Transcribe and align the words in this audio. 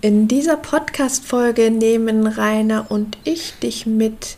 In 0.00 0.28
dieser 0.28 0.56
Podcast-Folge 0.56 1.72
nehmen 1.72 2.28
Rainer 2.28 2.88
und 2.88 3.18
ich 3.24 3.54
dich 3.54 3.84
mit 3.84 4.36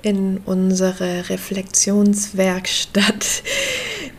in 0.00 0.38
unsere 0.44 1.28
Reflexionswerkstatt. 1.28 3.42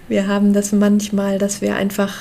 Wir 0.10 0.28
haben 0.28 0.52
das 0.52 0.74
manchmal, 0.74 1.38
dass 1.38 1.62
wir 1.62 1.78
einfach 1.78 2.14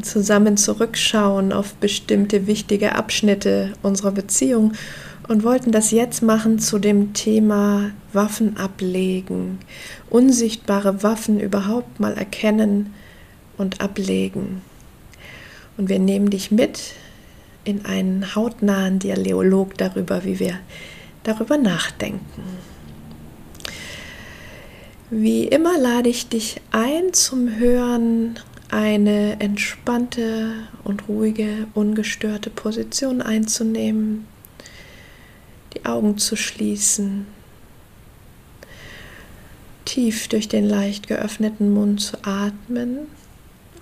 zusammen 0.00 0.56
zurückschauen 0.56 1.52
auf 1.52 1.74
bestimmte 1.74 2.46
wichtige 2.46 2.94
Abschnitte 2.94 3.74
unserer 3.82 4.12
Beziehung 4.12 4.72
und 5.28 5.44
wollten 5.44 5.70
das 5.70 5.90
jetzt 5.90 6.22
machen 6.22 6.60
zu 6.60 6.78
dem 6.78 7.12
Thema 7.12 7.90
Waffen 8.14 8.56
ablegen, 8.56 9.58
unsichtbare 10.08 11.02
Waffen 11.02 11.40
überhaupt 11.40 12.00
mal 12.00 12.14
erkennen 12.14 12.94
und 13.58 13.82
ablegen. 13.82 14.62
Und 15.76 15.90
wir 15.90 15.98
nehmen 15.98 16.30
dich 16.30 16.50
mit 16.50 16.94
in 17.64 17.84
einen 17.84 18.34
hautnahen 18.34 18.98
Dialog 18.98 19.76
darüber, 19.78 20.24
wie 20.24 20.38
wir 20.38 20.58
darüber 21.22 21.56
nachdenken. 21.56 22.42
Wie 25.10 25.44
immer 25.44 25.78
lade 25.78 26.08
ich 26.08 26.28
dich 26.28 26.60
ein 26.70 27.12
zum 27.12 27.58
Hören 27.58 28.38
eine 28.70 29.38
entspannte 29.40 30.54
und 30.84 31.06
ruhige, 31.06 31.66
ungestörte 31.74 32.48
Position 32.48 33.20
einzunehmen, 33.20 34.26
die 35.74 35.84
Augen 35.84 36.16
zu 36.16 36.36
schließen, 36.36 37.26
tief 39.84 40.28
durch 40.28 40.48
den 40.48 40.66
leicht 40.66 41.08
geöffneten 41.08 41.74
Mund 41.74 42.00
zu 42.00 42.16
atmen 42.22 43.00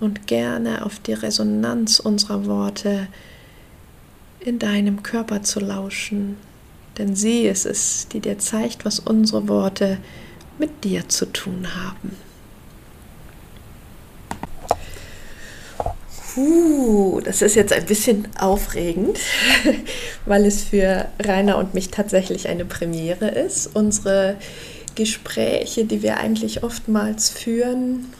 und 0.01 0.27
gerne 0.27 0.85
auf 0.85 0.99
die 0.99 1.13
Resonanz 1.13 2.01
unserer 2.01 2.45
Worte 2.45 3.07
in 4.43 4.59
deinem 4.59 5.03
Körper 5.03 5.43
zu 5.43 5.59
lauschen, 5.59 6.37
denn 6.97 7.15
sie 7.15 7.43
ist 7.43 7.65
es, 7.65 8.07
die 8.11 8.19
dir 8.19 8.39
zeigt, 8.39 8.85
was 8.85 8.99
unsere 8.99 9.47
Worte 9.47 9.97
mit 10.57 10.83
dir 10.83 11.07
zu 11.07 11.25
tun 11.25 11.67
haben. 11.75 12.15
Uh, 16.37 17.19
das 17.21 17.41
ist 17.41 17.55
jetzt 17.55 17.73
ein 17.73 17.85
bisschen 17.85 18.27
aufregend, 18.39 19.19
weil 20.25 20.45
es 20.45 20.63
für 20.63 21.07
Rainer 21.21 21.57
und 21.57 21.73
mich 21.73 21.89
tatsächlich 21.89 22.47
eine 22.47 22.63
Premiere 22.63 23.27
ist. 23.27 23.69
Unsere 23.73 24.37
Gespräche, 24.95 25.83
die 25.83 26.01
wir 26.01 26.17
eigentlich 26.17 26.63
oftmals 26.63 27.29
führen, 27.29 28.13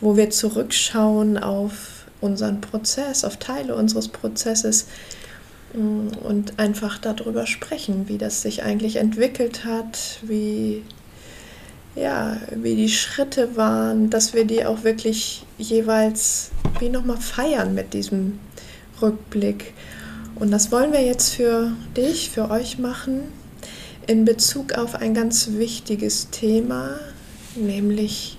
wo 0.00 0.16
wir 0.16 0.30
zurückschauen 0.30 1.36
auf 1.36 2.06
unseren 2.22 2.62
Prozess, 2.62 3.24
auf 3.24 3.36
Teile 3.36 3.74
unseres 3.74 4.08
Prozesses, 4.08 4.86
und 5.74 6.58
einfach 6.58 6.98
darüber 6.98 7.46
sprechen, 7.46 8.08
wie 8.08 8.18
das 8.18 8.42
sich 8.42 8.62
eigentlich 8.62 8.96
entwickelt 8.96 9.64
hat, 9.64 10.20
wie, 10.22 10.82
ja, 11.94 12.38
wie 12.54 12.76
die 12.76 12.88
Schritte 12.88 13.56
waren, 13.56 14.08
dass 14.08 14.32
wir 14.32 14.44
die 14.44 14.64
auch 14.64 14.84
wirklich 14.84 15.44
jeweils 15.58 16.50
wie 16.78 16.88
nochmal 16.88 17.18
feiern 17.18 17.74
mit 17.74 17.92
diesem 17.92 18.38
Rückblick. 19.02 19.74
Und 20.34 20.50
das 20.50 20.70
wollen 20.72 20.92
wir 20.92 21.02
jetzt 21.02 21.34
für 21.34 21.72
dich, 21.96 22.30
für 22.30 22.50
euch 22.50 22.78
machen, 22.78 23.22
in 24.06 24.24
Bezug 24.24 24.74
auf 24.74 24.94
ein 24.94 25.14
ganz 25.14 25.50
wichtiges 25.52 26.30
Thema, 26.30 26.98
nämlich 27.54 28.38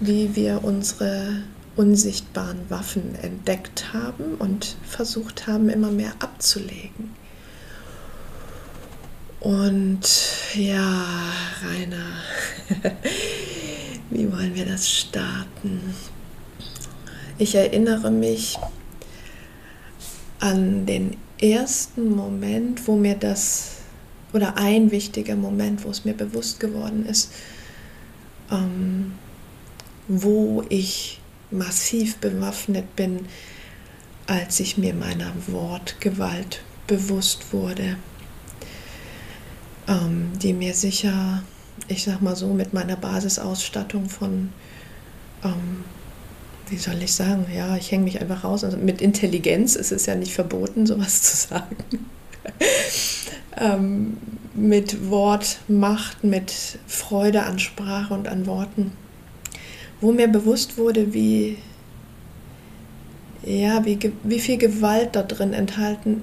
wie 0.00 0.34
wir 0.34 0.64
unsere 0.64 1.42
unsichtbaren 1.78 2.68
Waffen 2.70 3.14
entdeckt 3.22 3.92
haben 3.92 4.34
und 4.40 4.76
versucht 4.82 5.46
haben, 5.46 5.68
immer 5.68 5.92
mehr 5.92 6.12
abzulegen. 6.18 7.14
Und 9.38 10.00
ja, 10.54 11.06
Rainer, 11.62 12.10
wie 14.10 14.30
wollen 14.32 14.56
wir 14.56 14.66
das 14.66 14.90
starten? 14.90 15.94
Ich 17.38 17.54
erinnere 17.54 18.10
mich 18.10 18.58
an 20.40 20.84
den 20.84 21.16
ersten 21.40 22.16
Moment, 22.16 22.88
wo 22.88 22.96
mir 22.96 23.14
das, 23.14 23.76
oder 24.32 24.56
ein 24.56 24.90
wichtiger 24.90 25.36
Moment, 25.36 25.84
wo 25.84 25.90
es 25.90 26.04
mir 26.04 26.14
bewusst 26.14 26.58
geworden 26.58 27.06
ist, 27.06 27.30
ähm, 28.50 29.12
wo 30.08 30.64
ich 30.68 31.17
massiv 31.50 32.16
bewaffnet 32.18 32.96
bin, 32.96 33.26
als 34.26 34.60
ich 34.60 34.76
mir 34.76 34.94
meiner 34.94 35.32
Wortgewalt 35.46 36.60
bewusst 36.86 37.52
wurde, 37.52 37.96
ähm, 39.86 40.32
die 40.40 40.52
mir 40.52 40.74
sicher, 40.74 41.42
ich 41.88 42.04
sag 42.04 42.20
mal 42.20 42.36
so, 42.36 42.52
mit 42.52 42.74
meiner 42.74 42.96
Basisausstattung 42.96 44.08
von, 44.08 44.50
ähm, 45.42 45.84
wie 46.68 46.76
soll 46.76 47.02
ich 47.02 47.14
sagen, 47.14 47.46
ja, 47.54 47.76
ich 47.76 47.90
hänge 47.90 48.04
mich 48.04 48.20
einfach 48.20 48.44
raus. 48.44 48.64
Also 48.64 48.76
mit 48.76 49.00
Intelligenz 49.00 49.74
ist 49.74 49.92
es 49.92 50.04
ja 50.04 50.14
nicht 50.14 50.34
verboten, 50.34 50.86
sowas 50.86 51.22
zu 51.22 51.36
sagen. 51.48 51.76
ähm, 53.56 54.18
mit 54.54 55.08
Wortmacht, 55.08 56.24
mit 56.24 56.52
Freude 56.86 57.44
an 57.44 57.58
Sprache 57.58 58.12
und 58.12 58.28
an 58.28 58.46
Worten 58.46 58.92
wo 60.00 60.12
mir 60.12 60.28
bewusst 60.28 60.78
wurde, 60.78 61.12
wie, 61.12 61.58
ja, 63.42 63.84
wie, 63.84 63.98
wie 64.22 64.40
viel 64.40 64.58
Gewalt 64.58 65.16
da 65.16 65.22
drin 65.22 65.52
enthalten 65.52 66.22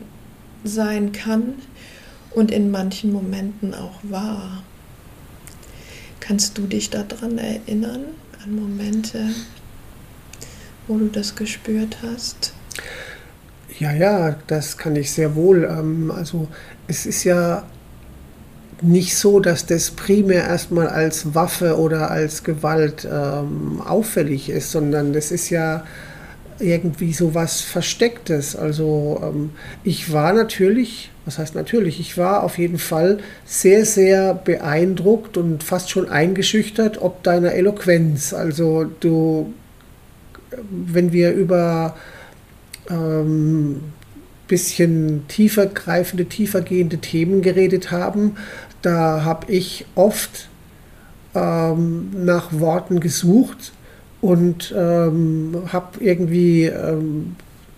sein 0.63 1.11
kann 1.11 1.55
und 2.31 2.51
in 2.51 2.71
manchen 2.71 3.11
Momenten 3.11 3.73
auch 3.73 3.99
war. 4.03 4.63
Kannst 6.19 6.57
du 6.57 6.63
dich 6.63 6.89
daran 6.89 7.37
erinnern, 7.37 8.05
an 8.43 8.55
Momente, 8.55 9.29
wo 10.87 10.97
du 10.97 11.07
das 11.07 11.35
gespürt 11.35 11.97
hast? 12.01 12.53
Ja, 13.79 13.93
ja, 13.93 14.35
das 14.47 14.77
kann 14.77 14.95
ich 14.95 15.11
sehr 15.11 15.35
wohl. 15.35 15.65
Ähm, 15.65 16.11
also 16.11 16.47
es 16.87 17.05
ist 17.05 17.23
ja 17.25 17.65
nicht 18.81 19.15
so, 19.15 19.39
dass 19.39 19.65
das 19.65 19.91
primär 19.91 20.43
erstmal 20.43 20.87
als 20.87 21.33
Waffe 21.33 21.77
oder 21.77 22.11
als 22.11 22.43
Gewalt 22.43 23.07
ähm, 23.09 23.81
auffällig 23.85 24.49
ist, 24.49 24.71
sondern 24.71 25.13
das 25.13 25.31
ist 25.31 25.49
ja 25.49 25.85
irgendwie 26.59 27.13
so 27.13 27.33
was 27.33 27.61
Verstecktes. 27.61 28.55
Also 28.55 29.21
ähm, 29.23 29.51
ich 29.83 30.11
war 30.11 30.33
natürlich, 30.33 31.11
was 31.25 31.37
heißt 31.37 31.55
natürlich, 31.55 31.99
ich 31.99 32.17
war 32.17 32.43
auf 32.43 32.57
jeden 32.57 32.79
Fall 32.79 33.19
sehr, 33.45 33.85
sehr 33.85 34.33
beeindruckt 34.33 35.37
und 35.37 35.63
fast 35.63 35.89
schon 35.89 36.09
eingeschüchtert 36.09 37.01
ob 37.01 37.23
deiner 37.23 37.53
Eloquenz. 37.53 38.33
Also 38.33 38.85
du, 38.99 39.53
wenn 40.69 41.11
wir 41.11 41.33
über 41.33 41.95
ähm, 42.89 43.81
bisschen 44.47 45.27
tiefer 45.27 45.65
greifende, 45.65 46.25
tiefer 46.25 46.61
gehende 46.61 46.99
Themen 46.99 47.41
geredet 47.41 47.91
haben, 47.91 48.37
da 48.85 49.23
habe 49.23 49.51
ich 49.51 49.85
oft 49.95 50.47
ähm, 51.33 52.11
nach 52.13 52.59
Worten 52.59 52.99
gesucht 52.99 53.73
und 54.21 54.73
ähm, 54.77 55.63
habe 55.71 56.03
irgendwie 56.03 56.65
ähm, 56.65 57.35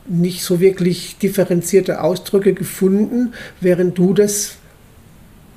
nicht 0.07 0.43
so 0.43 0.59
wirklich 0.59 1.17
differenzierte 1.17 2.01
Ausdrücke 2.01 2.53
gefunden, 2.53 3.33
während 3.61 3.97
du 3.97 4.13
das 4.13 4.57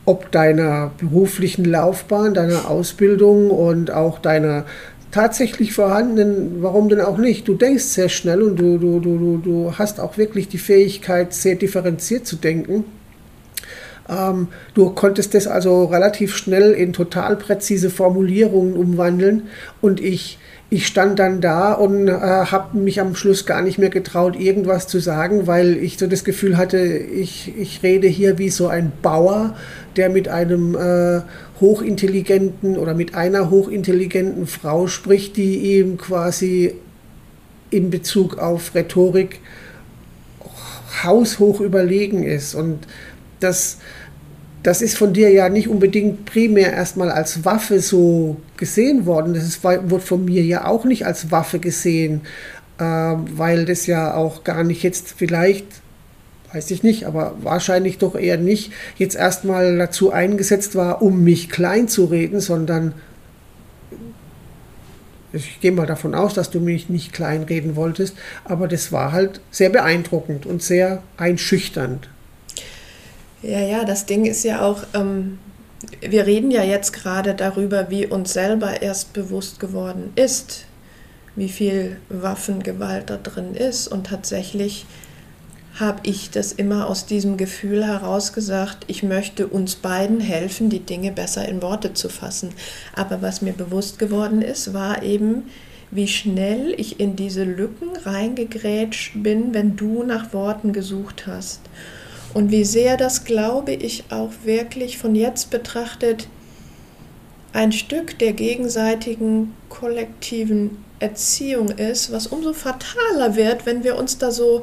ob 0.07 0.33
deiner 0.33 0.91
beruflichen 0.99 1.65
Laufbahn, 1.65 2.35
deiner 2.35 2.69
Ausbildung 2.69 3.51
und 3.51 3.93
auch 3.93 4.19
deiner 4.19 4.65
tatsächlich 5.13 5.73
vorhandenen, 5.73 6.63
warum 6.63 6.89
denn 6.89 7.01
auch 7.01 7.19
nicht? 7.19 7.47
Du 7.47 7.55
denkst 7.55 7.85
sehr 7.85 8.09
schnell 8.09 8.43
und 8.43 8.57
du, 8.57 8.79
du, 8.79 8.99
du, 8.99 9.37
du 9.39 9.75
hast 9.79 10.01
auch 10.01 10.17
wirklich 10.17 10.49
die 10.49 10.59
Fähigkeit, 10.59 11.35
sehr 11.35 11.55
differenziert 11.55 12.27
zu 12.27 12.37
denken. 12.37 12.85
Ähm, 14.09 14.49
du 14.75 14.91
konntest 14.91 15.35
das 15.35 15.47
also 15.47 15.85
relativ 15.85 16.37
schnell 16.37 16.73
in 16.73 16.93
total 16.93 17.37
präzise 17.37 17.91
Formulierungen 17.91 18.75
umwandeln 18.75 19.49
und 19.81 20.01
ich 20.01 20.39
ich 20.73 20.87
stand 20.87 21.19
dann 21.19 21.41
da 21.41 21.73
und 21.73 22.07
äh, 22.07 22.13
habe 22.13 22.79
mich 22.79 23.01
am 23.01 23.17
Schluss 23.17 23.45
gar 23.45 23.61
nicht 23.61 23.79
mehr 23.79 23.91
getraut, 23.91 24.39
irgendwas 24.39 24.87
zu 24.87 25.01
sagen, 25.01 25.49
weil 25.49 25.77
ich 25.77 25.99
so 25.99 26.07
das 26.07 26.23
Gefühl 26.23 26.57
hatte, 26.57 26.79
ich, 26.79 27.53
ich 27.59 27.83
rede 27.83 28.07
hier 28.07 28.39
wie 28.39 28.51
so 28.51 28.69
ein 28.69 28.93
Bauer, 29.03 29.57
der 29.97 30.11
mit 30.11 30.29
einem 30.29 30.77
äh, 30.77 31.23
hochintelligenten 31.61 32.79
oder 32.79 32.95
mit 32.95 33.17
einer 33.17 33.51
hochintelligenten 33.51 34.47
Frau 34.47 34.87
spricht, 34.87 35.37
die 35.37 35.57
ihm 35.77 35.99
quasi 35.99 36.77
in 37.71 37.91
Bezug 37.91 38.39
auf 38.39 38.73
Rhetorik 38.73 39.41
haushoch 41.03 41.61
überlegen 41.61 42.23
ist. 42.23 42.55
Und 42.55 42.87
das, 43.41 43.79
das 44.63 44.83
ist 44.83 44.97
von 44.97 45.13
dir 45.13 45.31
ja 45.31 45.49
nicht 45.49 45.69
unbedingt 45.69 46.25
primär 46.27 46.73
erstmal 46.73 47.11
als 47.11 47.45
Waffe 47.45 47.81
so 47.81 48.37
gesehen 48.57 49.07
worden. 49.07 49.35
Das 49.35 49.45
ist, 49.45 49.65
wird 49.65 50.03
von 50.03 50.25
mir 50.25 50.43
ja 50.43 50.67
auch 50.67 50.85
nicht 50.85 51.07
als 51.07 51.31
Waffe 51.31 51.59
gesehen, 51.59 52.23
äh, 52.79 52.85
weil 52.85 53.65
das 53.65 53.87
ja 53.87 54.15
auch 54.15 54.45
gar 54.45 54.65
nicht 54.65 54.83
jetzt 54.83 55.15
vielleicht, 55.17 55.67
weiß 56.53 56.71
ich 56.71 56.83
nicht, 56.83 57.07
aber 57.07 57.37
wahrscheinlich 57.43 57.99
doch 57.99 58.15
eher 58.15 58.37
nicht 58.37 58.73
jetzt 58.97 59.17
erstmal 59.17 59.77
dazu 59.79 60.13
eingesetzt 60.13 60.75
war, 60.75 61.01
um 61.03 61.25
mich 61.25 61.49
klein 61.49 61.89
zu 61.89 62.05
reden, 62.07 62.41
sondern 62.41 62.95
ich 65.33 65.61
gehe 65.61 65.73
mal 65.73 65.87
davon 65.87 66.15
aus, 66.15 66.35
dass 66.35 66.51
du 66.51 66.61
mich 66.61 66.89
nicht 66.89 67.13
kleinreden 67.13 67.77
wolltest, 67.77 68.17
aber 68.45 68.67
das 68.67 68.91
war 68.91 69.13
halt 69.13 69.41
sehr 69.51 69.71
beeindruckend 69.71 70.45
und 70.45 70.63
sehr 70.63 71.03
einschüchternd. 71.17 72.09
Ja, 73.43 73.61
ja, 73.61 73.85
das 73.85 74.05
Ding 74.05 74.27
ist 74.27 74.45
ja 74.45 74.63
auch, 74.63 74.83
ähm, 74.93 75.39
wir 76.01 76.27
reden 76.27 76.51
ja 76.51 76.63
jetzt 76.63 76.93
gerade 76.93 77.35
darüber, 77.35 77.89
wie 77.89 78.07
uns 78.07 78.35
selber 78.35 78.83
erst 78.83 79.15
bewusst 79.15 79.61
geworden 79.61 80.13
ist, 80.15 80.67
wie 81.37 81.49
viel 81.49 81.97
Waffengewalt 82.11 83.09
da 83.09 83.17
drin 83.17 83.55
ist. 83.55 83.89
Und 83.89 84.09
tatsächlich 84.09 84.85
habe 85.79 86.01
ich 86.03 86.31
das 86.31 86.53
immer 86.53 86.87
aus 86.87 87.07
diesem 87.07 87.39
Gefühl 87.39 87.87
heraus 87.87 88.35
gesagt, 88.35 88.85
ich 88.89 89.03
möchte 89.03 89.47
uns 89.47 89.77
beiden 89.77 90.21
helfen, 90.21 90.69
die 90.69 90.81
Dinge 90.81 91.11
besser 91.11 91.49
in 91.49 91.63
Worte 91.63 91.95
zu 91.95 92.11
fassen. 92.11 92.51
Aber 92.95 93.23
was 93.23 93.41
mir 93.41 93.55
bewusst 93.55 93.99
geworden 93.99 94.43
ist, 94.43 94.75
war 94.75 95.03
eben, 95.03 95.45
wie 95.91 96.09
schnell 96.09 96.75
ich 96.77 97.01
in 97.01 97.17
diese 97.17 97.45
Lücken 97.45 97.97
reingegrätscht 98.05 99.23
bin, 99.23 99.55
wenn 99.55 99.77
du 99.77 100.03
nach 100.03 100.35
Worten 100.35 100.75
gesucht 100.75 101.27
hast. 101.27 101.61
Und 102.33 102.51
wie 102.51 102.65
sehr 102.65 102.97
das, 102.97 103.25
glaube 103.25 103.73
ich, 103.73 104.05
auch 104.11 104.31
wirklich 104.45 104.99
von 104.99 105.15
jetzt 105.15 105.51
betrachtet 105.51 106.29
ein 107.53 107.73
Stück 107.73 108.19
der 108.19 108.33
gegenseitigen 108.33 109.55
kollektiven 109.69 110.85
Erziehung 111.01 111.71
ist, 111.71 112.13
was 112.13 112.29
umso 112.29 112.53
fataler 112.53 113.35
wird, 113.35 113.67
wenn 113.67 113.83
wir 113.83 113.97
uns 113.97 114.19
da 114.19 114.31
so 114.31 114.63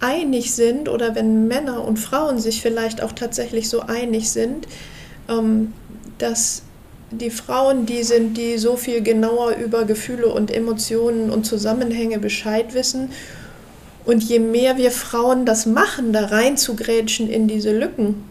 einig 0.00 0.54
sind 0.54 0.88
oder 0.88 1.14
wenn 1.14 1.46
Männer 1.46 1.84
und 1.84 1.98
Frauen 1.98 2.38
sich 2.38 2.62
vielleicht 2.62 3.02
auch 3.02 3.12
tatsächlich 3.12 3.68
so 3.68 3.80
einig 3.80 4.30
sind, 4.30 4.66
ähm, 5.28 5.72
dass 6.18 6.62
die 7.10 7.30
Frauen 7.30 7.86
die 7.86 8.02
sind, 8.02 8.36
die 8.36 8.58
so 8.58 8.76
viel 8.76 9.02
genauer 9.02 9.52
über 9.56 9.84
Gefühle 9.84 10.28
und 10.28 10.50
Emotionen 10.50 11.30
und 11.30 11.44
Zusammenhänge 11.44 12.18
Bescheid 12.18 12.74
wissen 12.74 13.10
und 14.04 14.22
je 14.22 14.38
mehr 14.38 14.76
wir 14.76 14.90
Frauen 14.90 15.46
das 15.46 15.66
machen, 15.66 16.12
da 16.12 16.26
rein 16.26 16.56
zu 16.56 16.76
grätschen 16.76 17.28
in 17.28 17.48
diese 17.48 17.76
Lücken, 17.76 18.24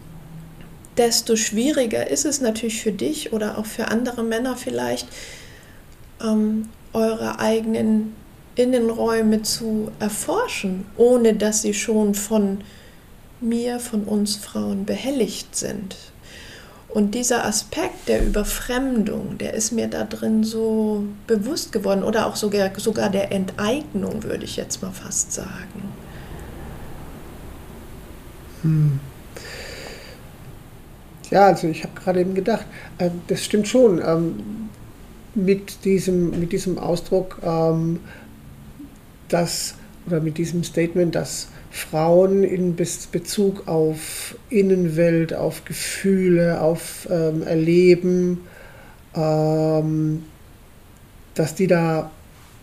desto 0.96 1.36
schwieriger 1.36 2.08
ist 2.08 2.24
es 2.24 2.40
natürlich 2.40 2.80
für 2.82 2.92
dich 2.92 3.32
oder 3.32 3.58
auch 3.58 3.66
für 3.66 3.88
andere 3.88 4.22
Männer 4.22 4.56
vielleicht, 4.56 5.08
ähm, 6.22 6.68
eure 6.92 7.40
eigenen 7.40 8.14
Innenräume 8.54 9.42
zu 9.42 9.90
erforschen, 9.98 10.86
ohne 10.96 11.34
dass 11.34 11.62
sie 11.62 11.74
schon 11.74 12.14
von 12.14 12.58
mir, 13.40 13.80
von 13.80 14.04
uns 14.04 14.36
Frauen 14.36 14.84
behelligt 14.84 15.56
sind. 15.56 15.96
Und 16.94 17.16
dieser 17.16 17.44
Aspekt 17.44 18.08
der 18.08 18.24
Überfremdung, 18.24 19.36
der 19.38 19.54
ist 19.54 19.72
mir 19.72 19.88
da 19.88 20.04
drin 20.04 20.44
so 20.44 21.04
bewusst 21.26 21.72
geworden 21.72 22.04
oder 22.04 22.24
auch 22.24 22.36
sogar, 22.36 22.70
sogar 22.78 23.10
der 23.10 23.32
Enteignung, 23.32 24.22
würde 24.22 24.44
ich 24.44 24.54
jetzt 24.56 24.80
mal 24.80 24.92
fast 24.92 25.32
sagen. 25.32 25.82
Hm. 28.62 29.00
Ja, 31.32 31.46
also 31.46 31.66
ich 31.66 31.82
habe 31.82 32.00
gerade 32.00 32.20
eben 32.20 32.36
gedacht, 32.36 32.64
äh, 32.98 33.10
das 33.26 33.42
stimmt 33.42 33.66
schon. 33.66 34.00
Ähm, 34.00 34.68
mit, 35.34 35.84
diesem, 35.84 36.38
mit 36.38 36.52
diesem 36.52 36.78
Ausdruck, 36.78 37.40
ähm, 37.42 37.98
dass, 39.28 39.74
oder 40.06 40.20
mit 40.20 40.38
diesem 40.38 40.62
Statement, 40.62 41.16
dass 41.16 41.48
Frauen 41.74 42.44
in 42.44 42.76
Bezug 42.76 43.66
auf 43.66 44.36
Innenwelt, 44.48 45.34
auf 45.34 45.64
Gefühle, 45.64 46.60
auf 46.60 47.08
ähm, 47.10 47.42
Erleben, 47.42 48.42
ähm, 49.16 50.22
dass 51.34 51.56
die 51.56 51.66
da, 51.66 52.12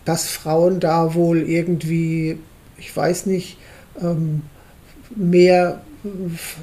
dass 0.06 0.28
Frauen 0.28 0.80
da 0.80 1.12
wohl 1.12 1.42
irgendwie, 1.42 2.38
ich 2.78 2.96
weiß 2.96 3.26
nicht, 3.26 3.58
ähm, 4.00 4.44
mehr 5.14 5.82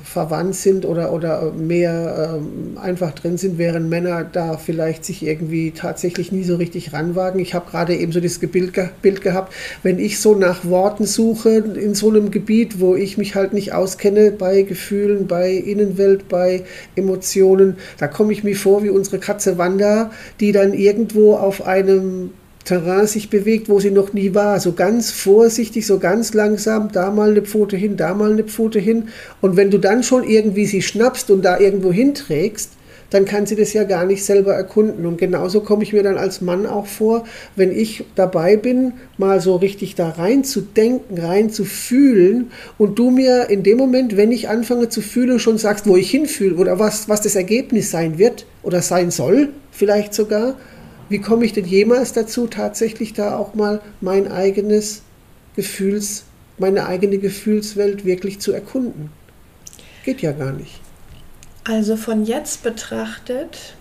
verwandt 0.04 0.56
sind 0.56 0.86
oder, 0.86 1.14
oder 1.14 1.54
mehr 1.54 2.36
ähm, 2.38 2.78
einfach 2.78 3.14
drin 3.14 3.38
sind, 3.38 3.58
während 3.58 3.90
Männer 3.90 4.26
da 4.26 4.58
vielleicht 4.58 5.06
sich 5.06 5.26
irgendwie 5.26 5.72
tatsächlich 5.72 6.34
nie 6.34 6.44
so 6.44 6.58
richtig 6.58 6.92
ranwagen. 6.92 7.40
Ich 7.40 7.54
habe 7.54 7.70
gerade 7.72 7.96
eben 7.96 8.12
so 8.12 8.20
das 8.20 8.40
Bild, 8.40 8.74
Bild 9.02 9.22
gehabt, 9.22 9.54
wenn 9.82 9.98
ich 9.98 10.20
so 10.20 10.36
nach 10.36 10.66
Worten 10.66 11.06
suche 11.06 11.50
in 11.52 11.96
so 11.96 12.10
einem 12.10 12.32
Gebiet, 12.32 12.82
wo 12.82 12.96
ich 12.96 13.18
mich 13.18 13.36
halt 13.36 13.54
nicht 13.54 13.74
auskenne 13.74 14.32
bei 14.32 14.64
Gefühlen, 14.64 15.28
bei 15.28 15.54
Innenwelt, 15.54 16.28
bei 16.28 16.64
Emotionen, 16.96 17.78
da 17.98 18.08
komme 18.08 18.34
ich 18.34 18.44
mir 18.44 18.58
vor 18.58 18.84
wie 18.84 18.90
unsere 18.90 19.20
Katze 19.20 19.58
Wanda, 19.58 20.12
die 20.42 20.52
dann 20.52 20.74
irgendwo 20.74 21.36
auf 21.36 21.66
einem 21.66 22.32
Terrain 22.70 23.08
sich 23.08 23.32
bewegt, 23.32 23.68
wo 23.68 23.80
sie 23.80 23.90
noch 23.90 24.14
nie 24.14 24.36
war. 24.36 24.60
So 24.60 24.74
ganz 24.74 25.10
vorsichtig, 25.10 25.88
so 25.88 25.98
ganz 25.98 26.36
langsam, 26.36 26.92
da 26.92 27.10
mal 27.10 27.32
eine 27.32 27.42
Pfote 27.42 27.76
hin, 27.76 27.98
da 27.98 28.14
mal 28.14 28.32
eine 28.32 28.44
Pfote 28.44 28.78
hin. 28.78 29.08
Und 29.42 29.58
wenn 29.58 29.72
du 29.72 29.80
dann 29.80 30.04
schon 30.04 30.24
irgendwie 30.24 30.68
sie 30.68 30.84
schnappst 30.84 31.32
und 31.32 31.44
da 31.44 31.60
irgendwo 31.60 31.92
hinträgst, 31.92 32.74
dann 33.10 33.26
kann 33.26 33.48
sie 33.48 33.56
das 33.56 33.74
ja 33.74 33.86
gar 33.86 34.06
nicht 34.06 34.24
selber 34.24 34.54
erkunden. 34.54 35.08
Und 35.08 35.18
genauso 35.18 35.62
komme 35.62 35.82
ich 35.82 35.94
mir 35.94 36.04
dann 36.04 36.20
als 36.20 36.42
Mann 36.42 36.68
auch 36.68 36.86
vor, 36.86 37.24
wenn 37.56 37.72
ich 37.72 38.06
dabei 38.14 38.56
bin, 38.56 38.94
mal 39.18 39.42
so 39.42 39.56
richtig 39.56 39.96
da 39.96 40.10
rein 40.10 40.44
zu 40.44 40.62
denken, 40.62 41.20
rein 41.20 41.50
zu 41.50 41.66
fühlen 41.66 42.52
und 42.78 43.00
du 43.00 43.10
mir 43.10 43.50
in 43.50 43.64
dem 43.64 43.80
Moment, 43.80 44.16
wenn 44.16 44.32
ich 44.32 44.48
anfange 44.48 44.90
zu 44.90 45.02
fühlen, 45.02 45.40
schon 45.40 45.58
sagst, 45.58 45.88
wo 45.88 45.98
ich 45.98 46.12
hinfühle 46.12 46.56
oder 46.56 46.78
was, 46.78 47.10
was 47.10 47.22
das 47.22 47.36
Ergebnis 47.36 47.90
sein 47.90 48.20
wird 48.20 48.46
oder 48.62 48.84
sein 48.84 49.10
soll, 49.10 49.50
vielleicht 49.72 50.14
sogar, 50.14 50.54
wie 51.10 51.20
komme 51.20 51.46
ich 51.46 51.54
denn 51.54 51.66
jemals 51.66 52.14
dazu, 52.14 52.48
tatsächlich 52.48 53.14
da 53.14 53.38
auch 53.38 53.56
mal 53.56 53.82
mein 54.00 54.32
eigenes 54.32 55.02
Gefühls, 55.56 56.24
meine 56.58 56.86
eigene 56.86 57.18
Gefühlswelt 57.18 58.06
wirklich 58.06 58.40
zu 58.40 58.54
erkunden? 58.54 59.12
Geht 60.06 60.22
ja 60.22 60.32
gar 60.32 60.54
nicht. 60.54 60.80
Also 61.64 61.98
von 61.98 62.26
jetzt 62.26 62.64
betrachtet 62.64 63.76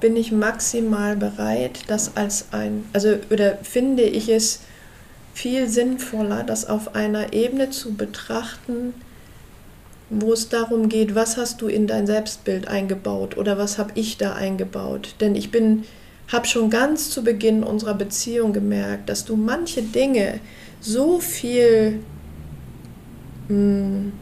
bin 0.00 0.16
ich 0.16 0.32
maximal 0.32 1.16
bereit, 1.16 1.80
das 1.88 2.16
als 2.16 2.46
ein, 2.52 2.84
also 2.92 3.16
oder 3.30 3.58
finde 3.62 4.04
ich 4.04 4.28
es 4.28 4.60
viel 5.34 5.68
sinnvoller, 5.68 6.42
das 6.44 6.68
auf 6.68 6.94
einer 6.94 7.32
Ebene 7.32 7.70
zu 7.70 7.94
betrachten, 7.94 8.94
wo 10.10 10.32
es 10.32 10.48
darum 10.48 10.88
geht, 10.88 11.14
was 11.14 11.36
hast 11.36 11.60
du 11.60 11.68
in 11.68 11.86
dein 11.86 12.06
Selbstbild 12.06 12.66
eingebaut 12.68 13.36
oder 13.36 13.58
was 13.58 13.78
habe 13.78 13.92
ich 13.94 14.16
da 14.16 14.34
eingebaut. 14.34 15.14
Denn 15.20 15.34
ich 15.34 15.50
bin 15.50 15.84
habe 16.28 16.46
schon 16.46 16.70
ganz 16.70 17.10
zu 17.10 17.24
Beginn 17.24 17.62
unserer 17.62 17.94
Beziehung 17.94 18.52
gemerkt, 18.52 19.08
dass 19.08 19.24
du 19.24 19.36
manche 19.36 19.82
Dinge 19.82 20.40
so 20.80 21.18
viel 21.18 22.00
mh, 23.48 23.54
hm, 23.54 24.12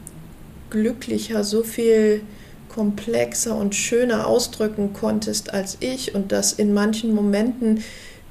glücklicher, 0.71 1.45
so 1.45 1.63
viel 1.63 2.23
komplexer 2.69 3.57
und 3.57 3.75
schöner 3.75 4.27
ausdrücken 4.27 4.93
konntest 4.93 5.53
als 5.53 5.79
ich 5.81 6.15
und 6.15 6.33
dass 6.33 6.53
in 6.53 6.75
manchen 6.75 7.15
Momenten 7.15 7.83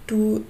du 0.08 0.44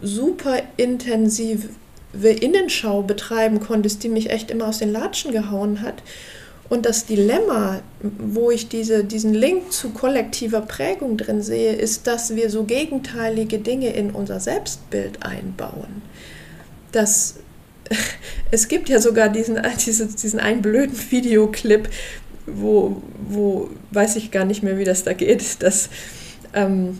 super 0.00 0.62
intensive 0.76 1.68
Innenschau 2.12 3.02
betreiben 3.02 3.60
konntest, 3.60 4.04
die 4.04 4.08
mich 4.08 4.30
echt 4.30 4.50
immer 4.50 4.68
aus 4.68 4.78
den 4.78 4.92
Latschen 4.92 5.32
gehauen 5.32 5.80
hat. 5.80 6.02
Und 6.68 6.86
das 6.86 7.04
Dilemma, 7.04 7.82
wo 8.00 8.50
ich 8.50 8.68
diese, 8.68 9.04
diesen 9.04 9.34
Link 9.34 9.72
zu 9.72 9.90
kollektiver 9.90 10.62
Prägung 10.62 11.16
drin 11.16 11.42
sehe, 11.42 11.74
ist, 11.74 12.06
dass 12.06 12.34
wir 12.36 12.48
so 12.48 12.64
gegenteilige 12.64 13.58
Dinge 13.58 13.92
in 13.92 14.10
unser 14.10 14.40
Selbstbild 14.40 15.22
einbauen. 15.22 16.02
Das, 16.92 17.36
es 18.50 18.68
gibt 18.68 18.88
ja 18.88 19.00
sogar 19.00 19.28
diesen, 19.28 19.60
diesen, 19.86 20.16
diesen 20.16 20.40
einen 20.40 20.62
blöden 20.62 20.98
Videoclip, 21.10 21.88
wo, 22.46 23.02
wo, 23.28 23.70
weiß 23.90 24.16
ich 24.16 24.30
gar 24.30 24.44
nicht 24.44 24.62
mehr, 24.62 24.78
wie 24.78 24.84
das 24.84 25.04
da 25.04 25.12
geht, 25.12 25.44
dass 25.62 25.90
ähm, 26.54 26.98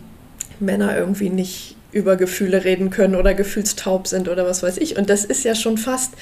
Männer 0.59 0.95
irgendwie 0.95 1.29
nicht 1.29 1.75
über 1.91 2.17
Gefühle 2.17 2.65
reden 2.65 2.89
können 2.89 3.15
oder 3.15 3.33
gefühlstaub 3.33 4.05
sind 4.07 4.27
oder 4.27 4.45
was 4.45 4.61
weiß 4.61 4.77
ich. 4.77 4.97
Und 4.97 5.09
das 5.09 5.25
ist 5.25 5.43
ja 5.43 5.55
schon 5.55 5.77
fast, 5.77 6.13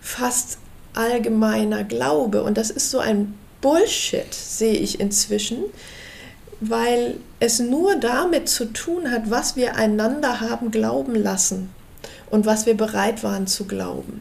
fast 0.00 0.58
allgemeiner 0.94 1.84
Glaube. 1.84 2.42
Und 2.42 2.58
das 2.58 2.70
ist 2.70 2.90
so 2.90 2.98
ein 2.98 3.34
Bullshit, 3.60 4.32
sehe 4.32 4.74
ich 4.74 5.00
inzwischen, 5.00 5.64
weil 6.60 7.16
es 7.40 7.60
nur 7.60 7.96
damit 7.96 8.48
zu 8.48 8.66
tun 8.66 9.10
hat, 9.10 9.30
was 9.30 9.56
wir 9.56 9.76
einander 9.76 10.40
haben 10.40 10.70
glauben 10.70 11.14
lassen 11.14 11.70
und 12.30 12.46
was 12.46 12.66
wir 12.66 12.76
bereit 12.76 13.22
waren 13.22 13.46
zu 13.46 13.64
glauben. 13.64 14.20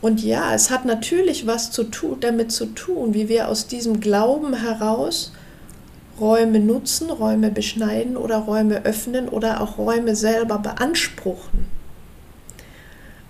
Und 0.00 0.22
ja, 0.22 0.54
es 0.54 0.70
hat 0.70 0.84
natürlich 0.84 1.46
was 1.46 1.70
zu 1.70 1.84
tun, 1.84 2.18
damit 2.20 2.52
zu 2.52 2.66
tun, 2.66 3.14
wie 3.14 3.28
wir 3.28 3.48
aus 3.48 3.66
diesem 3.66 4.00
Glauben 4.00 4.54
heraus 4.54 5.32
Räume 6.20 6.60
nutzen, 6.60 7.10
Räume 7.10 7.50
beschneiden 7.50 8.16
oder 8.16 8.38
Räume 8.38 8.84
öffnen 8.84 9.28
oder 9.28 9.60
auch 9.60 9.78
Räume 9.78 10.14
selber 10.14 10.58
beanspruchen. 10.58 11.66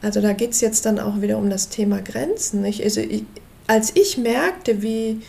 Also 0.04 0.20
da 0.20 0.34
geht 0.34 0.50
es 0.50 0.60
jetzt 0.60 0.84
dann 0.84 0.98
auch 0.98 1.22
wieder 1.22 1.38
um 1.38 1.48
das 1.48 1.70
Thema 1.70 2.00
Grenzen. 2.00 2.60
Nicht? 2.60 2.82
Also 2.82 3.00
ich, 3.00 3.24
als 3.66 3.96
ich 3.96 4.18
merkte, 4.18 4.82
wie, 4.82 5.20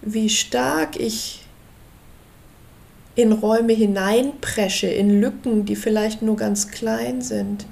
wie 0.00 0.30
stark 0.30 0.98
ich 0.98 1.40
in 3.14 3.32
Räume 3.32 3.74
hineinpresche, 3.74 4.86
in 4.86 5.20
Lücken, 5.20 5.66
die 5.66 5.76
vielleicht 5.76 6.22
nur 6.22 6.36
ganz 6.36 6.68
klein 6.68 7.20
sind, 7.20 7.66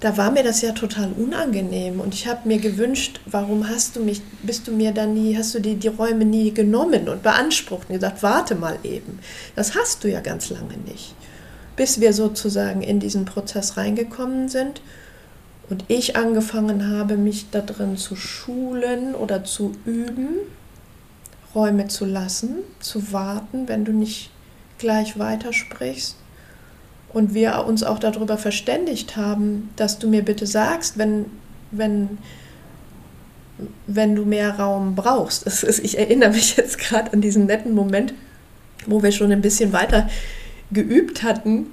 da 0.00 0.16
war 0.16 0.30
mir 0.30 0.42
das 0.42 0.62
ja 0.62 0.72
total 0.72 1.10
unangenehm 1.12 2.00
und 2.00 2.14
ich 2.14 2.26
habe 2.26 2.48
mir 2.48 2.56
gewünscht, 2.56 3.20
warum 3.26 3.68
hast 3.68 3.96
du 3.96 4.00
mich, 4.00 4.22
bist 4.42 4.66
du 4.66 4.72
mir 4.72 4.92
da 4.92 5.04
nie, 5.04 5.36
hast 5.36 5.54
du 5.54 5.58
die, 5.58 5.74
die 5.74 5.88
Räume 5.88 6.24
nie 6.24 6.54
genommen 6.54 7.10
und 7.10 7.22
beansprucht 7.22 7.90
und 7.90 7.96
gesagt, 7.96 8.22
warte 8.22 8.54
mal 8.54 8.78
eben. 8.82 9.18
Das 9.54 9.74
hast 9.74 10.02
du 10.02 10.08
ja 10.08 10.20
ganz 10.20 10.48
lange 10.48 10.78
nicht. 10.86 11.14
Bis 11.76 12.00
wir 12.00 12.14
sozusagen 12.14 12.80
in 12.80 12.98
diesen 12.98 13.26
Prozess 13.26 13.76
reingekommen 13.76 14.48
sind 14.48 14.80
und 15.70 15.84
ich 15.86 16.16
angefangen 16.16 16.88
habe, 16.88 17.16
mich 17.16 17.46
da 17.50 17.60
drin 17.60 17.96
zu 17.96 18.16
schulen 18.16 19.14
oder 19.14 19.44
zu 19.44 19.72
üben, 19.84 20.28
Räume 21.54 21.86
zu 21.86 22.04
lassen, 22.04 22.56
zu 22.80 23.12
warten, 23.12 23.68
wenn 23.68 23.84
du 23.84 23.92
nicht 23.92 24.30
gleich 24.78 25.18
weitersprichst 25.18 26.16
und 27.12 27.34
wir 27.34 27.64
uns 27.66 27.82
auch 27.82 27.98
darüber 27.98 28.36
verständigt 28.36 29.16
haben, 29.16 29.70
dass 29.76 29.98
du 29.98 30.08
mir 30.08 30.24
bitte 30.24 30.46
sagst, 30.46 30.98
wenn, 30.98 31.26
wenn, 31.70 32.18
wenn 33.86 34.16
du 34.16 34.24
mehr 34.24 34.58
Raum 34.58 34.94
brauchst. 34.96 35.44
Ist, 35.44 35.78
ich 35.80 35.98
erinnere 35.98 36.30
mich 36.30 36.56
jetzt 36.56 36.78
gerade 36.78 37.12
an 37.12 37.20
diesen 37.20 37.46
netten 37.46 37.74
Moment, 37.74 38.14
wo 38.86 39.02
wir 39.02 39.12
schon 39.12 39.30
ein 39.30 39.42
bisschen 39.42 39.72
weiter 39.72 40.08
geübt 40.72 41.22
hatten 41.22 41.66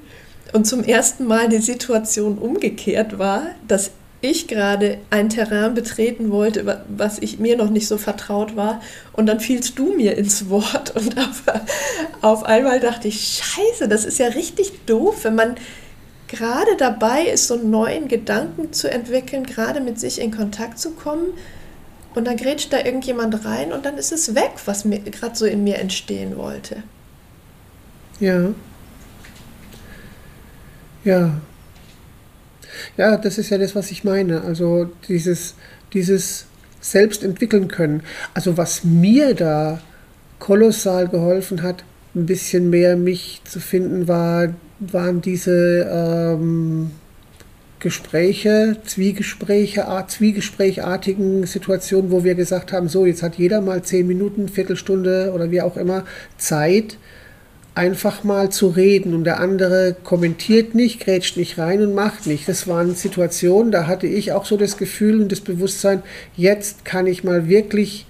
und 0.54 0.66
zum 0.66 0.84
ersten 0.84 1.26
Mal 1.26 1.50
die 1.50 1.60
Situation 1.60 2.38
umgekehrt 2.38 3.20
war, 3.20 3.44
dass 3.68 3.92
ich 4.22 4.48
gerade 4.48 4.98
ein 5.10 5.30
Terrain 5.30 5.74
betreten 5.74 6.32
wollte, 6.32 6.84
was 6.88 7.20
ich 7.20 7.40
mir 7.40 7.56
noch 7.56 7.70
nicht 7.70 7.88
so 7.88 7.98
vertraut 7.98 8.56
war. 8.56 8.82
Und 9.14 9.28
dann 9.28 9.40
fielst 9.40 9.78
du 9.78 9.94
mir 9.94 10.18
ins 10.18 10.50
Wort. 10.50 10.96
Und 10.96 11.18
auf, 11.20 11.44
auf 12.22 12.44
einmal 12.44 12.80
dachte 12.80 13.08
ich, 13.08 13.44
scheiße, 13.44 13.88
das 13.88 14.06
ist 14.06 14.18
ja 14.18 14.28
richtig 14.28 14.86
doof, 14.86 15.24
wenn 15.24 15.36
man 15.36 15.56
gerade 16.28 16.76
dabei 16.78 17.26
ist, 17.26 17.48
so 17.48 17.54
einen 17.56 17.70
neuen 17.70 18.08
Gedanken 18.08 18.74
zu 18.74 18.90
entwickeln, 18.90 19.46
gerade 19.46 19.82
mit 19.82 20.00
sich 20.00 20.20
in 20.20 20.32
Kontakt 20.32 20.80
zu 20.80 20.92
kommen. 20.92 21.34
Und 22.16 22.26
dann 22.26 22.38
grätscht 22.38 22.74
da 22.74 22.84
irgendjemand 22.84 23.46
rein 23.46 23.72
und 23.72 23.86
dann 23.86 23.98
ist 23.98 24.12
es 24.12 24.34
weg, 24.34 24.54
was 24.66 24.84
gerade 24.84 25.36
so 25.36 25.46
in 25.46 25.64
mir 25.64 25.78
entstehen 25.78 26.36
wollte. 26.38 26.82
Ja. 28.20 28.50
Ja, 31.04 31.40
ja, 32.98 33.18
das 33.18 33.38
ist 33.38 33.50
ja 33.50 33.58
das, 33.58 33.76
was 33.76 33.92
ich 33.92 34.04
meine. 34.04 34.42
Also 34.42 34.90
dieses, 35.08 35.56
dieses 35.94 36.46
selbst 36.80 37.24
entwickeln 37.24 37.68
können. 37.68 38.04
Also 38.34 38.58
was 38.58 38.84
mir 38.84 39.34
da 39.34 39.82
kolossal 40.40 41.08
geholfen 41.08 41.64
hat, 41.64 41.84
ein 42.16 42.26
bisschen 42.26 42.70
mehr 42.70 42.96
mich 42.96 43.42
zu 43.46 43.60
finden, 43.60 44.08
war, 44.08 44.54
waren 44.80 45.22
diese 45.22 45.88
ähm, 45.92 46.92
Gespräche, 47.80 48.78
Zwiegespräche, 48.86 49.86
Zwiegesprächartigen 50.08 51.46
Situationen, 51.46 52.12
wo 52.12 52.24
wir 52.24 52.36
gesagt 52.36 52.74
haben, 52.74 52.88
so, 52.88 53.06
jetzt 53.06 53.22
hat 53.22 53.36
jeder 53.36 53.62
mal 53.62 53.84
zehn 53.84 54.08
Minuten, 54.08 54.50
Viertelstunde 54.50 55.32
oder 55.34 55.52
wie 55.52 55.62
auch 55.62 55.78
immer 55.78 56.06
Zeit, 56.38 56.98
einfach 57.78 58.24
mal 58.24 58.50
zu 58.50 58.70
reden 58.70 59.14
und 59.14 59.24
der 59.24 59.40
andere 59.40 59.96
kommentiert 60.04 60.74
nicht, 60.74 61.00
grätscht 61.00 61.38
nicht 61.38 61.60
rein 61.60 61.82
und 61.84 61.94
macht 61.94 62.26
nicht. 62.26 62.50
Das 62.50 62.68
waren 62.68 62.96
Situationen, 62.96 63.72
da 63.72 63.86
hatte 63.86 64.08
ich 64.08 64.32
auch 64.32 64.46
so 64.46 64.58
das 64.58 64.78
Gefühl 64.78 65.22
und 65.22 65.32
das 65.32 65.42
Bewusstsein, 65.42 66.02
jetzt 66.36 66.86
kann 66.86 67.06
ich 67.06 67.24
mal 67.24 67.48
wirklich 67.48 68.08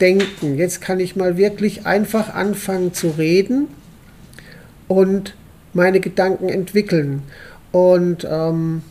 denken, 0.00 0.56
jetzt 0.56 0.80
kann 0.80 1.00
ich 1.00 1.16
mal 1.16 1.36
wirklich 1.36 1.84
einfach 1.86 2.34
anfangen 2.34 2.94
zu 2.94 3.10
reden 3.10 3.68
und 4.88 5.36
meine 5.74 6.00
Gedanken 6.00 6.48
entwickeln. 6.48 7.22
Und 7.72 8.26
ähm, 8.28 8.82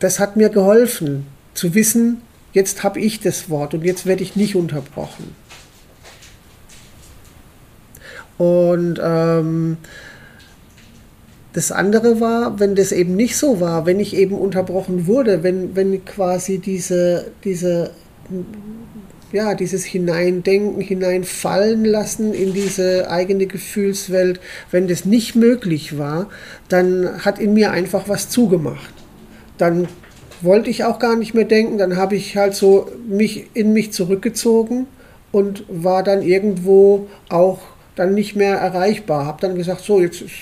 das 0.00 0.18
hat 0.18 0.36
mir 0.36 0.48
geholfen, 0.48 1.28
zu 1.54 1.76
wissen, 1.76 2.22
jetzt 2.52 2.82
habe 2.82 2.98
ich 2.98 3.20
das 3.20 3.48
Wort 3.48 3.72
und 3.72 3.84
jetzt 3.84 4.04
werde 4.04 4.24
ich 4.24 4.34
nicht 4.34 4.56
unterbrochen. 4.56 5.41
Und 8.42 9.00
ähm, 9.00 9.76
das 11.52 11.70
andere 11.70 12.20
war, 12.20 12.58
wenn 12.58 12.74
das 12.74 12.90
eben 12.90 13.14
nicht 13.14 13.36
so 13.36 13.60
war, 13.60 13.86
wenn 13.86 14.00
ich 14.00 14.16
eben 14.16 14.34
unterbrochen 14.34 15.06
wurde, 15.06 15.44
wenn, 15.44 15.76
wenn 15.76 16.04
quasi 16.04 16.58
diese, 16.58 17.30
diese, 17.44 17.92
ja, 19.30 19.54
dieses 19.54 19.84
Hineindenken, 19.84 20.82
hineinfallen 20.82 21.84
lassen 21.84 22.34
in 22.34 22.52
diese 22.52 23.08
eigene 23.08 23.46
Gefühlswelt, 23.46 24.40
wenn 24.72 24.88
das 24.88 25.04
nicht 25.04 25.36
möglich 25.36 25.96
war, 25.96 26.28
dann 26.68 27.24
hat 27.24 27.38
in 27.38 27.54
mir 27.54 27.70
einfach 27.70 28.08
was 28.08 28.28
zugemacht. 28.28 28.92
Dann 29.56 29.86
wollte 30.40 30.68
ich 30.68 30.82
auch 30.82 30.98
gar 30.98 31.14
nicht 31.14 31.32
mehr 31.32 31.44
denken, 31.44 31.78
dann 31.78 31.96
habe 31.96 32.16
ich 32.16 32.36
halt 32.36 32.56
so 32.56 32.90
mich 33.06 33.50
in 33.54 33.72
mich 33.72 33.92
zurückgezogen 33.92 34.88
und 35.30 35.62
war 35.68 36.02
dann 36.02 36.22
irgendwo 36.22 37.06
auch 37.28 37.60
dann 37.94 38.14
nicht 38.14 38.36
mehr 38.36 38.56
erreichbar. 38.56 39.26
Habe 39.26 39.40
dann 39.40 39.54
gesagt, 39.54 39.82
so, 39.82 40.00
jetzt 40.00 40.22
ist 40.22 40.32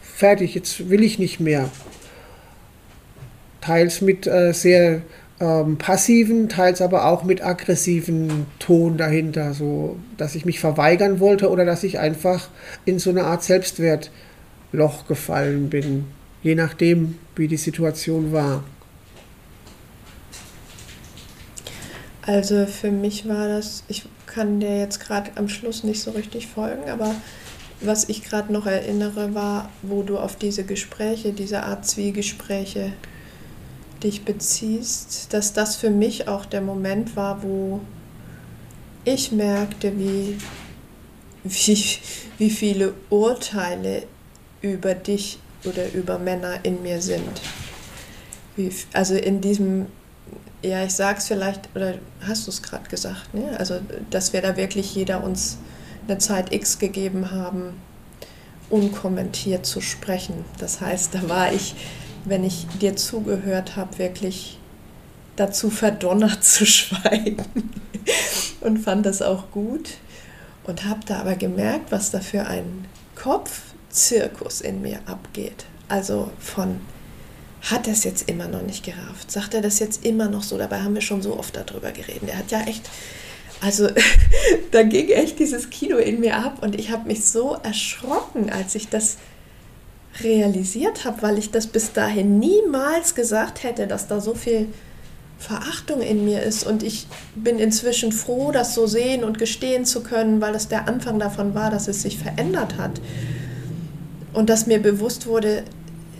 fertig, 0.00 0.54
jetzt 0.54 0.90
will 0.90 1.02
ich 1.02 1.18
nicht 1.18 1.40
mehr. 1.40 1.70
Teils 3.60 4.00
mit 4.00 4.26
äh, 4.26 4.52
sehr 4.52 5.02
ähm, 5.40 5.78
passiven, 5.78 6.48
teils 6.48 6.80
aber 6.80 7.06
auch 7.06 7.22
mit 7.24 7.44
aggressiven 7.44 8.46
Ton 8.58 8.96
dahinter, 8.96 9.54
so 9.54 9.96
dass 10.16 10.34
ich 10.34 10.44
mich 10.44 10.60
verweigern 10.60 11.20
wollte 11.20 11.50
oder 11.50 11.64
dass 11.64 11.84
ich 11.84 11.98
einfach 11.98 12.48
in 12.84 12.98
so 12.98 13.10
eine 13.10 13.24
Art 13.24 13.44
Selbstwertloch 13.44 15.06
gefallen 15.06 15.70
bin, 15.70 16.06
je 16.42 16.54
nachdem, 16.54 17.18
wie 17.36 17.48
die 17.48 17.56
Situation 17.56 18.32
war. 18.32 18.64
Also 22.28 22.66
für 22.66 22.90
mich 22.90 23.26
war 23.26 23.48
das, 23.48 23.84
ich 23.88 24.04
kann 24.26 24.60
dir 24.60 24.78
jetzt 24.78 25.00
gerade 25.00 25.30
am 25.36 25.48
Schluss 25.48 25.82
nicht 25.82 26.02
so 26.02 26.10
richtig 26.10 26.46
folgen, 26.46 26.90
aber 26.90 27.14
was 27.80 28.10
ich 28.10 28.22
gerade 28.22 28.52
noch 28.52 28.66
erinnere, 28.66 29.34
war, 29.34 29.70
wo 29.80 30.02
du 30.02 30.18
auf 30.18 30.36
diese 30.36 30.64
Gespräche, 30.64 31.32
diese 31.32 31.62
Art 31.62 31.86
Zwiegespräche 31.86 32.92
dich 34.02 34.26
beziehst, 34.26 35.32
dass 35.32 35.54
das 35.54 35.76
für 35.76 35.88
mich 35.88 36.28
auch 36.28 36.44
der 36.44 36.60
Moment 36.60 37.16
war, 37.16 37.42
wo 37.42 37.80
ich 39.06 39.32
merkte, 39.32 39.98
wie, 39.98 40.36
wie, 41.44 41.84
wie 42.36 42.50
viele 42.50 42.92
Urteile 43.08 44.02
über 44.60 44.94
dich 44.94 45.38
oder 45.64 45.90
über 45.94 46.18
Männer 46.18 46.62
in 46.62 46.82
mir 46.82 47.00
sind. 47.00 47.40
Wie, 48.54 48.70
also 48.92 49.14
in 49.14 49.40
diesem 49.40 49.86
ja, 50.62 50.84
ich 50.84 50.94
sag's 50.94 51.28
vielleicht, 51.28 51.68
oder 51.74 51.94
hast 52.26 52.46
du 52.46 52.50
es 52.50 52.62
gerade 52.62 52.88
gesagt, 52.88 53.32
ne? 53.34 53.56
Also, 53.58 53.80
dass 54.10 54.32
wir 54.32 54.42
da 54.42 54.56
wirklich 54.56 54.94
jeder 54.94 55.22
uns 55.22 55.58
eine 56.06 56.18
Zeit 56.18 56.52
X 56.52 56.78
gegeben 56.78 57.30
haben, 57.30 57.74
unkommentiert 58.70 59.66
zu 59.66 59.80
sprechen. 59.80 60.44
Das 60.58 60.80
heißt, 60.80 61.14
da 61.14 61.28
war 61.28 61.52
ich, 61.52 61.74
wenn 62.24 62.44
ich 62.44 62.66
dir 62.80 62.96
zugehört 62.96 63.76
habe, 63.76 63.98
wirklich 63.98 64.58
dazu 65.36 65.70
verdonnert 65.70 66.44
zu 66.44 66.66
schweigen 66.66 67.36
und 68.60 68.78
fand 68.78 69.06
das 69.06 69.22
auch 69.22 69.50
gut 69.50 69.90
und 70.64 70.84
habe 70.84 71.00
da 71.06 71.20
aber 71.20 71.36
gemerkt, 71.36 71.92
was 71.92 72.10
da 72.10 72.20
für 72.20 72.46
ein 72.46 72.86
Kopfzirkus 73.14 74.60
in 74.60 74.82
mir 74.82 74.98
abgeht. 75.06 75.64
Also 75.88 76.30
von 76.38 76.80
hat 77.62 77.86
er 77.86 77.92
es 77.92 78.04
jetzt 78.04 78.28
immer 78.28 78.48
noch 78.48 78.62
nicht 78.62 78.84
gerafft? 78.84 79.30
Sagt 79.30 79.54
er 79.54 79.62
das 79.62 79.78
jetzt 79.78 80.04
immer 80.04 80.28
noch 80.28 80.42
so? 80.42 80.58
Dabei 80.58 80.80
haben 80.80 80.94
wir 80.94 81.02
schon 81.02 81.22
so 81.22 81.38
oft 81.38 81.56
darüber 81.56 81.90
geredet. 81.90 82.28
Er 82.28 82.38
hat 82.38 82.50
ja 82.50 82.60
echt 82.62 82.88
also 83.60 83.88
da 84.70 84.82
ging 84.82 85.08
echt 85.08 85.38
dieses 85.38 85.70
Kino 85.70 85.96
in 85.96 86.20
mir 86.20 86.36
ab 86.36 86.58
und 86.62 86.78
ich 86.78 86.90
habe 86.90 87.08
mich 87.08 87.24
so 87.24 87.56
erschrocken, 87.62 88.50
als 88.50 88.74
ich 88.74 88.88
das 88.88 89.16
realisiert 90.20 91.04
habe, 91.04 91.22
weil 91.22 91.38
ich 91.38 91.50
das 91.50 91.66
bis 91.66 91.92
dahin 91.92 92.38
niemals 92.38 93.14
gesagt 93.14 93.62
hätte, 93.62 93.86
dass 93.86 94.08
da 94.08 94.20
so 94.20 94.34
viel 94.34 94.68
Verachtung 95.38 96.00
in 96.00 96.24
mir 96.24 96.42
ist. 96.42 96.66
Und 96.66 96.82
ich 96.82 97.06
bin 97.36 97.58
inzwischen 97.58 98.10
froh, 98.10 98.50
das 98.50 98.74
so 98.74 98.86
sehen 98.86 99.22
und 99.22 99.38
gestehen 99.38 99.84
zu 99.84 100.02
können, 100.02 100.40
weil 100.40 100.54
es 100.54 100.66
der 100.68 100.88
Anfang 100.88 101.20
davon 101.20 101.54
war, 101.54 101.70
dass 101.70 101.86
es 101.86 102.02
sich 102.02 102.18
verändert 102.18 102.78
hat. 102.78 103.00
Und 104.32 104.50
dass 104.50 104.66
mir 104.66 104.82
bewusst 104.82 105.26
wurde, 105.26 105.62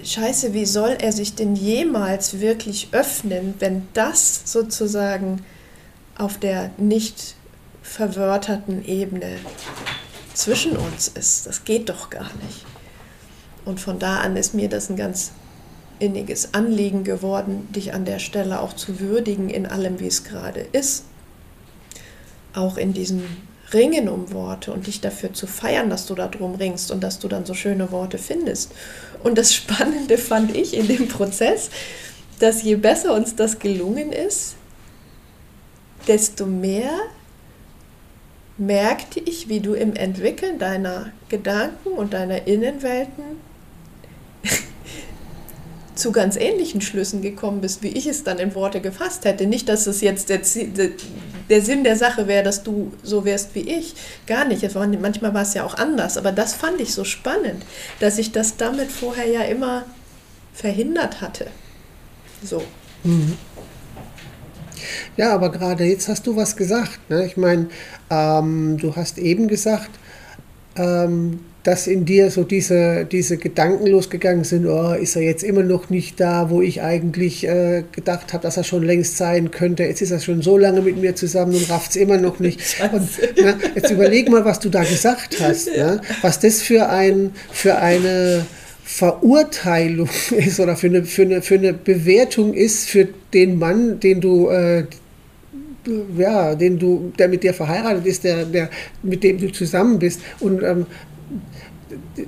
scheiße, 0.05 0.55
wie 0.55 0.67
soll 0.67 0.97
er 1.01 1.13
sich 1.13 1.35
denn 1.35 1.55
jemals 1.55 2.41
wirklich 2.41 2.89
öffnen, 2.93 3.55
wenn 3.59 3.89
das 3.95 4.43
sozusagen 4.45 5.45
auf 6.17 6.39
der 6.39 6.71
nicht 6.77 7.35
verwörterten 7.83 8.85
Ebene 8.85 9.37
zwischen 10.35 10.77
uns 10.77 11.09
ist. 11.09 11.47
Das 11.47 11.65
geht 11.65 11.89
doch 11.89 12.11
gar 12.11 12.31
nicht. 12.47 12.65
Und 13.65 13.81
von 13.81 13.99
da 13.99 14.19
an 14.19 14.37
ist 14.37 14.55
mir 14.55 14.69
das 14.69 14.91
ein 14.91 14.97
ganz 14.97 15.33
inniges 15.99 16.55
Anliegen 16.55 17.05
geworden, 17.05 17.69
dich 17.73 17.93
an 17.93 18.05
der 18.05 18.19
Stelle 18.19 18.61
auch 18.61 18.73
zu 18.73 19.01
würdigen 19.01 19.51
in 19.51 19.67
allem, 19.67 20.01
wie 20.01 20.07
es 20.07 20.25
gerade 20.25 20.61
ist. 20.73 21.05
Auch 22.55 22.77
in 22.77 22.93
diesem 22.93 23.25
Ringen 23.73 24.09
um 24.09 24.33
Worte 24.33 24.73
und 24.73 24.87
dich 24.87 25.01
dafür 25.01 25.33
zu 25.35 25.47
feiern, 25.47 25.91
dass 25.91 26.07
du 26.07 26.15
da 26.15 26.29
drum 26.29 26.55
ringst 26.55 26.91
und 26.91 27.03
dass 27.03 27.19
du 27.19 27.29
dann 27.29 27.45
so 27.45 27.55
schöne 27.55 27.91
Worte 27.91 28.17
findest. 28.17 28.73
Und 29.23 29.37
das 29.37 29.55
Spannende 29.55 30.19
fand 30.19 30.57
ich 30.57 30.75
in 30.75 30.89
dem 30.89 31.09
Prozess, 31.09 31.71
dass 32.39 32.63
je 32.63 32.77
besser 32.77 33.15
uns 33.15 33.35
das 33.35 33.59
gelungen 33.59 34.13
ist, 34.13 34.55
desto 36.07 36.47
mehr 36.47 36.91
merkte 38.57 39.21
ich, 39.21 39.49
wie 39.49 39.61
du 39.61 39.75
im 39.75 39.95
Entwickeln 39.95 40.59
deiner 40.59 41.13
Gedanken 41.29 41.91
und 41.91 42.13
deiner 42.13 42.47
Innenwelten 42.47 43.25
zu 45.99 46.13
ganz 46.13 46.37
ähnlichen 46.37 46.81
Schlüssen 46.81 47.23
gekommen 47.23 47.61
bist, 47.61 47.83
wie 47.83 47.89
ich 47.89 48.07
es 48.07 48.25
dann 48.25 48.39
in 48.39 48.55
Worte 48.55 48.81
gefasst 48.81 49.25
hätte. 49.25 49.47
Nicht, 49.47 49.69
dass 49.69 49.87
es 49.87 50.01
jetzt 50.01 50.29
der, 50.29 50.41
der 51.49 51.63
Sinn 51.63 51.85
der 51.85 51.97
Sache 51.97 52.27
wäre, 52.27 52.43
dass 52.43 52.63
du 52.63 52.93
so 53.03 53.25
wärst 53.25 53.55
wie 53.55 53.69
ich. 53.69 53.95
Gar 54.27 54.47
nicht. 54.47 54.63
Manchmal 54.75 55.35
war 55.35 55.43
es 55.43 55.55
ja 55.55 55.65
auch 55.65 55.75
anders. 55.75 56.17
Aber 56.17 56.33
das 56.33 56.55
fand 56.55 56.81
ich 56.81 56.95
so 56.95 57.05
spannend, 57.05 57.65
dass 58.01 58.19
ich 58.19 58.33
das 58.33 58.57
damit 58.57 58.91
vorher 58.91 59.27
ja 59.27 59.43
immer 59.43 59.85
verhindert 60.55 61.21
hatte. 61.21 61.47
So. 62.43 62.63
Mhm. 63.05 63.37
Ja, 65.17 65.35
aber 65.35 65.51
gerade 65.51 65.85
jetzt 65.85 66.09
hast 66.09 66.27
du 66.27 66.37
was 66.37 66.57
gesagt. 66.57 66.99
Ne? 67.11 67.27
Ich 67.27 67.37
meine, 67.37 67.69
ähm, 68.11 68.79
du 68.79 68.95
hast 68.95 69.19
eben 69.19 69.49
gesagt, 69.49 69.91
ähm, 70.77 71.41
dass 71.69 71.87
in 71.87 72.07
dir 72.07 72.31
so 72.31 72.45
diese, 72.45 73.05
diese 73.05 73.37
Gedanken 73.37 73.89
losgegangen 73.89 74.43
sind, 74.43 74.65
oh, 74.65 74.95
ist 74.95 75.17
er 75.17 75.23
jetzt 75.23 75.45
immer 75.45 75.63
noch 75.63 75.91
nicht 75.91 76.19
da, 76.19 76.49
wo 76.49 76.63
ich 76.63 76.81
eigentlich 76.81 77.47
äh, 77.47 77.85
gedacht 77.93 78.33
habe, 78.33 78.43
dass 78.43 78.57
er 78.57 78.65
schon 78.65 78.85
längst 78.85 79.19
sein 79.19 79.51
könnte. 79.51 79.83
Jetzt 79.83 80.01
ist 80.01 80.11
er 80.11 80.19
schon 80.19 80.41
so 80.41 80.57
lange 80.57 80.81
mit 80.81 80.97
mir 80.97 81.15
zusammen 81.15 81.55
und 81.55 81.69
rafft 81.69 81.91
es 81.91 81.97
immer 81.97 82.17
noch 82.17 82.39
nicht. 82.41 82.59
Und, 82.91 83.11
na, 83.37 83.59
jetzt 83.75 83.91
überleg 83.91 84.31
mal, 84.31 84.47
was 84.47 84.61
du 84.61 84.71
da 84.71 84.83
gesagt 84.83 85.41
hast. 85.41 85.69
Ja. 85.77 85.97
Ne? 85.97 86.01
Was 86.23 86.41
das 86.41 86.63
für, 86.63 86.89
ein, 86.89 87.33
für 87.53 87.77
eine 87.77 88.47
Verurteilung 88.83 90.09
ist 90.31 90.61
oder 90.61 90.75
für 90.75 90.87
eine, 90.87 91.05
für, 91.05 91.23
eine, 91.23 91.43
für 91.43 91.57
eine 91.57 91.75
Bewertung 91.75 92.55
ist 92.55 92.89
für 92.89 93.09
den 93.35 93.59
Mann, 93.59 94.01
den 94.01 94.23
du... 94.23 94.49
Äh, 94.49 94.85
ja, 96.19 96.55
den 96.55 96.79
du, 96.79 97.13
der 97.19 97.29
mit 97.29 97.43
dir 97.43 97.55
verheiratet 97.55 98.05
ist, 98.05 98.23
der, 98.23 98.45
der, 98.45 98.69
mit 99.03 99.25
dem 99.25 99.39
du 99.39 99.51
zusammen 99.51 99.99
bist. 99.99 100.21
Und 100.39 100.63
ähm, 100.63 100.85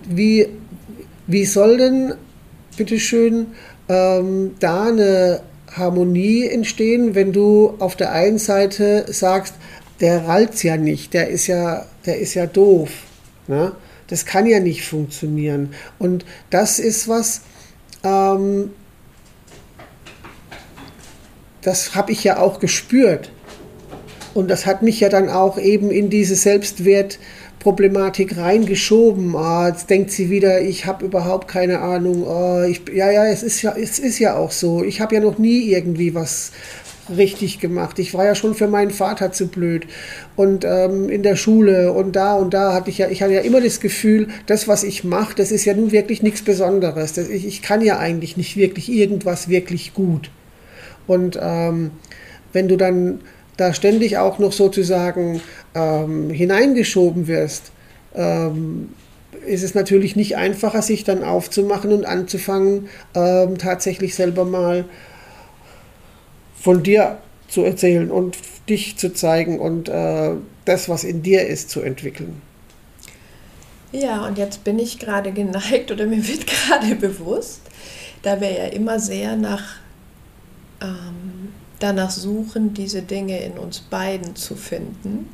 wie, 0.09 0.49
wie 1.27 1.45
soll 1.45 1.77
denn, 1.79 2.15
bitteschön, 2.77 3.49
ähm, 3.89 4.53
da 4.61 4.85
eine 4.85 5.43
Harmonie 5.73 6.47
entstehen, 6.47 7.15
wenn 7.15 7.33
du 7.33 7.75
auf 7.79 7.97
der 7.97 8.13
einen 8.13 8.39
Seite 8.39 9.05
sagst, 9.09 9.55
der 10.01 10.27
rallt 10.27 10.63
ja 10.65 10.77
nicht, 10.77 11.15
der 11.15 11.29
ist 11.29 11.47
ja, 11.47 11.87
der 12.07 12.19
ist 12.19 12.35
ja 12.35 12.47
doof. 12.47 12.91
Ne? 13.47 13.73
Das 14.07 14.25
kann 14.25 14.47
ja 14.47 14.61
nicht 14.61 14.85
funktionieren. 14.85 15.75
Und 15.99 16.25
das 16.49 16.79
ist 16.79 17.07
was, 17.07 17.43
ähm, 18.03 18.71
das 21.61 21.95
habe 21.95 22.13
ich 22.13 22.25
ja 22.25 22.39
auch 22.39 22.59
gespürt. 22.59 23.31
Und 24.33 24.49
das 24.49 24.65
hat 24.65 24.83
mich 24.83 25.01
ja 25.01 25.09
dann 25.09 25.29
auch 25.29 25.59
eben 25.59 25.91
in 25.91 26.09
diese 26.09 26.35
Selbstwert- 26.35 27.19
Problematik 27.61 28.39
reingeschoben. 28.39 29.37
Ah, 29.37 29.69
jetzt 29.69 29.89
denkt 29.91 30.11
sie 30.11 30.31
wieder, 30.31 30.63
ich 30.63 30.87
habe 30.87 31.05
überhaupt 31.05 31.47
keine 31.47 31.81
Ahnung. 31.81 32.25
Oh, 32.27 32.65
ich, 32.69 32.83
ja, 32.93 33.11
ja, 33.11 33.27
es 33.27 33.43
ist 33.43 33.63
ja, 33.63 33.77
es 33.77 33.99
ist 33.99 34.19
ja 34.19 34.37
auch 34.37 34.51
so. 34.51 34.83
Ich 34.83 35.01
habe 35.01 35.15
ja 35.15 35.21
noch 35.21 35.39
nie 35.39 35.71
irgendwie 35.71 36.15
was 36.15 36.53
richtig 37.15 37.61
gemacht. 37.61 37.99
Ich 37.99 38.15
war 38.15 38.25
ja 38.25 38.35
schon 38.35 38.55
für 38.55 38.67
meinen 38.67 38.91
Vater 38.91 39.31
zu 39.33 39.49
blöd. 39.49 39.87
Und 40.37 40.65
ähm, 40.65 41.11
in 41.11 41.23
der 41.23 41.37
Schule 41.37 41.93
und 41.93 42.17
da 42.17 42.35
und 42.35 42.55
da 42.55 42.73
hatte 42.73 42.89
ich 42.89 42.99
ja, 42.99 43.09
ich 43.09 43.23
hatte 43.23 43.35
ja 43.35 43.41
immer 43.41 43.61
das 43.61 43.81
Gefühl, 43.81 44.29
das, 44.47 44.67
was 44.67 44.83
ich 44.83 45.05
mache, 45.05 45.35
das 45.35 45.53
ist 45.53 45.67
ja 45.67 45.75
nun 45.75 45.93
wirklich 45.93 46.23
nichts 46.23 46.43
Besonderes. 46.43 47.13
Das, 47.13 47.29
ich, 47.29 47.47
ich 47.47 47.63
kann 47.63 47.83
ja 47.83 47.99
eigentlich 47.99 48.39
nicht 48.39 48.57
wirklich 48.57 48.91
irgendwas 48.91 49.49
wirklich 49.49 49.93
gut. 49.93 50.31
Und 51.07 51.39
ähm, 51.43 51.91
wenn 52.53 52.69
du 52.69 52.77
dann 52.77 53.21
da 53.57 53.75
ständig 53.75 54.19
auch 54.19 54.39
noch 54.39 54.53
sozusagen 54.53 55.41
ähm, 55.75 56.31
hineingeschoben 56.31 57.27
wirst, 57.27 57.73
ähm, 58.15 58.91
ist 59.47 59.63
es 59.63 59.75
natürlich 59.75 60.17
nicht 60.17 60.37
einfacher, 60.37 60.83
sich 60.83 61.05
dann 61.05 61.25
aufzumachen 61.25 61.93
und 61.93 62.05
anzufangen, 62.05 62.89
ähm, 63.15 63.59
tatsächlich 63.59 64.15
selber 64.15 64.45
mal 64.45 64.85
von 66.55 66.83
dir 66.83 67.19
zu 67.49 67.65
erzählen 67.65 68.11
und 68.11 68.37
dich 68.69 68.97
zu 68.97 69.13
zeigen 69.13 69.59
und 69.59 69.89
äh, 69.89 70.33
das, 70.65 70.89
was 70.89 71.05
in 71.05 71.23
dir 71.23 71.47
ist, 71.47 71.71
zu 71.71 71.81
entwickeln. 71.81 72.41
Ja, 73.93 74.25
und 74.25 74.39
jetzt 74.39 74.63
bin 74.63 74.79
ich 74.79 74.99
gerade 74.99 75.33
geneigt 75.33 75.91
oder 75.91 76.07
mir 76.07 76.27
wird 76.27 76.47
gerade 76.69 76.95
bewusst, 76.95 77.63
da 78.23 78.41
wir 78.41 78.53
ja 78.53 78.67
immer 78.67 79.01
sehr 79.01 79.37
nach 79.37 79.77
ähm, 80.81 81.20
danach 81.81 82.11
suchen, 82.11 82.75
diese 82.75 83.03
Dinge 83.03 83.43
in 83.43 83.59
uns 83.59 83.81
beiden 83.81 84.37
zu 84.37 84.55
finden. 84.55 85.29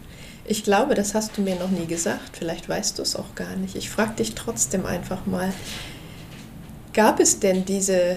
Ich 0.46 0.64
glaube, 0.64 0.94
das 0.94 1.14
hast 1.14 1.36
du 1.36 1.42
mir 1.42 1.56
noch 1.56 1.70
nie 1.70 1.86
gesagt, 1.86 2.36
vielleicht 2.38 2.68
weißt 2.68 2.98
du 2.98 3.02
es 3.02 3.16
auch 3.16 3.34
gar 3.34 3.56
nicht. 3.56 3.74
Ich 3.74 3.90
frage 3.90 4.14
dich 4.14 4.34
trotzdem 4.34 4.86
einfach 4.86 5.26
mal, 5.26 5.52
gab 6.92 7.20
es 7.20 7.40
denn 7.40 7.64
diese, 7.64 8.16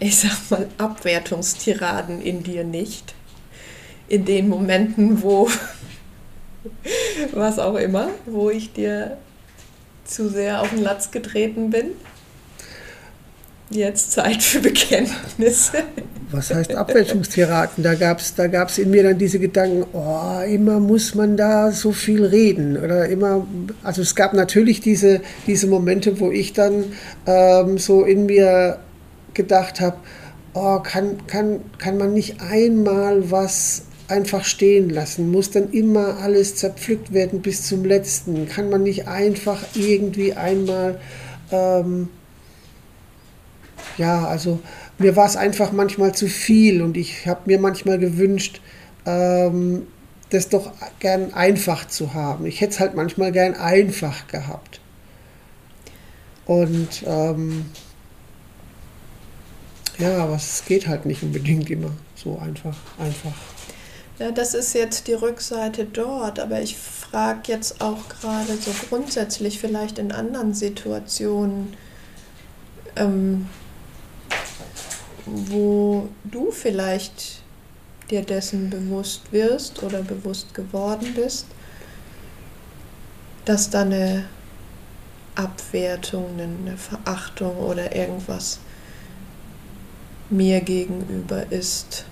ich 0.00 0.18
sag 0.18 0.50
mal, 0.50 0.68
Abwertungstiraden 0.78 2.22
in 2.22 2.42
dir 2.42 2.64
nicht? 2.64 3.14
In 4.08 4.24
den 4.24 4.48
Momenten, 4.48 5.22
wo, 5.22 5.48
was 7.32 7.58
auch 7.58 7.76
immer, 7.76 8.08
wo 8.26 8.48
ich 8.48 8.72
dir 8.72 9.18
zu 10.04 10.28
sehr 10.30 10.62
auf 10.62 10.70
den 10.70 10.82
Latz 10.82 11.10
getreten 11.10 11.70
bin? 11.70 11.90
Jetzt 13.70 14.12
Zeit 14.12 14.42
für 14.42 14.60
Bekenntnisse. 14.60 15.78
Was 16.30 16.52
heißt 16.52 16.74
Abwälzungstiraden? 16.74 17.82
Da 17.82 17.94
gab 17.94 18.18
es 18.18 18.34
da 18.34 18.46
gab's 18.46 18.78
in 18.78 18.90
mir 18.90 19.04
dann 19.04 19.18
diese 19.18 19.38
Gedanken, 19.38 19.84
oh, 19.92 20.40
immer 20.46 20.80
muss 20.80 21.14
man 21.14 21.36
da 21.36 21.70
so 21.70 21.92
viel 21.92 22.24
reden. 22.24 22.76
Oder 22.76 23.08
immer, 23.08 23.46
also 23.82 24.02
es 24.02 24.14
gab 24.14 24.34
natürlich 24.34 24.80
diese, 24.80 25.20
diese 25.46 25.66
Momente, 25.66 26.20
wo 26.20 26.30
ich 26.30 26.52
dann 26.52 26.84
ähm, 27.26 27.78
so 27.78 28.04
in 28.04 28.26
mir 28.26 28.80
gedacht 29.32 29.80
habe, 29.80 29.96
oh, 30.54 30.80
kann, 30.80 31.26
kann, 31.26 31.60
kann 31.78 31.96
man 31.98 32.12
nicht 32.12 32.40
einmal 32.40 33.30
was 33.30 33.84
einfach 34.08 34.44
stehen 34.44 34.90
lassen? 34.90 35.30
Muss 35.30 35.50
dann 35.50 35.70
immer 35.70 36.18
alles 36.18 36.56
zerpflückt 36.56 37.12
werden 37.12 37.40
bis 37.40 37.66
zum 37.66 37.84
letzten? 37.84 38.48
Kann 38.48 38.68
man 38.70 38.82
nicht 38.82 39.08
einfach 39.08 39.62
irgendwie 39.74 40.34
einmal... 40.34 41.00
Ähm, 41.50 42.08
ja, 43.98 44.26
also 44.26 44.60
mir 44.98 45.16
war 45.16 45.26
es 45.26 45.36
einfach 45.36 45.72
manchmal 45.72 46.14
zu 46.14 46.28
viel 46.28 46.82
und 46.82 46.96
ich 46.96 47.26
habe 47.26 47.42
mir 47.46 47.58
manchmal 47.58 47.98
gewünscht, 47.98 48.60
ähm, 49.06 49.86
das 50.30 50.48
doch 50.48 50.72
gern 50.98 51.32
einfach 51.34 51.86
zu 51.86 52.14
haben. 52.14 52.46
Ich 52.46 52.60
hätte 52.60 52.72
es 52.72 52.80
halt 52.80 52.94
manchmal 52.94 53.32
gern 53.32 53.54
einfach 53.54 54.26
gehabt. 54.26 54.80
Und 56.46 57.04
ähm, 57.06 57.66
ja, 59.98 60.24
aber 60.24 60.34
es 60.34 60.64
geht 60.66 60.88
halt 60.88 61.06
nicht 61.06 61.22
unbedingt 61.22 61.70
immer 61.70 61.90
so 62.16 62.38
einfach, 62.38 62.76
einfach. 62.98 63.32
Ja, 64.18 64.30
das 64.30 64.54
ist 64.54 64.74
jetzt 64.74 65.08
die 65.08 65.14
Rückseite 65.14 65.84
dort, 65.84 66.38
aber 66.38 66.60
ich 66.60 66.76
frage 66.76 67.52
jetzt 67.52 67.80
auch 67.80 68.08
gerade 68.08 68.56
so 68.60 68.70
grundsätzlich 68.88 69.58
vielleicht 69.58 69.98
in 69.98 70.12
anderen 70.12 70.54
Situationen, 70.54 71.76
ähm, 72.96 73.48
wo 75.26 76.08
du 76.24 76.50
vielleicht 76.50 77.42
dir 78.10 78.22
dessen 78.22 78.70
bewusst 78.70 79.32
wirst 79.32 79.82
oder 79.82 80.02
bewusst 80.02 80.54
geworden 80.54 81.14
bist, 81.14 81.46
dass 83.44 83.70
da 83.70 83.82
eine 83.82 84.24
Abwertung, 85.34 86.26
eine 86.38 86.76
Verachtung 86.76 87.56
oder 87.56 87.94
irgendwas 87.94 88.58
mir 90.30 90.60
gegenüber 90.60 91.50
ist. 91.50 92.04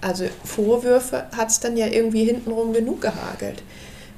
Also 0.00 0.26
Vorwürfe 0.44 1.26
hat 1.34 1.48
es 1.48 1.60
dann 1.60 1.76
ja 1.76 1.86
irgendwie 1.86 2.24
hintenrum 2.24 2.72
genug 2.72 3.00
gehagelt. 3.00 3.62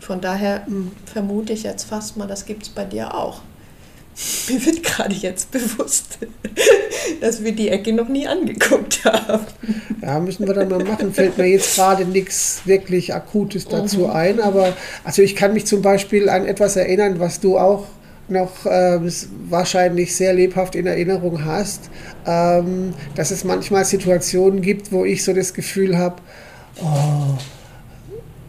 Von 0.01 0.21
daher 0.21 0.67
hm, 0.67 0.93
vermute 1.07 1.53
ich 1.53 1.63
jetzt 1.63 1.85
fast 1.85 2.17
mal, 2.17 2.27
das 2.27 2.45
gibt 2.45 2.65
es 2.65 2.69
bei 2.69 2.85
dir 2.85 3.15
auch. 3.15 3.43
Mir 4.49 4.65
wird 4.65 4.83
gerade 4.83 5.15
jetzt 5.15 5.51
bewusst, 5.51 6.19
dass 7.21 7.45
wir 7.45 7.53
die 7.53 7.69
Ecke 7.69 7.93
noch 7.93 8.09
nie 8.09 8.27
angeguckt 8.27 9.05
haben. 9.05 9.47
Ja, 10.01 10.19
müssen 10.21 10.47
wir 10.47 10.55
dann 10.55 10.69
mal 10.69 10.83
machen. 10.85 11.13
Fällt 11.13 11.37
mir 11.37 11.47
jetzt 11.47 11.75
gerade 11.75 12.05
nichts 12.05 12.63
wirklich 12.65 13.13
Akutes 13.15 13.67
dazu 13.67 14.01
mhm. 14.01 14.11
ein. 14.11 14.41
Aber 14.41 14.75
also 15.05 15.23
ich 15.23 15.37
kann 15.37 15.53
mich 15.53 15.67
zum 15.67 15.83
Beispiel 15.83 16.29
an 16.29 16.47
etwas 16.47 16.77
erinnern, 16.77 17.21
was 17.21 17.41
du 17.41 17.59
auch 17.59 17.87
noch 18.29 18.67
äh, 18.67 18.99
wahrscheinlich 19.49 20.17
sehr 20.17 20.33
lebhaft 20.33 20.75
in 20.75 20.87
Erinnerung 20.87 21.45
hast, 21.45 21.91
ähm, 22.27 22.95
dass 23.15 23.31
es 23.31 23.45
manchmal 23.45 23.85
Situationen 23.85 24.63
gibt, 24.63 24.91
wo 24.91 25.05
ich 25.05 25.23
so 25.23 25.33
das 25.33 25.55
Gefühl 25.55 25.97
habe, 25.97 26.17
oh, 26.83 27.39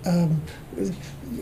ähm, 0.05 0.41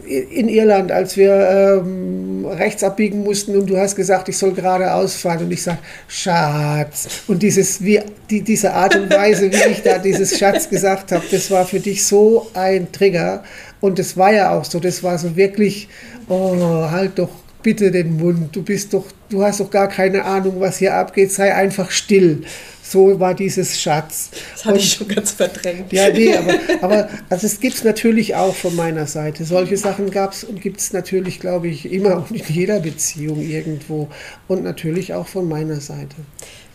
in 0.08 0.50
Irland, 0.50 0.92
als 0.92 1.18
wir 1.18 1.34
ähm, 1.34 2.46
rechts 2.46 2.84
abbiegen 2.84 3.24
mussten 3.24 3.58
und 3.58 3.68
du 3.70 3.78
hast 3.78 3.96
gesagt, 3.96 4.30
ich 4.30 4.38
soll 4.38 4.54
geradeaus 4.54 5.16
fahren 5.16 5.46
und 5.46 5.52
ich 5.52 5.64
sage, 5.64 5.80
Schatz. 6.08 7.24
Und 7.28 7.42
dieses, 7.42 7.84
wie, 7.84 8.02
die, 8.30 8.42
diese 8.42 8.74
Art 8.74 8.96
und 8.96 9.10
Weise, 9.10 9.52
wie 9.52 9.72
ich 9.72 9.82
da 9.82 9.98
dieses 9.98 10.38
Schatz 10.38 10.70
gesagt 10.70 11.12
habe, 11.12 11.24
das 11.30 11.50
war 11.52 11.66
für 11.66 11.80
dich 11.80 12.06
so 12.06 12.48
ein 12.54 12.92
Trigger. 12.92 13.44
Und 13.82 14.00
das 14.00 14.16
war 14.18 14.34
ja 14.34 14.52
auch 14.52 14.66
so, 14.66 14.80
das 14.80 15.04
war 15.04 15.18
so 15.18 15.36
wirklich, 15.36 15.90
oh, 16.30 16.90
halt 16.90 17.20
doch 17.20 17.30
bitte 17.66 17.90
den 17.90 18.18
Mund, 18.18 18.56
du 18.56 18.62
bist 18.62 18.94
doch, 18.94 19.06
du 19.30 19.44
hast 19.44 19.60
doch 19.60 19.72
gar 19.72 19.88
keine 19.88 20.24
Ahnung, 20.24 20.60
was 20.60 20.78
hier 20.78 20.94
abgeht, 20.94 21.32
sei 21.32 21.54
einfach 21.54 21.90
still. 21.90 22.44
So 22.88 23.20
war 23.20 23.34
dieses 23.34 23.80
Schatz. 23.80 24.30
Das 24.54 24.66
habe 24.66 24.78
ich 24.78 24.94
schon 24.94 25.08
ganz 25.08 25.32
verdrängt. 25.32 25.92
Ja, 25.92 26.10
nee, 26.10 26.36
aber, 26.36 26.54
aber 26.82 27.10
also 27.30 27.48
es 27.48 27.60
gibt 27.60 27.76
es 27.76 27.84
natürlich 27.84 28.36
auch 28.36 28.56
von 28.56 28.76
meiner 28.76 29.08
Seite. 29.08 29.44
Solche 29.44 29.76
Sachen 29.76 30.12
gab 30.12 30.34
es 30.34 30.44
und 30.44 30.62
gibt 30.62 30.80
es 30.80 30.94
natürlich, 30.94 31.40
glaube 31.40 31.68
ich, 31.68 31.92
immer 31.92 32.18
und 32.18 32.32
in 32.32 32.46
jeder 32.48 32.80
Beziehung 32.80 33.42
irgendwo. 33.42 34.10
Und 34.48 34.64
natürlich 34.64 35.16
auch 35.16 35.28
von 35.28 35.50
meiner 35.50 35.82
Seite. 35.82 36.16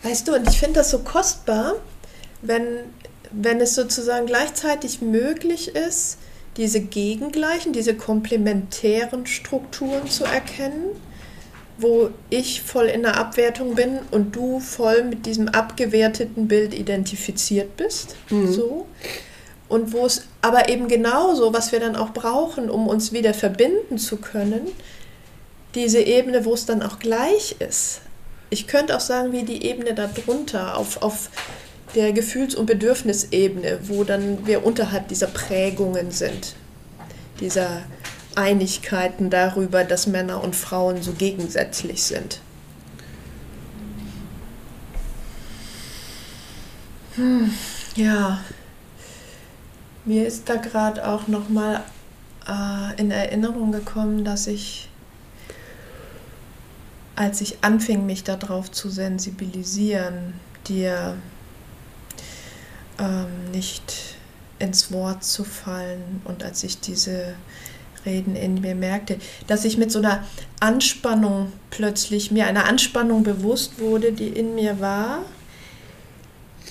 Weißt 0.03 0.27
du, 0.27 0.35
und 0.35 0.49
ich 0.49 0.59
finde 0.59 0.79
das 0.79 0.91
so 0.91 0.99
kostbar, 0.99 1.75
wenn, 2.41 2.65
wenn 3.31 3.61
es 3.61 3.75
sozusagen 3.75 4.25
gleichzeitig 4.25 5.01
möglich 5.01 5.75
ist, 5.75 6.17
diese 6.57 6.81
gegengleichen, 6.81 7.71
diese 7.71 7.95
komplementären 7.95 9.25
Strukturen 9.25 10.07
zu 10.09 10.25
erkennen, 10.25 10.89
wo 11.81 12.09
ich 12.29 12.61
voll 12.61 12.85
in 12.85 13.03
der 13.03 13.17
Abwertung 13.17 13.75
bin 13.75 13.99
und 14.11 14.35
du 14.35 14.59
voll 14.59 15.03
mit 15.03 15.25
diesem 15.25 15.49
abgewerteten 15.49 16.47
Bild 16.47 16.73
identifiziert 16.73 17.77
bist. 17.77 18.15
Mhm. 18.29 18.51
So. 18.51 18.87
Und 19.67 19.93
wo 19.93 20.05
es 20.05 20.23
aber 20.41 20.69
eben 20.69 20.87
genauso, 20.87 21.53
was 21.53 21.71
wir 21.71 21.79
dann 21.79 21.95
auch 21.95 22.11
brauchen, 22.11 22.69
um 22.69 22.87
uns 22.87 23.13
wieder 23.13 23.33
verbinden 23.33 23.97
zu 23.97 24.17
können, 24.17 24.67
diese 25.75 26.01
Ebene, 26.01 26.43
wo 26.45 26.53
es 26.53 26.65
dann 26.65 26.81
auch 26.81 26.99
gleich 26.99 27.55
ist. 27.59 28.01
Ich 28.49 28.67
könnte 28.67 28.97
auch 28.97 29.01
sagen, 29.01 29.31
wie 29.31 29.43
die 29.43 29.65
Ebene 29.65 29.93
darunter, 29.93 30.77
auf, 30.77 31.01
auf 31.01 31.29
der 31.95 32.11
Gefühls- 32.11 32.55
und 32.55 32.65
Bedürfnisebene, 32.65 33.79
wo 33.83 34.03
dann 34.03 34.45
wir 34.45 34.65
unterhalb 34.65 35.07
dieser 35.07 35.27
Prägungen 35.27 36.11
sind, 36.11 36.55
dieser 37.39 37.83
Einigkeiten 38.35 39.29
darüber, 39.29 39.83
dass 39.83 40.07
Männer 40.07 40.43
und 40.43 40.55
Frauen 40.55 41.01
so 41.01 41.13
gegensätzlich 41.13 42.03
sind. 42.03 42.39
Hm, 47.15 47.53
ja, 47.95 48.39
mir 50.05 50.25
ist 50.25 50.49
da 50.49 50.55
gerade 50.55 51.07
auch 51.07 51.27
noch 51.27 51.49
mal 51.49 51.83
äh, 52.47 52.99
in 52.99 53.11
Erinnerung 53.11 53.71
gekommen, 53.71 54.23
dass 54.23 54.47
ich, 54.47 54.89
als 57.15 57.41
ich 57.41 57.63
anfing, 57.63 58.05
mich 58.05 58.23
darauf 58.23 58.71
zu 58.71 58.89
sensibilisieren, 58.89 60.33
dir 60.67 61.17
ähm, 62.97 63.51
nicht 63.51 64.15
ins 64.59 64.91
Wort 64.91 65.23
zu 65.23 65.43
fallen 65.43 66.21
und 66.23 66.43
als 66.43 66.63
ich 66.63 66.79
diese 66.79 67.35
Reden 68.05 68.35
in 68.35 68.61
mir 68.61 68.75
merkte, 68.75 69.17
dass 69.47 69.65
ich 69.65 69.77
mit 69.77 69.91
so 69.91 69.99
einer 69.99 70.23
Anspannung 70.59 71.51
plötzlich 71.69 72.31
mir 72.31 72.47
einer 72.47 72.65
Anspannung 72.65 73.23
bewusst 73.23 73.79
wurde, 73.79 74.11
die 74.11 74.29
in 74.29 74.55
mir 74.55 74.79
war, 74.79 75.23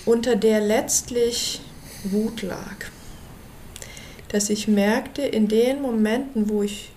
unter 0.06 0.36
der 0.36 0.60
letztlich 0.60 1.60
Wut 2.04 2.42
lag. 2.42 2.76
Dass 4.28 4.50
ich 4.50 4.68
merkte, 4.68 5.22
in 5.22 5.48
den 5.48 5.82
Momenten, 5.82 6.48
wo 6.48 6.62
ich 6.62 6.90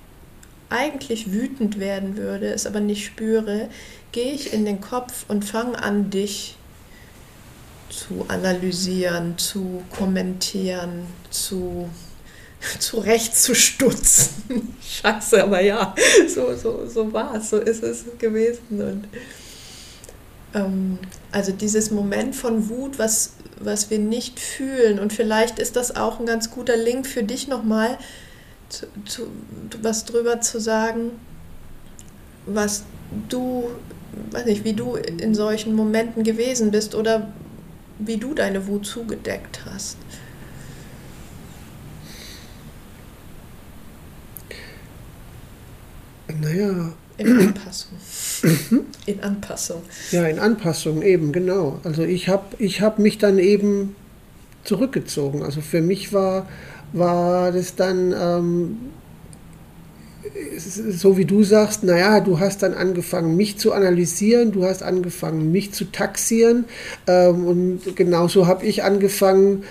eigentlich 0.69 1.31
wütend 1.31 1.79
werden 1.79 2.17
würde, 2.17 2.47
es 2.47 2.65
aber 2.65 2.79
nicht 2.79 3.05
spüre, 3.05 3.69
gehe 4.11 4.31
ich 4.31 4.53
in 4.53 4.65
den 4.65 4.81
Kopf 4.81 5.25
und 5.27 5.45
fange 5.45 5.81
an, 5.81 6.09
dich 6.09 6.55
zu 7.89 8.25
analysieren, 8.27 9.37
zu 9.37 9.83
kommentieren, 9.95 11.05
zu 11.29 11.89
zurechtzustutzen. 12.79 14.75
Scheiße, 14.81 15.43
aber 15.43 15.61
ja, 15.61 15.93
so, 16.27 16.55
so, 16.55 16.85
so 16.87 17.11
war 17.11 17.35
es, 17.35 17.49
so 17.49 17.57
ist 17.57 17.83
es 17.83 18.05
gewesen. 18.17 18.81
Und 18.81 19.07
ähm, 20.53 20.99
also 21.31 21.51
dieses 21.51 21.91
Moment 21.91 22.35
von 22.35 22.69
Wut, 22.69 22.99
was, 22.99 23.33
was 23.59 23.89
wir 23.89 23.99
nicht 23.99 24.39
fühlen. 24.39 24.99
Und 24.99 25.13
vielleicht 25.13 25.59
ist 25.59 25.75
das 25.75 25.95
auch 25.95 26.19
ein 26.19 26.25
ganz 26.25 26.51
guter 26.51 26.77
Link 26.77 27.07
für 27.07 27.23
dich 27.23 27.47
nochmal, 27.47 27.97
zu, 28.69 28.87
zu, 29.05 29.27
was 29.81 30.05
drüber 30.05 30.41
zu 30.41 30.59
sagen, 30.59 31.11
was 32.45 32.83
du, 33.29 33.69
weiß 34.31 34.45
nicht, 34.45 34.63
wie 34.63 34.73
du 34.73 34.95
in 34.95 35.35
solchen 35.35 35.75
Momenten 35.75 36.23
gewesen 36.23 36.71
bist 36.71 36.95
oder 36.95 37.31
wie 37.99 38.17
du 38.17 38.33
deine 38.33 38.67
Wut 38.67 38.85
zugedeckt 38.85 39.61
hast. 39.65 39.97
Naja. 46.41 46.93
In 47.17 47.39
Anpassung. 47.39 47.97
in 49.05 49.19
Anpassung. 49.19 49.81
Ja, 50.11 50.25
in 50.25 50.39
Anpassung 50.39 51.01
eben, 51.03 51.31
genau. 51.31 51.79
Also 51.83 52.03
ich 52.03 52.27
habe 52.27 52.55
ich 52.57 52.81
hab 52.81 52.97
mich 52.97 53.19
dann 53.19 53.37
eben 53.37 53.95
zurückgezogen. 54.63 55.43
Also 55.43 55.61
für 55.61 55.81
mich 55.81 56.11
war, 56.11 56.47
war 56.91 57.51
das 57.51 57.75
dann 57.75 58.13
ähm, 58.17 58.77
so 60.57 61.17
wie 61.17 61.25
du 61.25 61.43
sagst, 61.43 61.83
naja, 61.83 62.19
du 62.19 62.39
hast 62.39 62.63
dann 62.63 62.73
angefangen, 62.73 63.35
mich 63.35 63.57
zu 63.57 63.73
analysieren, 63.73 64.51
du 64.51 64.65
hast 64.65 64.81
angefangen, 64.81 65.51
mich 65.51 65.73
zu 65.73 65.85
taxieren 65.85 66.65
ähm, 67.07 67.45
und 67.45 67.95
genauso 67.95 68.47
habe 68.47 68.65
ich 68.65 68.83
angefangen, 68.83 69.63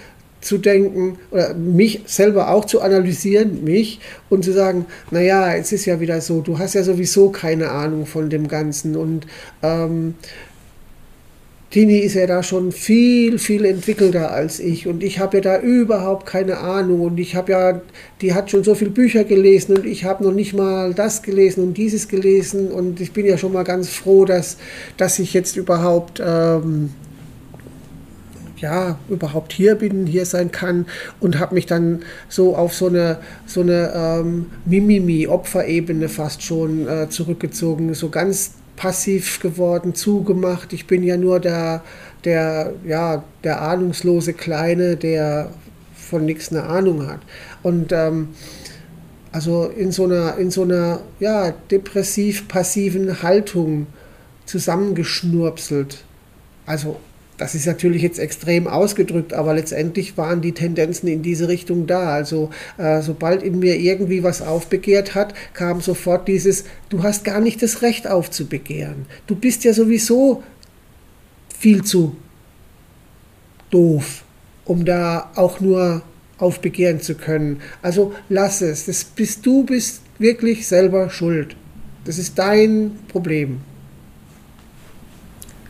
zu 0.43 0.59
denken 0.59 1.19
oder 1.31 1.55
mich 1.55 2.03
selber 2.07 2.51
auch 2.51 2.65
zu 2.65 2.83
analysieren, 2.83 3.65
mich 3.65 4.01
und 4.29 4.45
zu 4.45 4.53
sagen, 4.53 4.87
naja, 5.11 5.55
es 5.55 5.73
ist 5.73 5.87
ja 5.87 6.01
wieder 6.01 6.21
so, 6.21 6.41
du 6.41 6.59
hast 6.59 6.75
ja 6.75 6.83
sowieso 6.83 7.31
keine 7.31 7.71
Ahnung 7.71 8.07
von 8.07 8.29
dem 8.29 8.49
Ganzen. 8.49 8.97
Und 8.97 9.27
ähm, 9.63 10.15
Tini 11.71 12.01
ist 12.01 12.15
ja 12.15 12.27
da 12.27 12.43
schon 12.43 12.71
viel, 12.71 13.39
viel 13.39 13.65
entwickelter 13.65 14.33
als 14.33 14.61
ich. 14.61 14.87
Und 14.87 15.03
ich 15.03 15.21
habe 15.21 15.39
ja 15.39 15.41
da 15.41 15.61
überhaupt 15.61 16.27
keine 16.27 16.59
Ahnung. 16.59 17.01
Und 17.01 17.19
ich 17.19 17.35
habe 17.35 17.53
ja, 17.53 17.81
die 18.21 18.35
hat 18.35 18.51
schon 18.51 18.63
so 18.63 18.75
viele 18.75 18.91
Bücher 18.91 19.25
gelesen. 19.25 19.79
Und 19.79 19.87
ich 19.87 20.05
habe 20.05 20.23
noch 20.23 20.35
nicht 20.35 20.53
mal 20.53 20.93
das 20.93 21.23
gelesen 21.23 21.63
und 21.65 21.79
dieses 21.79 22.09
gelesen. 22.09 22.71
Und 22.71 23.01
ich 23.01 23.13
bin 23.13 23.25
ja 23.25 23.39
schon 23.39 23.53
mal 23.55 23.63
ganz 23.65 23.89
froh, 23.89 24.27
dass, 24.27 24.59
dass 24.99 25.19
ich 25.19 25.33
jetzt 25.33 25.57
überhaupt 25.57 26.21
ähm, 26.23 26.91
ja, 28.63 28.99
überhaupt 29.09 29.53
hier 29.53 29.75
bin, 29.75 30.07
hier 30.07 30.25
sein 30.25 30.51
kann 30.51 30.87
und 31.21 31.39
habe 31.39 31.55
mich 31.55 31.67
dann 31.67 32.03
so 32.29 32.57
auf 32.57 32.75
so 32.75 32.87
eine, 32.87 33.19
so 33.45 33.61
eine 33.61 33.93
ähm, 33.95 34.47
Mimimi-Opferebene 34.65 36.09
fast 36.09 36.43
schon 36.43 36.89
äh, 36.89 37.09
zurückgezogen, 37.11 37.93
so 37.95 38.09
ganz 38.09 38.53
passiv 38.77 39.41
geworden, 39.41 39.95
zugemacht. 39.95 40.73
Ich 40.73 40.87
bin 40.87 41.03
ja 41.03 41.17
nur 41.17 41.41
der, 41.41 41.83
der, 42.25 42.73
ja, 42.87 43.25
der 43.45 43.61
ahnungslose 43.61 44.33
Kleine, 44.33 44.97
der 44.97 45.51
von 45.95 46.25
nichts 46.25 46.51
eine 46.51 46.65
Ahnung 46.65 47.07
hat. 47.07 47.21
Und 47.63 47.93
ähm, 47.93 48.29
also 49.33 49.65
in 49.65 49.93
so 49.93 50.05
einer, 50.05 50.37
in 50.37 50.51
so 50.51 50.63
einer 50.63 51.01
ja, 51.21 51.53
depressiv-passiven 51.71 53.23
Haltung 53.23 53.87
zusammengeschnurpselt. 54.47 56.05
Also 56.67 57.01
das 57.43 57.57
ist 57.57 57.67
natürlich 57.67 58.03
jetzt 58.03 58.21
extrem 58.21 58.69
ausgedrückt, 58.69 59.33
aber 59.35 59.53
letztendlich 59.55 60.17
waren 60.17 60.43
die 60.43 60.53
Tendenzen 60.53 61.09
in 61.09 61.23
diese 61.23 61.49
Richtung 61.49 61.89
da. 61.89 62.11
Also 62.11 62.51
äh, 62.79 63.03
sobald 63.03 63.43
in 63.43 63.59
mir 63.59 63.81
irgendwie 63.81 64.23
was 64.23 64.43
aufbegehrt 64.43 65.17
hat, 65.17 65.35
kam 65.53 65.81
sofort 65.81 66.29
dieses, 66.29 66.67
du 66.89 67.03
hast 67.03 67.25
gar 67.25 67.41
nicht 67.41 67.61
das 67.61 67.83
Recht 67.83 68.07
aufzubegehren. 68.07 69.07
Du 69.27 69.35
bist 69.35 69.65
ja 69.65 69.73
sowieso 69.73 70.45
viel 71.59 71.83
zu 71.83 72.15
doof, 73.71 74.23
um 74.65 74.85
da 74.85 75.33
auch 75.35 75.59
nur 75.59 76.03
aufbegehren 76.39 77.01
zu 77.01 77.17
können. 77.17 77.61
Also 77.83 78.15
lass 78.29 78.63
es. 78.63 78.87
Das 78.87 79.03
bist 79.03 79.45
du 79.45 79.65
bist 79.65 80.03
wirklich 80.21 80.69
selber 80.69 81.11
schuld. 81.11 81.57
Das 82.05 82.19
ist 82.19 82.39
dein 82.39 82.93
Problem. 83.09 83.63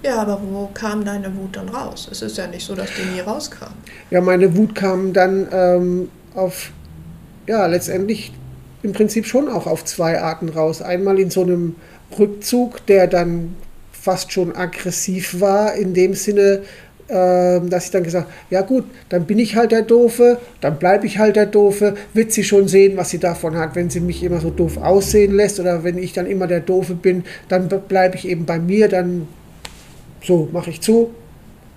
Ja, 0.03 0.21
aber 0.21 0.41
wo 0.43 0.69
kam 0.75 1.05
deine 1.05 1.35
Wut 1.37 1.57
dann 1.57 1.69
raus? 1.69 2.09
Es 2.11 2.23
ist 2.23 2.37
ja 2.37 2.47
nicht 2.47 2.67
so, 2.67 2.75
dass 2.75 2.91
die 2.95 3.15
nie 3.15 3.21
rauskam. 3.21 3.73
Ja, 4.11 4.21
meine 4.21 4.57
Wut 4.57 4.75
kam 4.75 5.13
dann 5.13 5.47
ähm, 5.53 6.09
auf, 6.35 6.73
ja, 7.47 7.67
letztendlich 7.67 8.33
im 8.83 8.93
Prinzip 8.93 9.27
schon 9.27 9.49
auch 9.49 9.67
auf 9.67 9.85
zwei 9.85 10.21
Arten 10.21 10.49
raus. 10.49 10.83
Einmal 10.83 11.21
in 11.21 11.31
so 11.31 11.43
einem 11.43 11.77
Rückzug, 12.19 12.85
der 12.87 13.07
dann 13.07 13.55
fast 13.93 14.33
schon 14.33 14.57
aggressiv 14.57 15.41
war, 15.41 15.75
in 15.75 15.95
dem 15.95 16.15
Sinne, 16.15 16.63
ähm, 17.09 17.71
dass 17.71 17.87
ich 17.87 17.91
dann 17.93 18.03
gesagt 18.03 18.29
ja 18.51 18.63
gut, 18.63 18.85
dann 19.09 19.27
bin 19.27 19.39
ich 19.39 19.55
halt 19.55 19.71
der 19.71 19.83
Doofe, 19.83 20.39
dann 20.61 20.79
bleibe 20.79 21.07
ich 21.07 21.19
halt 21.19 21.37
der 21.37 21.47
Doofe, 21.47 21.95
wird 22.13 22.33
sie 22.33 22.43
schon 22.43 22.67
sehen, 22.67 22.97
was 22.97 23.11
sie 23.11 23.19
davon 23.19 23.57
hat, 23.57 23.77
wenn 23.77 23.91
sie 23.91 24.01
mich 24.01 24.25
immer 24.25 24.41
so 24.41 24.51
doof 24.51 24.79
aussehen 24.79 25.35
lässt 25.35 25.61
oder 25.61 25.85
wenn 25.85 25.99
ich 25.99 26.13
dann 26.13 26.27
immer 26.27 26.49
der 26.49 26.61
Doofe 26.61 26.95
bin, 26.95 27.25
dann 27.49 27.69
bleibe 27.69 28.17
ich 28.17 28.27
eben 28.27 28.47
bei 28.47 28.59
mir, 28.59 28.89
dann 28.89 29.29
so 30.25 30.49
mache 30.53 30.71
ich 30.71 30.81
zu, 30.81 31.11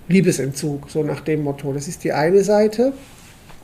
Liebesentzug, 0.08 0.90
so 0.90 1.02
nach 1.02 1.20
dem 1.20 1.42
Motto. 1.42 1.72
Das 1.72 1.88
ist 1.88 2.04
die 2.04 2.12
eine 2.12 2.44
Seite. 2.44 2.92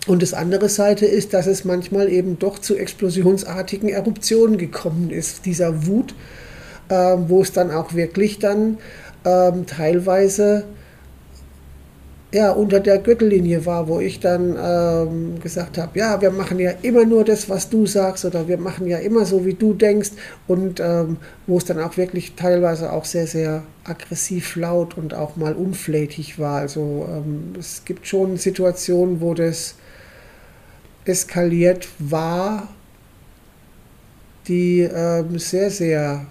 Und 0.08 0.22
das 0.22 0.34
andere 0.34 0.68
Seite 0.68 1.06
ist, 1.06 1.32
dass 1.32 1.46
es 1.46 1.64
manchmal 1.64 2.08
eben 2.08 2.38
doch 2.38 2.58
zu 2.58 2.76
explosionsartigen 2.76 3.88
Eruptionen 3.88 4.58
gekommen 4.58 5.10
ist, 5.10 5.46
dieser 5.46 5.86
Wut, 5.86 6.14
äh, 6.88 6.94
wo 6.94 7.42
es 7.42 7.52
dann 7.52 7.70
auch 7.70 7.94
wirklich 7.94 8.40
dann 8.40 8.78
ähm, 9.24 9.66
teilweise 9.66 10.64
ja, 12.32 12.50
unter 12.50 12.80
der 12.80 12.98
Gürtellinie 12.98 13.66
war, 13.66 13.88
wo 13.88 14.00
ich 14.00 14.18
dann 14.18 14.56
ähm, 14.58 15.40
gesagt 15.40 15.76
habe, 15.76 15.98
ja, 15.98 16.22
wir 16.22 16.30
machen 16.30 16.58
ja 16.58 16.70
immer 16.80 17.04
nur 17.04 17.24
das, 17.24 17.50
was 17.50 17.68
du 17.68 17.84
sagst 17.84 18.24
oder 18.24 18.48
wir 18.48 18.56
machen 18.56 18.86
ja 18.86 18.98
immer 18.98 19.26
so, 19.26 19.44
wie 19.44 19.52
du 19.52 19.74
denkst 19.74 20.12
und 20.48 20.80
ähm, 20.80 21.18
wo 21.46 21.58
es 21.58 21.66
dann 21.66 21.78
auch 21.78 21.98
wirklich 21.98 22.34
teilweise 22.34 22.90
auch 22.90 23.04
sehr, 23.04 23.26
sehr 23.26 23.64
aggressiv 23.84 24.56
laut 24.56 24.96
und 24.96 25.12
auch 25.12 25.36
mal 25.36 25.52
unflätig 25.52 26.38
war. 26.38 26.60
Also 26.60 27.06
ähm, 27.06 27.52
es 27.58 27.84
gibt 27.84 28.06
schon 28.06 28.38
Situationen, 28.38 29.20
wo 29.20 29.34
das 29.34 29.74
eskaliert 31.04 31.88
war, 31.98 32.68
die 34.48 34.80
ähm, 34.80 35.38
sehr, 35.38 35.70
sehr 35.70 36.26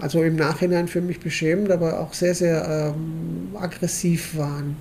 also 0.00 0.22
im 0.22 0.36
Nachhinein 0.36 0.88
für 0.88 1.00
mich 1.00 1.20
beschämend, 1.20 1.70
aber 1.70 2.00
auch 2.00 2.14
sehr, 2.14 2.34
sehr 2.34 2.94
ähm, 2.96 3.54
aggressiv 3.54 4.36
waren. 4.36 4.76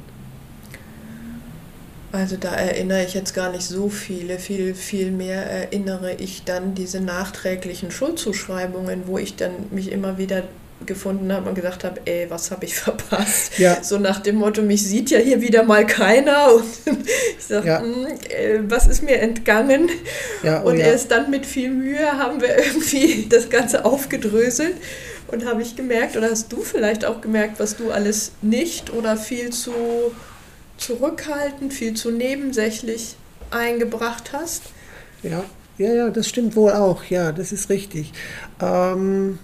Also 2.13 2.36
da 2.36 2.54
erinnere 2.54 3.06
ich 3.06 3.13
jetzt 3.13 3.34
gar 3.34 3.52
nicht 3.52 3.63
so 3.63 3.88
viele, 3.88 4.38
viel, 4.38 4.76
viel 4.76 5.12
mehr 5.12 5.45
erinnere 5.45 6.13
ich 6.15 6.43
dann 6.43 6.76
diese 6.76 7.00
nachträglichen 7.00 7.89
Schuldzuschreibungen, 7.89 9.04
wo 9.08 9.17
ich 9.17 9.38
dann 9.38 9.52
mich 9.71 9.91
immer 9.91 10.17
wieder 10.17 10.43
gefunden 10.85 11.31
habe 11.31 11.49
und 11.49 11.55
gesagt 11.55 11.83
habe, 11.83 12.01
ey, 12.05 12.29
was 12.29 12.51
habe 12.51 12.65
ich 12.65 12.75
verpasst? 12.79 13.57
Ja. 13.57 13.83
So 13.83 13.97
nach 13.97 14.19
dem 14.19 14.35
Motto, 14.35 14.61
mich 14.61 14.83
sieht 14.83 15.09
ja 15.09 15.19
hier 15.19 15.41
wieder 15.41 15.63
mal 15.63 15.85
keiner 15.85 16.53
und 16.55 16.63
ich 17.37 17.45
sage, 17.45 17.67
ja. 17.67 17.81
Hm, 17.81 18.07
äh, 18.29 18.59
was 18.63 18.87
ist 18.87 19.03
mir 19.03 19.19
entgangen? 19.19 19.89
Ja, 20.43 20.63
oh 20.63 20.69
und 20.69 20.77
erst 20.77 21.11
dann 21.11 21.29
mit 21.29 21.45
viel 21.45 21.71
Mühe 21.71 22.17
haben 22.17 22.41
wir 22.41 22.57
irgendwie 22.65 23.27
das 23.29 23.49
Ganze 23.49 23.85
aufgedröselt 23.85 24.75
und 25.27 25.45
habe 25.45 25.61
ich 25.61 25.75
gemerkt, 25.75 26.17
oder 26.17 26.29
hast 26.29 26.51
du 26.51 26.61
vielleicht 26.61 27.05
auch 27.05 27.21
gemerkt, 27.21 27.59
was 27.59 27.77
du 27.77 27.91
alles 27.91 28.31
nicht 28.41 28.91
oder 28.91 29.17
viel 29.17 29.51
zu 29.51 29.71
zurückhaltend, 30.77 31.73
viel 31.73 31.93
zu 31.93 32.11
nebensächlich 32.11 33.15
eingebracht 33.51 34.33
hast? 34.33 34.63
Ja, 35.23 35.43
ja, 35.77 35.93
ja, 35.93 36.09
das 36.09 36.27
stimmt 36.27 36.55
wohl 36.55 36.71
auch, 36.71 37.03
ja, 37.05 37.31
das 37.31 37.51
ist 37.51 37.69
richtig. 37.69 38.11
Ähm 38.61 39.39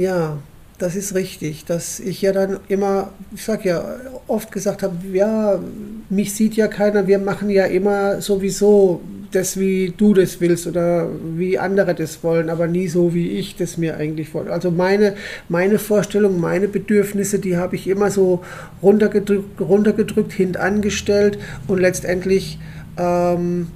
ja, 0.00 0.38
das 0.78 0.96
ist 0.96 1.14
richtig, 1.14 1.66
dass 1.66 2.00
ich 2.00 2.22
ja 2.22 2.32
dann 2.32 2.58
immer, 2.68 3.10
ich 3.34 3.44
sag 3.44 3.66
ja, 3.66 3.84
oft 4.28 4.50
gesagt 4.50 4.82
habe, 4.82 4.96
ja, 5.12 5.60
mich 6.08 6.34
sieht 6.34 6.54
ja 6.54 6.68
keiner, 6.68 7.06
wir 7.06 7.18
machen 7.18 7.50
ja 7.50 7.66
immer 7.66 8.22
sowieso 8.22 9.02
das, 9.30 9.60
wie 9.60 9.92
du 9.94 10.14
das 10.14 10.40
willst 10.40 10.66
oder 10.66 11.06
wie 11.36 11.58
andere 11.58 11.94
das 11.94 12.24
wollen, 12.24 12.48
aber 12.48 12.66
nie 12.66 12.88
so, 12.88 13.12
wie 13.12 13.28
ich 13.28 13.56
das 13.56 13.76
mir 13.76 13.98
eigentlich 13.98 14.32
wollte. 14.32 14.52
Also 14.52 14.70
meine, 14.70 15.16
meine 15.50 15.78
Vorstellung, 15.78 16.40
meine 16.40 16.66
Bedürfnisse, 16.66 17.38
die 17.38 17.58
habe 17.58 17.76
ich 17.76 17.86
immer 17.86 18.10
so 18.10 18.42
runtergedrückt, 18.82 19.60
runtergedrückt 19.60 20.32
hintangestellt 20.32 21.38
und 21.68 21.78
letztendlich, 21.78 22.58
ähm, 22.96 23.68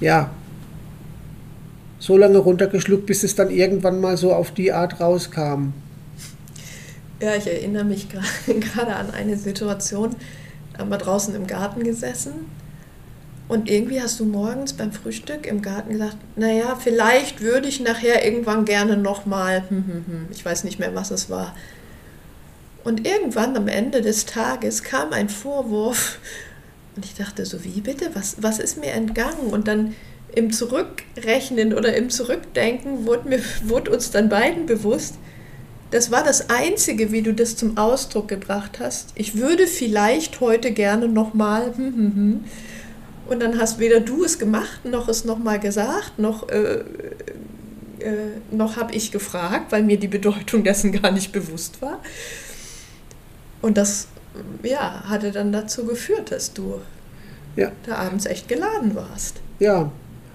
ja, 0.00 0.30
so 2.02 2.16
lange 2.16 2.38
runtergeschluckt, 2.38 3.06
bis 3.06 3.22
es 3.22 3.36
dann 3.36 3.48
irgendwann 3.48 4.00
mal 4.00 4.16
so 4.16 4.34
auf 4.34 4.50
die 4.50 4.72
Art 4.72 4.98
rauskam. 4.98 5.68
Ja, 7.20 7.36
ich 7.36 7.46
erinnere 7.46 7.84
mich 7.84 8.08
gerade 8.46 8.96
an 8.96 9.12
eine 9.12 9.36
Situation, 9.36 10.16
haben 10.76 10.90
wir 10.90 10.98
draußen 10.98 11.32
im 11.36 11.46
Garten 11.46 11.84
gesessen 11.84 12.32
und 13.46 13.70
irgendwie 13.70 14.02
hast 14.02 14.18
du 14.18 14.24
morgens 14.24 14.72
beim 14.72 14.90
Frühstück 14.90 15.46
im 15.46 15.62
Garten 15.62 15.92
gesagt, 15.92 16.16
naja, 16.34 16.74
vielleicht 16.74 17.40
würde 17.40 17.68
ich 17.68 17.78
nachher 17.78 18.24
irgendwann 18.24 18.64
gerne 18.64 18.96
nochmal, 18.96 19.62
hm, 19.68 19.84
hm, 19.86 20.04
hm, 20.04 20.26
ich 20.32 20.44
weiß 20.44 20.64
nicht 20.64 20.80
mehr, 20.80 20.96
was 20.96 21.12
es 21.12 21.30
war. 21.30 21.54
Und 22.82 23.06
irgendwann 23.06 23.56
am 23.56 23.68
Ende 23.68 24.02
des 24.02 24.26
Tages 24.26 24.82
kam 24.82 25.12
ein 25.12 25.28
Vorwurf 25.28 26.18
und 26.96 27.04
ich 27.04 27.14
dachte 27.14 27.46
so, 27.46 27.62
wie 27.62 27.80
bitte, 27.80 28.10
was, 28.14 28.42
was 28.42 28.58
ist 28.58 28.76
mir 28.76 28.90
entgangen? 28.90 29.52
Und 29.52 29.68
dann 29.68 29.94
im 30.34 30.52
Zurückrechnen 30.52 31.74
oder 31.74 31.94
im 31.94 32.10
Zurückdenken 32.10 33.06
wurde, 33.06 33.28
mir, 33.28 33.40
wurde 33.64 33.90
uns 33.90 34.10
dann 34.10 34.28
beiden 34.28 34.66
bewusst, 34.66 35.16
das 35.92 36.10
war 36.10 36.24
das 36.24 36.48
Einzige, 36.48 37.12
wie 37.12 37.20
du 37.20 37.34
das 37.34 37.54
zum 37.54 37.76
Ausdruck 37.76 38.28
gebracht 38.28 38.80
hast. 38.80 39.10
Ich 39.14 39.36
würde 39.36 39.66
vielleicht 39.66 40.40
heute 40.40 40.72
gerne 40.72 41.06
nochmal. 41.06 41.66
Hm, 41.76 41.94
hm, 41.94 42.14
hm. 42.14 42.44
Und 43.28 43.40
dann 43.40 43.60
hast 43.60 43.78
weder 43.78 44.00
du 44.00 44.24
es 44.24 44.38
gemacht, 44.38 44.84
noch 44.84 45.08
es 45.08 45.26
nochmal 45.26 45.60
gesagt, 45.60 46.18
noch, 46.18 46.48
äh, 46.48 46.80
äh, 47.98 48.14
noch 48.50 48.76
habe 48.76 48.94
ich 48.94 49.12
gefragt, 49.12 49.70
weil 49.70 49.82
mir 49.82 49.98
die 49.98 50.08
Bedeutung 50.08 50.64
dessen 50.64 50.92
gar 50.92 51.12
nicht 51.12 51.30
bewusst 51.30 51.82
war. 51.82 52.00
Und 53.60 53.76
das 53.76 54.08
ja, 54.62 55.04
hatte 55.06 55.30
dann 55.30 55.52
dazu 55.52 55.84
geführt, 55.84 56.32
dass 56.32 56.54
du 56.54 56.80
ja. 57.54 57.70
da 57.84 57.96
abends 57.96 58.24
echt 58.24 58.48
geladen 58.48 58.94
warst. 58.94 59.40
Ja, 59.58 59.92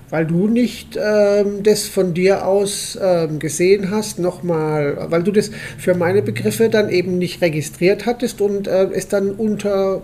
weil 0.09 0.25
du 0.25 0.47
nicht 0.47 0.97
ähm, 1.01 1.63
das 1.63 1.87
von 1.87 2.13
dir 2.13 2.45
aus 2.45 2.97
ähm, 3.01 3.39
gesehen 3.39 3.91
hast, 3.91 4.19
nochmal, 4.19 5.07
weil 5.09 5.23
du 5.23 5.31
das 5.31 5.51
für 5.77 5.95
meine 5.95 6.21
Begriffe 6.21 6.69
dann 6.69 6.89
eben 6.89 7.17
nicht 7.17 7.41
registriert 7.41 8.05
hattest 8.05 8.39
und 8.41 8.67
äh, 8.67 8.89
es 8.93 9.07
dann 9.07 9.31
unter, 9.31 10.01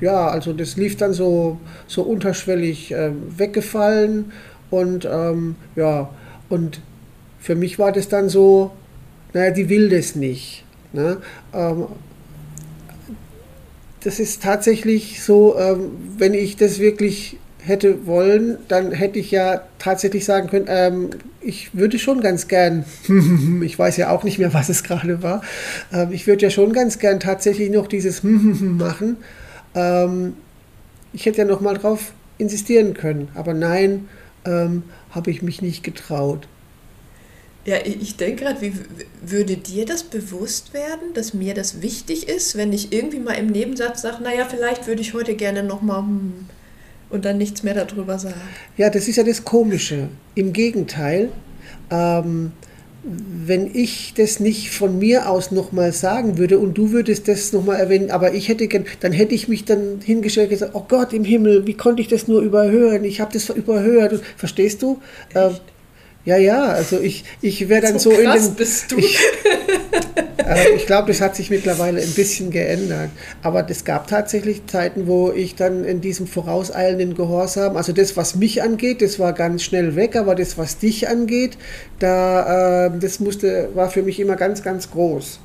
ja, 0.00 0.28
also 0.28 0.52
das 0.52 0.76
lief 0.76 0.96
dann 0.96 1.12
so, 1.12 1.58
so 1.86 2.02
unterschwellig 2.02 2.92
äh, 2.92 3.12
weggefallen 3.36 4.32
und 4.70 5.04
ähm, 5.10 5.56
ja, 5.76 6.10
und 6.48 6.80
für 7.38 7.54
mich 7.54 7.78
war 7.78 7.92
das 7.92 8.08
dann 8.08 8.28
so, 8.28 8.72
naja, 9.32 9.52
die 9.52 9.68
will 9.68 9.88
das 9.88 10.16
nicht. 10.16 10.64
Ne? 10.92 11.18
Ähm, 11.54 11.86
das 14.02 14.18
ist 14.18 14.42
tatsächlich 14.42 15.22
so, 15.22 15.56
ähm, 15.58 15.92
wenn 16.18 16.34
ich 16.34 16.56
das 16.56 16.78
wirklich 16.78 17.38
hätte 17.64 18.06
wollen, 18.06 18.58
dann 18.68 18.92
hätte 18.92 19.18
ich 19.18 19.30
ja 19.30 19.62
tatsächlich 19.78 20.24
sagen 20.24 20.48
können, 20.48 20.66
ähm, 20.68 21.10
ich 21.40 21.74
würde 21.74 21.98
schon 21.98 22.20
ganz 22.20 22.48
gern, 22.48 22.84
ich 23.62 23.78
weiß 23.78 23.96
ja 23.96 24.10
auch 24.10 24.24
nicht 24.24 24.38
mehr, 24.38 24.54
was 24.54 24.68
es 24.68 24.82
gerade 24.82 25.22
war, 25.22 25.42
ähm, 25.92 26.12
ich 26.12 26.26
würde 26.26 26.42
ja 26.42 26.50
schon 26.50 26.72
ganz 26.72 26.98
gern 26.98 27.20
tatsächlich 27.20 27.70
noch 27.70 27.86
dieses 27.86 28.22
machen. 28.24 29.16
Ähm, 29.74 30.34
ich 31.12 31.26
hätte 31.26 31.38
ja 31.38 31.44
noch 31.44 31.60
mal 31.60 31.74
drauf 31.74 32.12
insistieren 32.38 32.94
können, 32.94 33.28
aber 33.34 33.54
nein, 33.54 34.08
ähm, 34.44 34.84
habe 35.10 35.30
ich 35.30 35.42
mich 35.42 35.60
nicht 35.60 35.82
getraut. 35.82 36.46
Ja, 37.66 37.76
ich 37.84 38.16
denke 38.16 38.44
gerade, 38.44 38.62
wie 38.62 38.72
würde 39.20 39.56
dir 39.56 39.84
das 39.84 40.02
bewusst 40.02 40.72
werden, 40.72 41.12
dass 41.12 41.34
mir 41.34 41.52
das 41.52 41.82
wichtig 41.82 42.26
ist, 42.28 42.56
wenn 42.56 42.72
ich 42.72 42.92
irgendwie 42.92 43.18
mal 43.18 43.34
im 43.34 43.48
Nebensatz 43.48 44.00
sage, 44.00 44.22
naja, 44.22 44.46
vielleicht 44.48 44.86
würde 44.86 45.02
ich 45.02 45.12
heute 45.12 45.34
gerne 45.34 45.62
noch 45.62 45.82
mal 45.82 45.98
hm, 45.98 46.46
und 47.10 47.24
dann 47.24 47.38
nichts 47.38 47.62
mehr 47.62 47.74
darüber 47.74 48.18
sagen. 48.18 48.40
Ja, 48.76 48.90
das 48.90 49.08
ist 49.08 49.16
ja 49.16 49.24
das 49.24 49.44
Komische. 49.44 50.08
Im 50.34 50.52
Gegenteil, 50.52 51.30
ähm, 51.90 52.52
wenn 53.02 53.74
ich 53.74 54.12
das 54.14 54.40
nicht 54.40 54.70
von 54.70 54.98
mir 54.98 55.30
aus 55.30 55.50
nochmal 55.52 55.92
sagen 55.92 56.36
würde 56.36 56.58
und 56.58 56.76
du 56.76 56.92
würdest 56.92 57.28
das 57.28 57.52
nochmal 57.52 57.76
erwähnen, 57.76 58.10
aber 58.10 58.34
ich 58.34 58.48
hätte 58.48 58.68
gern, 58.68 58.84
dann 59.00 59.12
hätte 59.12 59.34
ich 59.34 59.48
mich 59.48 59.64
dann 59.64 60.00
hingestellt 60.04 60.48
und 60.48 60.50
gesagt, 60.50 60.74
oh 60.74 60.84
Gott 60.86 61.12
im 61.12 61.24
Himmel, 61.24 61.66
wie 61.66 61.74
konnte 61.74 62.02
ich 62.02 62.08
das 62.08 62.28
nur 62.28 62.42
überhören? 62.42 63.04
Ich 63.04 63.20
habe 63.20 63.32
das 63.32 63.48
überhört. 63.48 64.20
Verstehst 64.36 64.82
du? 64.82 65.00
Ähm, 65.34 65.52
ja, 66.30 66.36
ja, 66.36 66.62
also 66.66 67.00
ich, 67.00 67.24
ich 67.42 67.68
wäre 67.68 67.82
dann 67.82 67.98
so, 67.98 68.12
so 68.12 68.20
in 68.20 68.30
den. 68.30 68.54
Bist 68.54 68.92
du. 68.92 68.98
Ich, 68.98 69.18
äh, 70.38 70.76
ich 70.76 70.86
glaube, 70.86 71.08
das 71.08 71.20
hat 71.20 71.34
sich 71.34 71.50
mittlerweile 71.50 72.00
ein 72.00 72.12
bisschen 72.12 72.52
geändert. 72.52 73.10
Aber 73.42 73.68
es 73.68 73.84
gab 73.84 74.06
tatsächlich 74.06 74.64
Zeiten, 74.66 75.08
wo 75.08 75.32
ich 75.32 75.56
dann 75.56 75.82
in 75.82 76.00
diesem 76.00 76.28
vorauseilenden 76.28 77.16
Gehorsam, 77.16 77.76
also 77.76 77.92
das, 77.92 78.16
was 78.16 78.36
mich 78.36 78.62
angeht, 78.62 79.02
das 79.02 79.18
war 79.18 79.32
ganz 79.32 79.64
schnell 79.64 79.96
weg, 79.96 80.14
aber 80.14 80.36
das, 80.36 80.56
was 80.56 80.78
dich 80.78 81.08
angeht, 81.08 81.58
da, 81.98 82.86
äh, 82.86 82.90
das 83.00 83.18
musste, 83.18 83.70
war 83.74 83.90
für 83.90 84.02
mich 84.02 84.20
immer 84.20 84.36
ganz, 84.36 84.62
ganz 84.62 84.88
groß. 84.92 85.40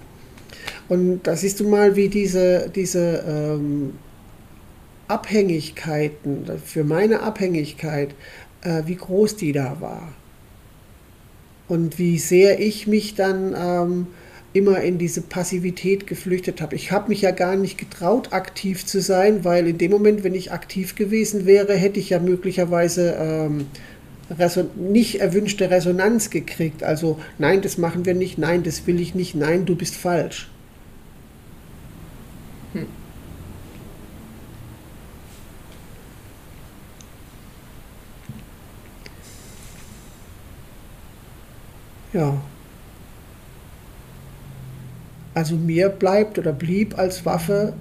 Und 0.87 1.23
da 1.23 1.35
siehst 1.35 1.59
du 1.61 1.67
mal, 1.67 1.95
wie 1.95 2.09
diese, 2.09 2.69
diese 2.69 3.23
ähm, 3.27 3.93
Abhängigkeiten, 5.07 6.45
für 6.63 6.83
meine 6.83 7.21
Abhängigkeit, 7.21 8.13
äh, 8.61 8.83
wie 8.85 8.95
groß 8.95 9.35
die 9.35 9.51
da 9.51 9.77
war 9.79 10.13
und 11.67 11.97
wie 11.99 12.17
sehr 12.17 12.59
ich 12.59 12.87
mich 12.87 13.15
dann 13.15 13.55
ähm, 13.57 14.07
immer 14.53 14.79
in 14.81 14.97
diese 14.97 15.21
Passivität 15.21 16.07
geflüchtet 16.07 16.61
habe. 16.61 16.75
Ich 16.75 16.91
habe 16.91 17.09
mich 17.09 17.21
ja 17.21 17.31
gar 17.31 17.57
nicht 17.57 17.77
getraut, 17.77 18.31
aktiv 18.31 18.85
zu 18.85 19.01
sein, 19.01 19.43
weil 19.43 19.67
in 19.67 19.77
dem 19.77 19.91
Moment, 19.91 20.23
wenn 20.23 20.33
ich 20.33 20.53
aktiv 20.53 20.95
gewesen 20.95 21.45
wäre, 21.45 21.73
hätte 21.73 21.99
ich 21.99 22.11
ja 22.11 22.19
möglicherweise 22.19 23.15
ähm, 23.19 23.65
nicht 24.75 25.19
erwünschte 25.19 25.69
Resonanz 25.69 26.29
gekriegt. 26.29 26.83
Also 26.83 27.19
nein, 27.37 27.61
das 27.61 27.77
machen 27.77 28.05
wir 28.05 28.13
nicht, 28.13 28.37
nein, 28.37 28.63
das 28.63 28.87
will 28.87 29.01
ich 29.01 29.13
nicht, 29.13 29.35
nein, 29.35 29.65
du 29.65 29.75
bist 29.75 29.95
falsch. 29.95 30.49
Hm. 32.73 32.85
Ja. 42.15 42.41
Also 45.33 45.57
mir 45.57 45.89
bleibt 45.89 46.39
oder 46.39 46.53
blieb 46.53 46.97
als 46.97 47.25
Waffe 47.25 47.73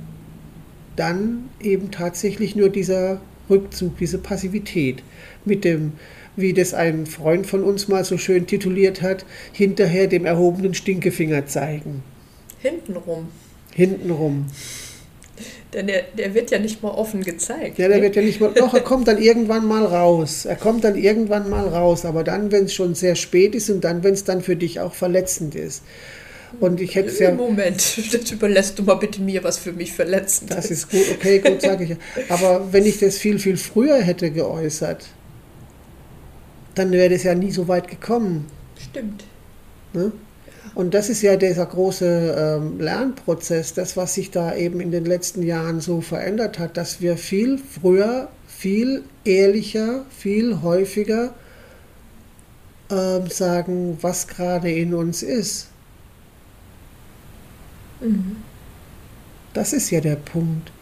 dann 0.96 1.50
eben 1.60 1.92
tatsächlich 1.92 2.56
nur 2.56 2.68
dieser 2.68 3.20
Rückzug, 3.48 3.96
diese 3.98 4.18
Passivität 4.18 5.04
mit 5.44 5.64
dem, 5.64 5.92
wie 6.34 6.52
das 6.52 6.74
ein 6.74 7.06
Freund 7.06 7.46
von 7.46 7.62
uns 7.62 7.86
mal 7.86 8.04
so 8.04 8.18
schön 8.18 8.48
tituliert 8.48 9.02
hat, 9.02 9.24
hinterher 9.52 10.08
dem 10.08 10.24
erhobenen 10.24 10.74
Stinkefinger 10.74 11.46
zeigen. 11.46 12.02
Hintenrum. 12.60 13.28
Hintenrum. 13.72 14.46
Denn 15.74 15.88
der, 15.88 16.02
der 16.16 16.34
wird 16.34 16.50
ja 16.50 16.58
nicht 16.58 16.82
mal 16.82 16.90
offen 16.90 17.22
gezeigt. 17.22 17.78
Ja, 17.78 17.88
der 17.88 17.98
ne? 17.98 18.04
wird 18.04 18.16
ja 18.16 18.22
nicht 18.22 18.40
mal. 18.40 18.52
Doch, 18.54 18.72
er 18.72 18.80
kommt 18.80 19.08
dann 19.08 19.20
irgendwann 19.20 19.66
mal 19.66 19.84
raus. 19.84 20.44
Er 20.44 20.56
kommt 20.56 20.84
dann 20.84 20.96
irgendwann 20.96 21.50
mal 21.50 21.66
raus. 21.66 22.04
Aber 22.04 22.22
dann, 22.24 22.52
wenn 22.52 22.64
es 22.64 22.74
schon 22.74 22.94
sehr 22.94 23.16
spät 23.16 23.54
ist 23.54 23.70
und 23.70 23.82
dann, 23.82 24.04
wenn 24.04 24.14
es 24.14 24.24
dann 24.24 24.40
für 24.40 24.56
dich 24.56 24.80
auch 24.80 24.94
verletzend 24.94 25.54
ist. 25.54 25.82
Und 26.60 26.80
ich 26.80 26.94
hätte 26.94 27.12
ja. 27.22 27.32
Moment, 27.32 27.98
das 28.12 28.30
überlässt 28.30 28.78
du 28.78 28.84
mal 28.84 28.94
bitte 28.94 29.20
mir, 29.20 29.42
was 29.42 29.58
für 29.58 29.72
mich 29.72 29.92
verletzend 29.92 30.50
ist. 30.50 30.56
Das 30.56 30.70
ist 30.70 30.90
gut, 30.90 31.04
okay, 31.12 31.40
gut, 31.40 31.60
sage 31.60 31.84
ich. 31.84 32.30
Aber 32.30 32.72
wenn 32.72 32.86
ich 32.86 32.98
das 33.00 33.18
viel, 33.18 33.38
viel 33.38 33.56
früher 33.56 34.00
hätte 34.00 34.30
geäußert, 34.30 35.06
dann 36.74 36.92
wäre 36.92 37.10
das 37.10 37.24
ja 37.24 37.34
nie 37.34 37.50
so 37.50 37.68
weit 37.68 37.88
gekommen. 37.88 38.46
Stimmt. 38.78 39.24
Ne? 39.92 40.12
Und 40.74 40.94
das 40.94 41.08
ist 41.08 41.22
ja 41.22 41.36
dieser 41.36 41.66
große 41.66 42.34
ähm, 42.36 42.80
Lernprozess, 42.80 43.74
das, 43.74 43.96
was 43.96 44.14
sich 44.14 44.30
da 44.30 44.54
eben 44.56 44.80
in 44.80 44.90
den 44.90 45.04
letzten 45.04 45.42
Jahren 45.42 45.80
so 45.80 46.00
verändert 46.00 46.58
hat, 46.58 46.76
dass 46.76 47.00
wir 47.00 47.16
viel 47.16 47.58
früher, 47.58 48.28
viel 48.48 49.04
ehrlicher, 49.24 50.04
viel 50.10 50.62
häufiger 50.62 51.32
ähm, 52.90 53.28
sagen, 53.28 53.98
was 54.00 54.26
gerade 54.26 54.70
in 54.70 54.94
uns 54.94 55.22
ist. 55.22 55.68
Mhm. 58.00 58.36
Das 59.52 59.72
ist 59.72 59.90
ja 59.90 60.00
der 60.00 60.16
Punkt. 60.16 60.72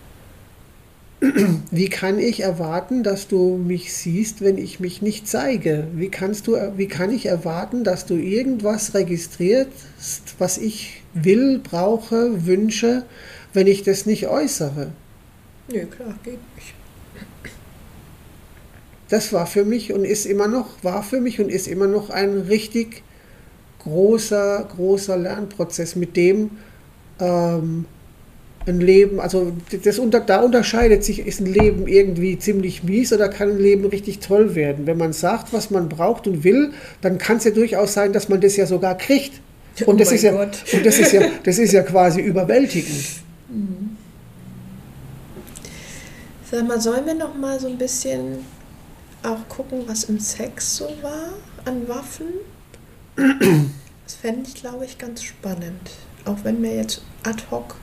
Wie 1.70 1.88
kann 1.88 2.18
ich 2.18 2.40
erwarten, 2.40 3.04
dass 3.04 3.28
du 3.28 3.56
mich 3.56 3.94
siehst, 3.94 4.40
wenn 4.40 4.58
ich 4.58 4.80
mich 4.80 5.02
nicht 5.02 5.28
zeige? 5.28 5.87
Wie, 5.94 6.08
kannst 6.08 6.48
du, 6.48 6.56
wie 6.76 6.88
kann 6.88 7.12
ich 7.12 7.26
erwarten, 7.26 7.85
dass 7.85 8.06
du 8.06 8.16
irgendwas 8.16 8.92
registrierst, 8.94 9.70
was 10.38 10.58
ich 10.58 11.04
will, 11.14 11.61
brauche, 11.62 12.44
wünsche, 12.44 13.04
wenn 13.52 13.68
ich 13.68 13.85
das 13.85 14.04
nicht 14.04 14.26
äußere? 14.26 14.90
Nö, 15.72 15.87
klar, 15.87 16.14
geht 16.24 16.40
nicht. 16.56 16.74
Das 19.08 19.32
war 19.32 19.46
für 19.46 19.64
mich 19.64 19.92
und 19.92 20.04
ist 20.04 20.26
immer 20.26 20.48
noch, 20.48 20.82
war 20.82 21.04
für 21.04 21.20
mich 21.20 21.40
und 21.40 21.50
ist 21.50 21.68
immer 21.68 21.87
noch 21.87 22.11
ein 22.11 22.38
richtig 22.48 23.04
großer, 23.78 24.68
großer 24.74 25.16
Lernprozess, 25.16 25.94
mit 25.94 26.16
dem 26.16 26.50
ähm, 27.20 27.85
ein 28.66 28.81
Leben, 28.81 29.20
also 29.20 29.53
das 29.85 29.98
unter, 29.98 30.20
da 30.20 30.40
unterscheidet 30.40 31.05
sich, 31.05 31.27
ist 31.27 31.40
ein 31.40 31.46
Leben 31.46 31.88
irgendwie 31.88 32.38
ziemlich 32.38 32.83
mies 32.85 33.12
oder 33.12 33.29
kann 33.29 33.51
ein 33.51 33.59
Leben 33.59 33.85
richtig 33.87 34.20
toll 34.20 34.55
werden. 34.55 34.87
Wenn 34.87 34.98
man 34.98 35.12
sagt, 35.12 35.53
was 35.53 35.70
man 35.70 35.88
braucht 35.88 36.27
und 36.27 36.44
will, 36.44 36.72
dann 37.01 37.18
kann 37.18 37.38
es 37.38 37.44
ja 37.44 37.51
durchaus 37.51 37.92
sein, 37.94 38.12
dass 38.12 38.29
man 38.29 38.40
das 38.40 38.57
ja 38.57 38.66
sogar 38.66 38.96
kriegt. 38.96 39.40
Und, 39.81 39.88
oh 39.88 39.92
das, 39.94 40.12
ist 40.12 40.22
ja, 40.22 40.35
und 40.40 40.53
das, 40.85 40.98
ist 40.98 41.12
ja, 41.12 41.22
das 41.44 41.59
ist 41.59 41.72
ja 41.72 41.83
quasi 41.83 42.20
überwältigend. 42.20 43.05
Mhm. 43.48 43.96
Sag 46.51 46.68
mal, 46.68 46.81
sollen 46.81 47.07
wir 47.07 47.14
noch 47.14 47.35
mal 47.35 47.59
so 47.59 47.66
ein 47.66 47.79
bisschen 47.79 48.38
auch 49.22 49.48
gucken, 49.48 49.85
was 49.87 50.05
im 50.05 50.18
Sex 50.20 50.77
so 50.77 50.85
war 51.01 51.31
an 51.64 51.88
Waffen? 51.88 52.27
Das 53.16 54.14
fände 54.14 54.42
ich, 54.46 54.55
glaube 54.55 54.85
ich, 54.85 54.98
ganz 54.98 55.22
spannend. 55.22 55.90
Auch 56.25 56.38
wenn 56.44 56.61
mir 56.61 56.77
jetzt 56.77 57.03
ad 57.25 57.42
hoc 57.51 57.77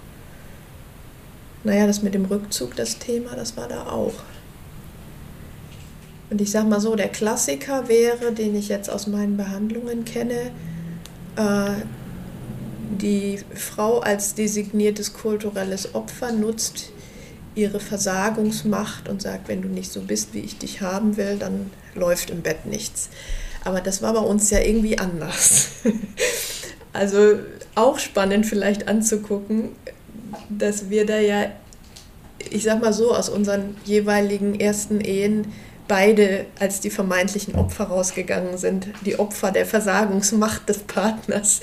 naja, 1.64 1.88
das 1.88 2.02
mit 2.02 2.14
dem 2.14 2.26
Rückzug, 2.26 2.76
das 2.76 3.00
Thema, 3.00 3.36
das 3.36 3.58
war 3.58 3.68
da 3.68 3.88
auch. 3.88 4.14
Und 6.30 6.42
ich 6.42 6.52
sag 6.52 6.68
mal 6.68 6.80
so, 6.80 6.96
der 6.96 7.10
Klassiker 7.10 7.88
wäre, 7.88 8.32
den 8.32 8.56
ich 8.56 8.70
jetzt 8.70 8.90
aus 8.90 9.08
meinen 9.08 9.36
Behandlungen 9.36 10.06
kenne, 10.06 10.52
äh, 11.36 11.72
die 13.00 13.40
Frau 13.56 14.00
als 14.00 14.36
designiertes 14.36 15.14
kulturelles 15.14 15.96
Opfer 15.96 16.32
nutzt 16.32 16.92
ihre 17.56 17.80
Versagungsmacht 17.80 19.10
und 19.10 19.22
sagt, 19.22 19.48
wenn 19.48 19.62
du 19.62 19.68
nicht 19.68 19.92
so 19.92 20.02
bist, 20.02 20.34
wie 20.34 20.40
ich 20.40 20.58
dich 20.58 20.82
haben 20.82 21.18
will, 21.18 21.38
dann 21.38 21.72
läuft 21.96 22.30
im 22.30 22.42
Bett 22.42 22.66
nichts. 22.66 23.10
Aber 23.66 23.82
das 23.82 24.02
war 24.02 24.14
bei 24.14 24.20
uns 24.20 24.50
ja 24.50 24.60
irgendwie 24.60 24.98
anders. 24.98 25.70
also 26.94 27.40
auch 27.76 28.00
spannend 28.00 28.46
vielleicht 28.46 28.88
anzugucken, 28.88 29.70
dass 30.50 30.90
wir 30.90 31.06
da 31.06 31.20
ja, 31.20 31.52
ich 32.50 32.64
sag 32.64 32.82
mal 32.82 32.94
so, 32.94 33.14
aus 33.14 33.30
unseren 33.30 33.76
jeweiligen 33.86 34.60
ersten 34.60 35.02
Ehen 35.02 35.48
beide 35.88 36.46
als 36.60 36.80
die 36.80 36.90
vermeintlichen 36.90 37.56
Opfer 37.56 37.86
rausgegangen 37.86 38.58
sind, 38.58 38.88
die 39.06 39.20
Opfer 39.20 39.52
der 39.52 39.66
Versagungsmacht 39.66 40.70
des 40.70 40.80
Partners. 40.80 41.62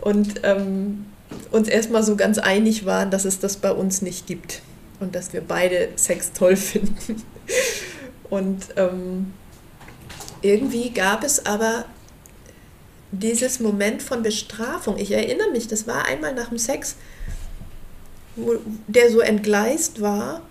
Und 0.00 0.40
ähm, 0.42 1.06
uns 1.50 1.68
erstmal 1.68 2.02
so 2.02 2.16
ganz 2.16 2.38
einig 2.38 2.84
waren, 2.84 3.10
dass 3.10 3.24
es 3.24 3.38
das 3.38 3.56
bei 3.56 3.70
uns 3.70 4.02
nicht 4.02 4.26
gibt 4.26 4.60
und 5.00 5.14
dass 5.14 5.32
wir 5.32 5.40
beide 5.40 5.90
Sex 5.96 6.32
toll 6.32 6.56
finden. 6.56 7.22
Und 8.28 8.68
ähm, 8.76 9.32
irgendwie 10.42 10.90
gab 10.90 11.22
es 11.22 11.46
aber 11.46 11.84
dieses 13.12 13.60
Moment 13.60 14.02
von 14.02 14.22
Bestrafung. 14.22 14.96
Ich 14.98 15.12
erinnere 15.12 15.50
mich, 15.50 15.68
das 15.68 15.86
war 15.86 16.06
einmal 16.06 16.34
nach 16.34 16.48
dem 16.48 16.58
Sex, 16.58 16.96
wo, 18.36 18.54
der 18.86 19.10
so 19.10 19.20
entgleist 19.20 20.00
war, 20.00 20.42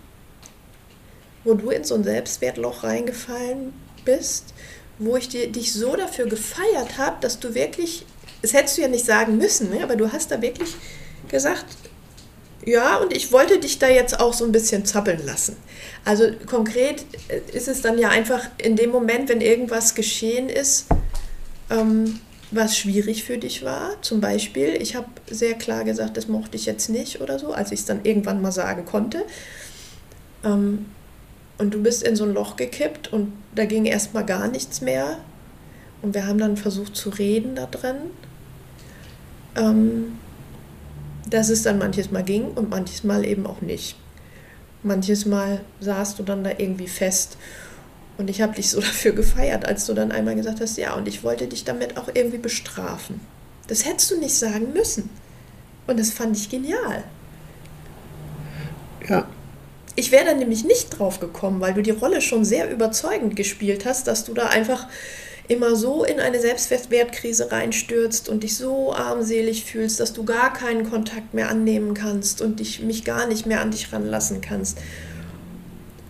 wo 1.44 1.54
du 1.54 1.70
in 1.70 1.84
so 1.84 1.94
ein 1.94 2.04
Selbstwertloch 2.04 2.84
reingefallen 2.84 3.72
bist, 4.04 4.54
wo 4.98 5.16
ich 5.16 5.28
dir, 5.28 5.50
dich 5.50 5.72
so 5.72 5.96
dafür 5.96 6.26
gefeiert 6.26 6.98
habe, 6.98 7.16
dass 7.20 7.40
du 7.40 7.54
wirklich, 7.54 8.06
das 8.42 8.52
hättest 8.52 8.78
du 8.78 8.82
ja 8.82 8.88
nicht 8.88 9.04
sagen 9.04 9.38
müssen, 9.38 9.70
ne? 9.70 9.82
aber 9.82 9.96
du 9.96 10.12
hast 10.12 10.30
da 10.30 10.40
wirklich 10.40 10.74
gesagt, 11.28 11.66
ja, 12.64 12.98
und 12.98 13.12
ich 13.12 13.32
wollte 13.32 13.58
dich 13.58 13.80
da 13.80 13.88
jetzt 13.88 14.20
auch 14.20 14.32
so 14.32 14.44
ein 14.44 14.52
bisschen 14.52 14.84
zappeln 14.84 15.24
lassen. 15.26 15.56
Also 16.04 16.30
konkret 16.46 17.04
ist 17.52 17.66
es 17.66 17.82
dann 17.82 17.98
ja 17.98 18.08
einfach 18.10 18.48
in 18.58 18.76
dem 18.76 18.90
Moment, 18.90 19.28
wenn 19.28 19.40
irgendwas 19.40 19.96
geschehen 19.96 20.48
ist, 20.48 20.86
ähm, 21.70 22.20
was 22.52 22.76
schwierig 22.76 23.24
für 23.24 23.38
dich 23.38 23.64
war. 23.64 24.00
Zum 24.02 24.20
Beispiel, 24.20 24.76
ich 24.80 24.94
habe 24.94 25.08
sehr 25.30 25.54
klar 25.54 25.84
gesagt, 25.84 26.16
das 26.16 26.28
mochte 26.28 26.56
ich 26.56 26.66
jetzt 26.66 26.88
nicht 26.88 27.20
oder 27.20 27.38
so, 27.38 27.52
als 27.52 27.72
ich 27.72 27.80
es 27.80 27.86
dann 27.86 28.04
irgendwann 28.04 28.42
mal 28.42 28.52
sagen 28.52 28.84
konnte. 28.84 29.24
Ähm, 30.44 30.86
und 31.58 31.74
du 31.74 31.82
bist 31.82 32.02
in 32.02 32.16
so 32.16 32.24
ein 32.24 32.34
Loch 32.34 32.56
gekippt 32.56 33.12
und 33.12 33.32
da 33.54 33.64
ging 33.64 33.84
erstmal 33.84 34.24
gar 34.24 34.48
nichts 34.48 34.80
mehr. 34.80 35.18
Und 36.02 36.14
wir 36.14 36.26
haben 36.26 36.38
dann 36.38 36.56
versucht 36.56 36.96
zu 36.96 37.10
reden 37.10 37.54
da 37.54 37.66
drin. 37.66 37.96
Ähm, 39.56 40.18
dass 41.28 41.48
es 41.48 41.62
dann 41.62 41.78
manches 41.78 42.10
Mal 42.10 42.24
ging 42.24 42.48
und 42.48 42.70
manches 42.70 43.04
Mal 43.04 43.24
eben 43.24 43.46
auch 43.46 43.60
nicht. 43.60 43.96
Manches 44.82 45.24
Mal 45.24 45.60
saßt 45.80 46.18
du 46.18 46.22
dann 46.22 46.44
da 46.44 46.50
irgendwie 46.50 46.88
fest 46.88 47.38
und 48.18 48.30
ich 48.30 48.40
habe 48.42 48.54
dich 48.54 48.70
so 48.70 48.80
dafür 48.80 49.12
gefeiert, 49.12 49.66
als 49.66 49.86
du 49.86 49.94
dann 49.94 50.12
einmal 50.12 50.34
gesagt 50.34 50.60
hast, 50.60 50.76
ja, 50.78 50.94
und 50.94 51.08
ich 51.08 51.22
wollte 51.22 51.46
dich 51.46 51.64
damit 51.64 51.96
auch 51.96 52.08
irgendwie 52.12 52.38
bestrafen. 52.38 53.20
Das 53.68 53.84
hättest 53.84 54.10
du 54.10 54.18
nicht 54.18 54.34
sagen 54.34 54.72
müssen. 54.72 55.08
Und 55.86 55.98
das 55.98 56.10
fand 56.10 56.36
ich 56.36 56.48
genial. 56.48 57.04
Ja. 59.08 59.26
Ich 59.94 60.10
wäre 60.10 60.24
dann 60.24 60.38
nämlich 60.38 60.64
nicht 60.64 60.98
drauf 60.98 61.20
gekommen, 61.20 61.60
weil 61.60 61.74
du 61.74 61.82
die 61.82 61.90
Rolle 61.90 62.20
schon 62.20 62.44
sehr 62.44 62.70
überzeugend 62.70 63.36
gespielt 63.36 63.84
hast, 63.84 64.06
dass 64.06 64.24
du 64.24 64.32
da 64.32 64.46
einfach 64.46 64.86
immer 65.48 65.76
so 65.76 66.04
in 66.04 66.20
eine 66.20 66.40
Selbstwertkrise 66.40 67.52
reinstürzt 67.52 68.28
und 68.28 68.42
dich 68.42 68.56
so 68.56 68.94
armselig 68.94 69.64
fühlst, 69.64 70.00
dass 70.00 70.12
du 70.12 70.24
gar 70.24 70.52
keinen 70.52 70.88
Kontakt 70.88 71.34
mehr 71.34 71.48
annehmen 71.50 71.94
kannst 71.94 72.40
und 72.40 72.60
dich, 72.60 72.80
mich 72.80 73.04
gar 73.04 73.26
nicht 73.26 73.44
mehr 73.44 73.60
an 73.60 73.70
dich 73.70 73.92
ranlassen 73.92 74.40
kannst. 74.40 74.78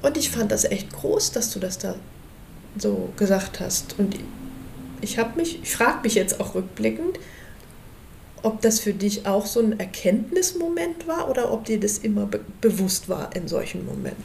Und 0.03 0.16
ich 0.16 0.30
fand 0.30 0.50
das 0.53 0.64
echt 0.64 0.92
groß, 0.92 1.32
dass 1.32 1.53
du 1.53 1.61
das 1.61 1.78
da 1.78 1.94
so 2.76 3.12
gesagt 3.16 3.61
hast. 3.61 3.98
Und 3.98 4.16
ich 5.00 5.18
habe 5.18 5.38
mich, 5.38 5.62
ich 5.62 5.74
frage 5.74 6.00
mich 6.03 6.14
jetzt 6.14 6.40
auch 6.40 6.55
rückblickend, 6.55 7.18
ob 8.42 8.61
das 8.61 8.80
für 8.80 8.92
dich 8.92 9.26
auch 9.26 9.46
so 9.46 9.61
ein 9.61 9.78
Erkenntnismoment 9.78 11.07
war 11.07 11.30
oder 11.30 11.53
ob 11.53 11.64
dir 11.64 11.78
das 11.78 11.98
immer 11.98 12.26
be 12.26 12.40
bewusst 12.61 13.09
war 13.09 13.34
in 13.36 13.46
solchen 13.46 13.86
Momenten. 13.86 14.24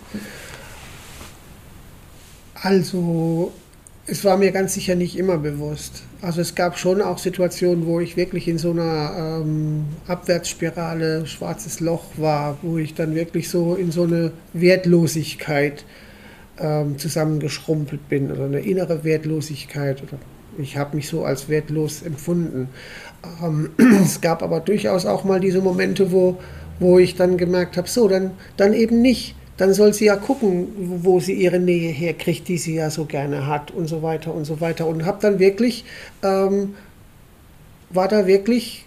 Also 2.56 3.52
es 4.08 4.24
war 4.24 4.38
mir 4.38 4.52
ganz 4.52 4.74
sicher 4.74 4.96
nicht 4.96 5.18
immer 5.18 5.38
bewusst. 5.38 6.04
Also 6.22 6.40
es 6.40 6.56
gab 6.56 6.78
schon 6.78 7.02
auch 7.02 7.18
Situationen, 7.18 7.86
wo 7.86 8.00
ich 8.00 8.16
wirklich 8.16 8.48
in 8.48 8.58
so 8.58 8.72
einer 8.72 9.42
ähm, 9.42 9.86
Abwärtsspirale, 10.08 11.28
schwarzes 11.28 11.82
Loch 11.82 12.06
war, 12.16 12.58
wo 12.62 12.78
ich 12.78 12.94
dann 12.94 13.16
wirklich 13.16 13.50
so 13.50 13.76
in 13.76 13.92
so 13.92 14.04
eine 14.04 14.32
Wertlosigkeit 14.54 15.84
ähm, 16.58 16.98
zusammengeschrumpelt 16.98 18.08
bin 18.08 18.32
oder 18.32 18.46
eine 18.46 18.62
innere 18.62 19.04
Wertlosigkeit. 19.04 20.02
Oder 20.02 20.18
ich 20.58 20.78
habe 20.78 20.96
mich 20.96 21.10
so 21.10 21.26
als 21.26 21.50
wertlos 21.50 22.02
empfunden. 22.02 22.70
Ähm, 23.44 23.72
es 24.04 24.22
gab 24.22 24.42
aber 24.42 24.62
durchaus 24.62 25.06
auch 25.06 25.26
mal 25.26 25.42
diese 25.42 25.60
Momente, 25.60 26.14
wo, 26.14 26.38
wo 26.80 26.98
ich 26.98 27.16
dann 27.16 27.38
gemerkt 27.38 27.76
habe, 27.76 27.90
so, 27.90 28.08
dann, 28.08 28.32
dann 28.56 28.74
eben 28.74 29.02
nicht 29.02 29.36
dann 29.58 29.74
soll 29.74 29.94
sie 29.94 30.06
ja 30.06 30.16
gucken, 30.16 30.68
wo 31.04 31.20
sie 31.20 31.34
ihre 31.34 31.60
Nähe 31.60 31.92
herkriegt, 31.92 32.48
die 32.48 32.58
sie 32.58 32.76
ja 32.76 32.90
so 32.90 33.06
gerne 33.06 33.48
hat 33.48 33.72
und 33.72 33.88
so 33.88 34.04
weiter 34.04 34.34
und 34.34 34.46
so 34.46 34.62
weiter. 34.62 34.88
Und 34.88 35.06
habe 35.06 35.18
dann 35.22 35.40
wirklich, 35.40 35.84
ähm, 36.24 36.76
war 37.90 38.08
da 38.08 38.28
wirklich 38.28 38.86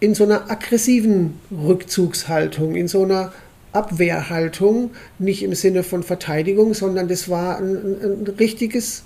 in 0.00 0.14
so 0.14 0.22
einer 0.22 0.48
aggressiven 0.50 1.40
Rückzugshaltung, 1.50 2.76
in 2.76 2.86
so 2.86 3.02
einer 3.02 3.32
Abwehrhaltung, 3.72 4.92
nicht 5.18 5.42
im 5.42 5.54
Sinne 5.54 5.82
von 5.82 6.04
Verteidigung, 6.04 6.72
sondern 6.72 7.08
das 7.08 7.28
war 7.28 7.58
ein, 7.58 7.74
ein, 7.74 8.22
ein 8.22 8.26
richtiges 8.38 9.02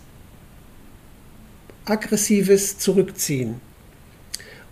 aggressives 1.86 2.78
Zurückziehen. 2.78 3.60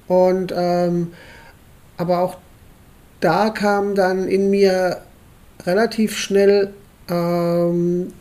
Und 0.07 0.53
ähm, 0.55 1.12
aber 1.97 2.20
auch 2.20 2.36
da 3.20 3.51
kam 3.51 3.95
dann 3.95 4.26
in 4.28 4.51
mir 4.51 5.03
relativ 5.66 6.16
schnell 6.16 6.72
ähm, 7.08 8.12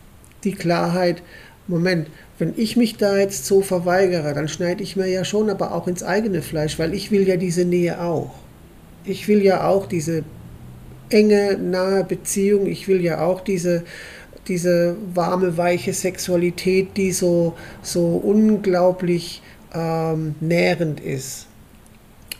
die 0.43 0.53
Klarheit, 0.53 1.21
Moment, 1.67 2.07
wenn 2.39 2.53
ich 2.57 2.77
mich 2.77 2.97
da 2.97 3.17
jetzt 3.17 3.45
so 3.45 3.61
verweigere, 3.61 4.33
dann 4.33 4.47
schneide 4.47 4.81
ich 4.81 4.95
mir 4.95 5.07
ja 5.07 5.23
schon 5.23 5.49
aber 5.49 5.73
auch 5.73 5.87
ins 5.87 6.03
eigene 6.03 6.41
Fleisch, 6.41 6.79
weil 6.79 6.93
ich 6.93 7.11
will 7.11 7.27
ja 7.27 7.37
diese 7.37 7.65
Nähe 7.65 8.01
auch. 8.01 8.33
Ich 9.03 9.27
will 9.27 9.43
ja 9.43 9.67
auch 9.67 9.85
diese 9.85 10.23
enge, 11.09 11.57
nahe 11.57 12.03
Beziehung, 12.03 12.65
ich 12.65 12.87
will 12.87 13.01
ja 13.01 13.21
auch 13.21 13.41
diese, 13.41 13.83
diese 14.47 14.95
warme, 15.13 15.57
weiche 15.57 15.93
Sexualität, 15.93 16.97
die 16.97 17.11
so, 17.11 17.55
so 17.81 18.15
unglaublich 18.15 19.41
ähm, 19.73 20.35
nährend 20.39 20.99
ist. 20.99 21.47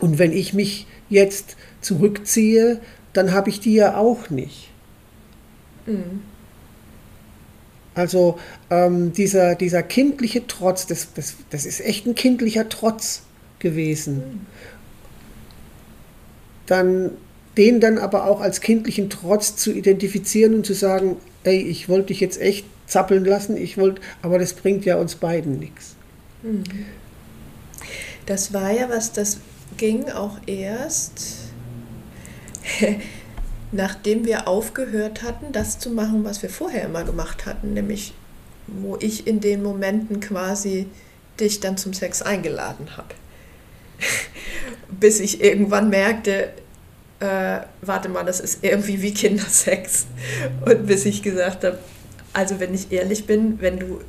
Und 0.00 0.18
wenn 0.18 0.32
ich 0.32 0.54
mich 0.54 0.86
jetzt 1.08 1.56
zurückziehe, 1.80 2.80
dann 3.12 3.32
habe 3.32 3.50
ich 3.50 3.60
die 3.60 3.74
ja 3.74 3.96
auch 3.96 4.30
nicht. 4.30 4.69
Mhm. 5.86 6.22
Also 7.94 8.38
ähm, 8.70 9.12
dieser, 9.12 9.54
dieser 9.56 9.82
kindliche 9.82 10.46
Trotz, 10.46 10.86
das, 10.86 11.12
das, 11.14 11.34
das 11.50 11.66
ist 11.66 11.80
echt 11.80 12.06
ein 12.06 12.14
kindlicher 12.14 12.68
Trotz 12.68 13.22
gewesen. 13.58 14.16
Mhm. 14.16 14.46
Dann 16.66 17.10
den 17.56 17.80
dann 17.80 17.98
aber 17.98 18.26
auch 18.26 18.40
als 18.40 18.60
kindlichen 18.60 19.10
Trotz 19.10 19.56
zu 19.56 19.72
identifizieren 19.72 20.54
und 20.54 20.64
zu 20.64 20.72
sagen, 20.72 21.16
ey, 21.42 21.58
ich 21.58 21.88
wollte 21.88 22.08
dich 22.08 22.20
jetzt 22.20 22.40
echt 22.40 22.64
zappeln 22.86 23.24
lassen, 23.24 23.56
ich 23.56 23.76
wollte, 23.76 24.00
aber 24.22 24.38
das 24.38 24.52
bringt 24.52 24.84
ja 24.84 24.96
uns 24.96 25.16
beiden 25.16 25.58
nichts. 25.58 25.96
Mhm. 26.42 26.64
Das 28.26 28.52
war 28.52 28.70
ja 28.70 28.88
was, 28.88 29.12
das 29.12 29.38
ging 29.76 30.08
auch 30.10 30.38
erst 30.46 31.22
nachdem 33.72 34.24
wir 34.24 34.48
aufgehört 34.48 35.22
hatten, 35.22 35.52
das 35.52 35.78
zu 35.78 35.90
machen, 35.90 36.24
was 36.24 36.42
wir 36.42 36.50
vorher 36.50 36.84
immer 36.84 37.04
gemacht 37.04 37.46
hatten, 37.46 37.74
nämlich 37.74 38.14
wo 38.66 38.96
ich 39.00 39.26
in 39.26 39.40
den 39.40 39.62
Momenten 39.62 40.20
quasi 40.20 40.86
dich 41.38 41.60
dann 41.60 41.76
zum 41.76 41.92
Sex 41.92 42.22
eingeladen 42.22 42.96
habe. 42.96 43.14
Bis 44.88 45.20
ich 45.20 45.42
irgendwann 45.42 45.90
merkte, 45.90 46.50
äh, 47.20 47.60
warte 47.80 48.08
mal, 48.08 48.24
das 48.24 48.40
ist 48.40 48.62
irgendwie 48.62 49.02
wie 49.02 49.14
Kindersex. 49.14 50.06
Und 50.64 50.86
bis 50.86 51.04
ich 51.04 51.22
gesagt 51.22 51.64
habe, 51.64 51.78
also 52.32 52.60
wenn 52.60 52.74
ich 52.74 52.92
ehrlich 52.92 53.26
bin, 53.26 53.60
wenn 53.60 53.78
du 53.78 54.00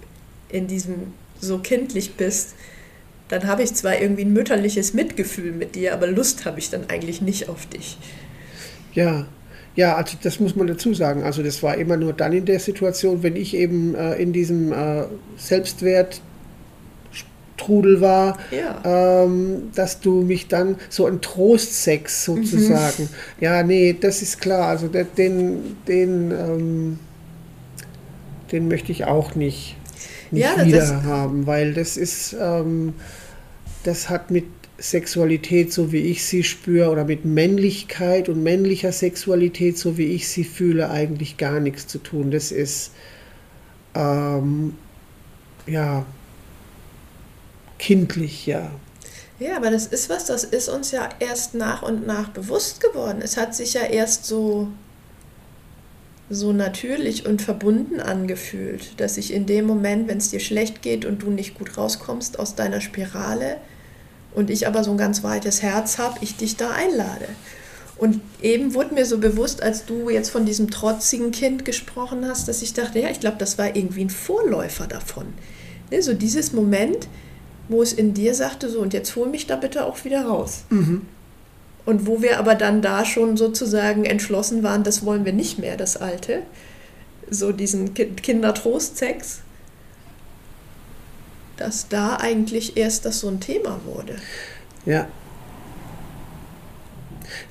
in 0.50 0.68
diesem 0.68 1.14
so 1.40 1.58
kindlich 1.60 2.16
bist, 2.16 2.56
dann 3.28 3.48
habe 3.48 3.64
ich 3.64 3.74
zwar 3.74 4.00
irgendwie 4.00 4.26
ein 4.26 4.34
mütterliches 4.34 4.94
Mitgefühl 4.94 5.52
mit 5.54 5.76
dir, 5.76 5.94
aber 5.94 6.08
Lust 6.08 6.46
habe 6.46 6.60
ich 6.60 6.70
dann 6.70 6.90
eigentlich 6.90 7.22
nicht 7.22 7.50
auf 7.50 7.66
dich. 7.66 7.98
Ja, 8.94 9.26
ja, 9.76 9.96
also 9.96 10.18
das 10.22 10.40
muss 10.40 10.56
man 10.56 10.68
dazu 10.68 10.94
sagen. 10.94 11.24
Also 11.24 11.44
das 11.44 11.64
war 11.64 11.76
immer 11.78 11.98
nur 11.98 12.14
dann 12.14 12.34
in 12.34 12.46
der 12.46 12.60
Situation, 12.60 13.24
wenn 13.24 13.36
ich 13.36 13.56
eben 13.56 13.96
äh, 13.96 14.16
in 14.16 14.34
diesem 14.34 14.74
äh, 14.74 15.06
Selbstwert 15.38 16.22
Trudel 17.62 18.02
war, 18.02 18.40
ja. 18.50 19.24
ähm, 19.24 19.72
dass 19.76 20.00
du 20.00 20.22
mich 20.22 20.48
dann 20.48 20.78
so 20.90 21.06
ein 21.06 21.22
Trostsex 21.22 22.26
sozusagen. 22.26 23.04
Mhm. 23.04 23.10
Ja, 23.40 23.64
nee, 23.64 23.96
das 24.00 24.22
ist 24.22 24.42
klar. 24.42 24.68
Also 24.68 24.88
den, 24.88 25.78
den, 25.88 26.32
ähm, 26.32 27.00
den 28.52 28.68
möchte 28.68 28.92
ich 28.92 29.06
auch 29.06 29.36
nicht, 29.36 29.78
nicht 30.32 30.44
ja, 30.44 30.66
wieder 30.66 31.04
haben, 31.04 31.46
weil 31.46 31.74
das 31.74 31.98
ist, 31.98 32.36
ähm, 32.40 32.94
das 33.84 34.10
hat 34.10 34.32
mit 34.32 34.46
Sexualität, 34.82 35.72
so 35.72 35.92
wie 35.92 36.00
ich 36.00 36.26
sie 36.26 36.44
spüre, 36.44 36.90
oder 36.90 37.06
mit 37.06 37.24
Männlichkeit 37.24 38.30
und 38.30 38.42
männlicher 38.42 38.92
Sexualität, 38.92 39.78
so 39.78 39.98
wie 39.98 40.08
ich 40.08 40.28
sie 40.28 40.44
fühle, 40.44 40.90
eigentlich 40.90 41.38
gar 41.38 41.60
nichts 41.60 41.88
zu 41.88 42.00
tun. 42.00 42.32
Das 42.32 42.52
ist, 42.52 42.92
ähm, 43.94 44.76
ja, 45.68 46.06
kindlich, 47.78 48.48
ja. 48.48 48.72
Ja, 49.40 49.58
aber 49.58 49.72
das 49.72 49.88
ist 49.88 50.10
was, 50.10 50.26
das 50.26 50.44
ist 50.44 50.68
uns 50.68 50.92
ja 50.92 51.10
erst 51.20 51.54
nach 51.54 51.84
und 51.84 52.06
nach 52.08 52.30
bewusst 52.30 52.82
geworden. 52.82 53.22
Es 53.24 53.38
hat 53.38 53.56
sich 53.56 53.74
ja 53.74 53.82
erst 53.82 54.26
so, 54.26 54.68
so 56.30 56.54
natürlich 56.54 57.26
und 57.28 57.42
verbunden 57.42 58.00
angefühlt, 58.00 59.00
dass 59.00 59.18
ich 59.18 59.34
in 59.34 59.46
dem 59.46 59.66
Moment, 59.66 60.08
wenn 60.08 60.18
es 60.18 60.30
dir 60.32 60.40
schlecht 60.40 60.82
geht 60.82 61.06
und 61.06 61.22
du 61.22 61.30
nicht 61.30 61.56
gut 61.56 61.78
rauskommst 61.78 62.40
aus 62.40 62.56
deiner 62.56 62.82
Spirale, 62.82 63.58
und 64.34 64.50
ich 64.50 64.68
aber 64.68 64.84
so 64.84 64.92
ein 64.92 64.98
ganz 64.98 65.24
weites 65.24 65.62
Herz 65.62 65.98
habe, 65.98 66.20
ich 66.22 66.38
dich 66.38 66.58
da 66.58 66.72
einlade. 66.72 67.28
Und 67.98 68.20
eben 68.42 68.74
wurde 68.74 68.96
mir 68.96 69.06
so 69.06 69.20
bewusst, 69.20 69.62
als 69.62 69.86
du 69.86 70.10
jetzt 70.10 70.32
von 70.32 70.46
diesem 70.46 70.72
trotzigen 70.72 71.32
Kind 71.32 71.66
gesprochen 71.66 72.28
hast, 72.28 72.48
dass 72.48 72.64
ich 72.64 72.74
dachte, 72.74 73.00
ja, 73.00 73.10
ich 73.10 73.20
glaube, 73.20 73.38
das 73.38 73.58
war 73.60 73.76
irgendwie 73.76 74.04
ein 74.06 74.10
Vorläufer 74.10 74.88
davon. 74.88 75.28
Ne, 75.92 76.02
so 76.02 76.14
dieses 76.14 76.52
Moment, 76.52 77.08
wo 77.70 77.84
es 77.84 77.94
in 77.94 78.14
dir 78.14 78.34
sagte, 78.34 78.70
so, 78.70 78.80
und 78.80 78.94
jetzt 78.94 79.16
hol 79.16 79.28
mich 79.28 79.46
da 79.46 79.56
bitte 79.56 79.86
auch 79.86 80.04
wieder 80.04 80.26
raus. 80.26 80.64
Mhm. 80.70 81.04
Und 81.86 82.08
wo 82.08 82.22
wir 82.22 82.40
aber 82.40 82.56
dann 82.56 82.82
da 82.82 83.06
schon 83.06 83.38
sozusagen 83.38 84.06
entschlossen 84.06 84.64
waren, 84.64 84.84
das 84.84 85.06
wollen 85.06 85.26
wir 85.26 85.34
nicht 85.34 85.60
mehr, 85.60 85.78
das 85.78 85.98
Alte. 85.98 86.42
So 87.30 87.52
diesen 87.52 87.94
Kindertrostsex 87.94 89.42
dass 91.62 91.88
da 91.88 92.16
eigentlich 92.16 92.76
erst 92.76 93.06
das 93.06 93.20
so 93.20 93.28
ein 93.28 93.40
Thema 93.40 93.80
wurde. 93.86 94.16
Ja. 94.84 95.08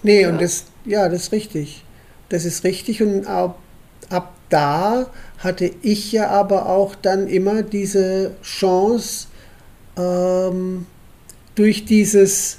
Nee, 0.03 0.23
ja. 0.23 0.31
und 0.31 0.41
das, 0.41 0.65
ja, 0.85 1.09
das 1.09 1.23
ist 1.23 1.33
richtig. 1.33 1.85
Das 2.29 2.45
ist 2.45 2.65
richtig 2.65 3.03
und 3.03 3.27
ab, 3.27 3.61
ab 4.09 4.35
da 4.49 5.07
hatte 5.39 5.71
ich 5.83 6.11
ja 6.11 6.29
aber 6.29 6.67
auch 6.67 6.97
dann 6.97 7.29
immer 7.29 7.63
diese 7.63 8.33
Chance, 8.43 9.29
ähm, 9.97 10.87
durch 11.55 11.85
dieses 11.85 12.59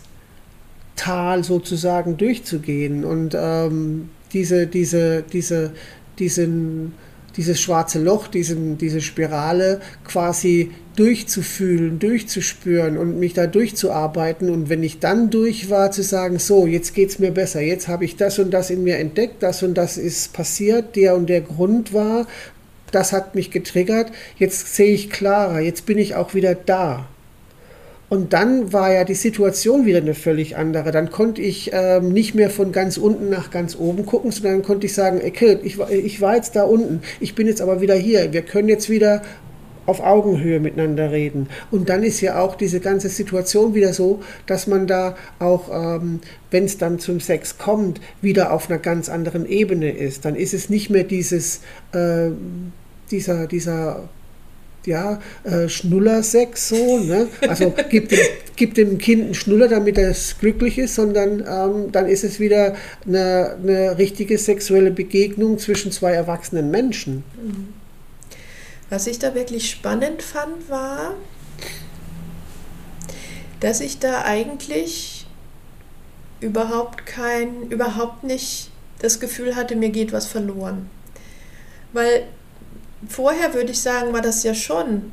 Tal 0.95 1.43
sozusagen 1.43 2.15
durchzugehen 2.15 3.03
und 3.03 3.35
ähm, 3.37 4.09
diese, 4.31 4.67
diese, 4.67 5.23
diese, 5.23 5.71
diesen, 6.17 6.93
dieses 7.37 7.59
schwarze 7.59 7.99
Loch, 7.99 8.27
diesen, 8.27 8.77
diese 8.77 9.01
Spirale 9.01 9.81
quasi 10.03 10.71
durchzufühlen, 10.95 11.99
durchzuspüren 11.99 12.97
und 12.97 13.17
mich 13.19 13.33
da 13.33 13.47
durchzuarbeiten. 13.47 14.49
Und 14.49 14.69
wenn 14.69 14.83
ich 14.83 14.99
dann 14.99 15.29
durch 15.29 15.69
war, 15.69 15.91
zu 15.91 16.03
sagen, 16.03 16.39
so, 16.39 16.67
jetzt 16.67 16.93
geht 16.93 17.09
es 17.09 17.19
mir 17.19 17.31
besser, 17.31 17.61
jetzt 17.61 17.87
habe 17.87 18.05
ich 18.05 18.17
das 18.17 18.39
und 18.39 18.51
das 18.51 18.69
in 18.69 18.83
mir 18.83 18.97
entdeckt, 18.97 19.41
das 19.41 19.63
und 19.63 19.75
das 19.75 19.97
ist 19.97 20.33
passiert, 20.33 20.95
der 20.95 21.15
und 21.15 21.27
der 21.27 21.41
Grund 21.41 21.93
war, 21.93 22.27
das 22.91 23.13
hat 23.13 23.35
mich 23.35 23.51
getriggert, 23.51 24.11
jetzt 24.37 24.75
sehe 24.75 24.93
ich 24.93 25.09
klarer, 25.09 25.61
jetzt 25.61 25.85
bin 25.85 25.97
ich 25.97 26.15
auch 26.15 26.33
wieder 26.33 26.55
da. 26.55 27.07
Und 28.11 28.33
dann 28.33 28.73
war 28.73 28.91
ja 28.91 29.05
die 29.05 29.13
Situation 29.13 29.85
wieder 29.85 29.99
eine 29.99 30.13
völlig 30.13 30.57
andere. 30.57 30.91
Dann 30.91 31.11
konnte 31.11 31.41
ich 31.41 31.71
ähm, 31.71 32.11
nicht 32.11 32.35
mehr 32.35 32.49
von 32.49 32.73
ganz 32.73 32.97
unten 32.97 33.29
nach 33.29 33.51
ganz 33.51 33.77
oben 33.77 34.05
gucken, 34.05 34.31
sondern 34.31 34.55
dann 34.55 34.63
konnte 34.63 34.85
ich 34.85 34.93
sagen, 34.93 35.21
okay, 35.25 35.57
ich, 35.63 35.79
ich 35.79 36.19
war 36.19 36.35
jetzt 36.35 36.57
da 36.57 36.63
unten, 36.63 36.99
ich 37.21 37.35
bin 37.35 37.47
jetzt 37.47 37.61
aber 37.61 37.79
wieder 37.79 37.95
hier. 37.95 38.33
Wir 38.33 38.41
können 38.41 38.67
jetzt 38.67 38.89
wieder 38.89 39.21
auf 39.85 40.01
Augenhöhe 40.01 40.59
miteinander 40.59 41.13
reden. 41.13 41.47
Und 41.71 41.87
dann 41.87 42.03
ist 42.03 42.19
ja 42.19 42.37
auch 42.41 42.55
diese 42.55 42.81
ganze 42.81 43.07
Situation 43.07 43.75
wieder 43.75 43.93
so, 43.93 44.19
dass 44.45 44.67
man 44.67 44.87
da 44.87 45.15
auch, 45.39 45.69
ähm, 45.71 46.19
wenn 46.49 46.65
es 46.65 46.77
dann 46.77 46.99
zum 46.99 47.21
Sex 47.21 47.59
kommt, 47.59 48.01
wieder 48.21 48.51
auf 48.51 48.69
einer 48.69 48.79
ganz 48.79 49.07
anderen 49.07 49.45
Ebene 49.45 49.89
ist. 49.89 50.25
Dann 50.25 50.35
ist 50.35 50.53
es 50.53 50.69
nicht 50.69 50.89
mehr 50.89 51.05
dieses, 51.05 51.61
äh, 51.93 52.31
dieser, 53.09 53.47
dieser 53.47 54.09
ja, 54.85 55.21
äh, 55.43 55.69
Schnullersex 55.69 56.69
so, 56.69 56.99
ne? 56.99 57.27
Also 57.47 57.73
gibt 57.89 58.11
dem, 58.11 58.19
gibt 58.55 58.77
dem 58.77 58.97
Kind 58.97 59.23
einen 59.23 59.33
Schnuller, 59.33 59.67
damit 59.67 59.97
es 59.97 60.37
glücklich 60.39 60.77
ist, 60.77 60.95
sondern 60.95 61.43
ähm, 61.47 61.91
dann 61.91 62.07
ist 62.07 62.23
es 62.23 62.39
wieder 62.39 62.75
eine, 63.05 63.57
eine 63.61 63.97
richtige 63.97 64.37
sexuelle 64.37 64.91
Begegnung 64.91 65.59
zwischen 65.59 65.91
zwei 65.91 66.13
erwachsenen 66.13 66.71
Menschen. 66.71 67.23
Mhm. 67.41 67.73
Was 68.89 69.07
ich 69.07 69.19
da 69.19 69.35
wirklich 69.35 69.69
spannend 69.69 70.21
fand, 70.21 70.69
war, 70.69 71.13
dass 73.61 73.79
ich 73.79 73.99
da 73.99 74.23
eigentlich 74.23 75.27
überhaupt 76.41 77.05
kein, 77.05 77.69
überhaupt 77.69 78.23
nicht 78.23 78.71
das 78.99 79.19
Gefühl 79.19 79.55
hatte, 79.55 79.75
mir 79.75 79.89
geht 79.89 80.11
was 80.11 80.25
verloren. 80.25 80.89
Weil 81.93 82.23
vorher 83.07 83.53
würde 83.53 83.71
ich 83.71 83.81
sagen, 83.81 84.13
war 84.13 84.21
das 84.21 84.43
ja 84.43 84.53
schon 84.53 85.11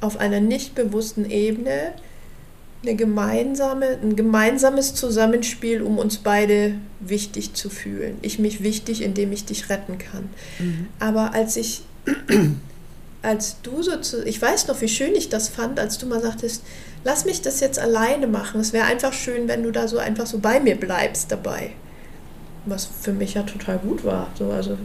auf 0.00 0.18
einer 0.18 0.40
nicht 0.40 0.74
bewussten 0.74 1.28
Ebene 1.28 1.92
eine 2.82 2.96
gemeinsame, 2.96 3.98
ein 4.02 4.16
gemeinsames 4.16 4.94
Zusammenspiel, 4.94 5.82
um 5.82 5.98
uns 5.98 6.18
beide 6.18 6.74
wichtig 7.00 7.54
zu 7.54 7.70
fühlen. 7.70 8.18
Ich 8.22 8.38
mich 8.38 8.62
wichtig, 8.62 9.02
indem 9.02 9.32
ich 9.32 9.44
dich 9.44 9.68
retten 9.70 9.98
kann. 9.98 10.30
Mhm. 10.58 10.88
Aber 10.98 11.32
als 11.32 11.56
ich, 11.56 11.82
als 13.22 13.56
du 13.62 13.82
so 13.82 13.96
zu, 13.98 14.26
ich 14.26 14.42
weiß 14.42 14.66
noch, 14.66 14.80
wie 14.80 14.88
schön 14.88 15.14
ich 15.14 15.28
das 15.28 15.48
fand, 15.48 15.78
als 15.78 15.98
du 15.98 16.06
mal 16.06 16.20
sagtest, 16.20 16.64
lass 17.04 17.24
mich 17.24 17.40
das 17.40 17.60
jetzt 17.60 17.78
alleine 17.78 18.26
machen. 18.26 18.60
Es 18.60 18.72
wäre 18.72 18.86
einfach 18.86 19.12
schön, 19.12 19.46
wenn 19.46 19.62
du 19.62 19.70
da 19.70 19.86
so 19.86 19.98
einfach 19.98 20.26
so 20.26 20.38
bei 20.38 20.58
mir 20.58 20.74
bleibst 20.74 21.30
dabei. 21.30 21.70
Was 22.66 22.88
für 23.00 23.12
mich 23.12 23.34
ja 23.34 23.44
total 23.44 23.78
gut 23.78 24.04
war. 24.04 24.30
So, 24.36 24.50
also 24.50 24.76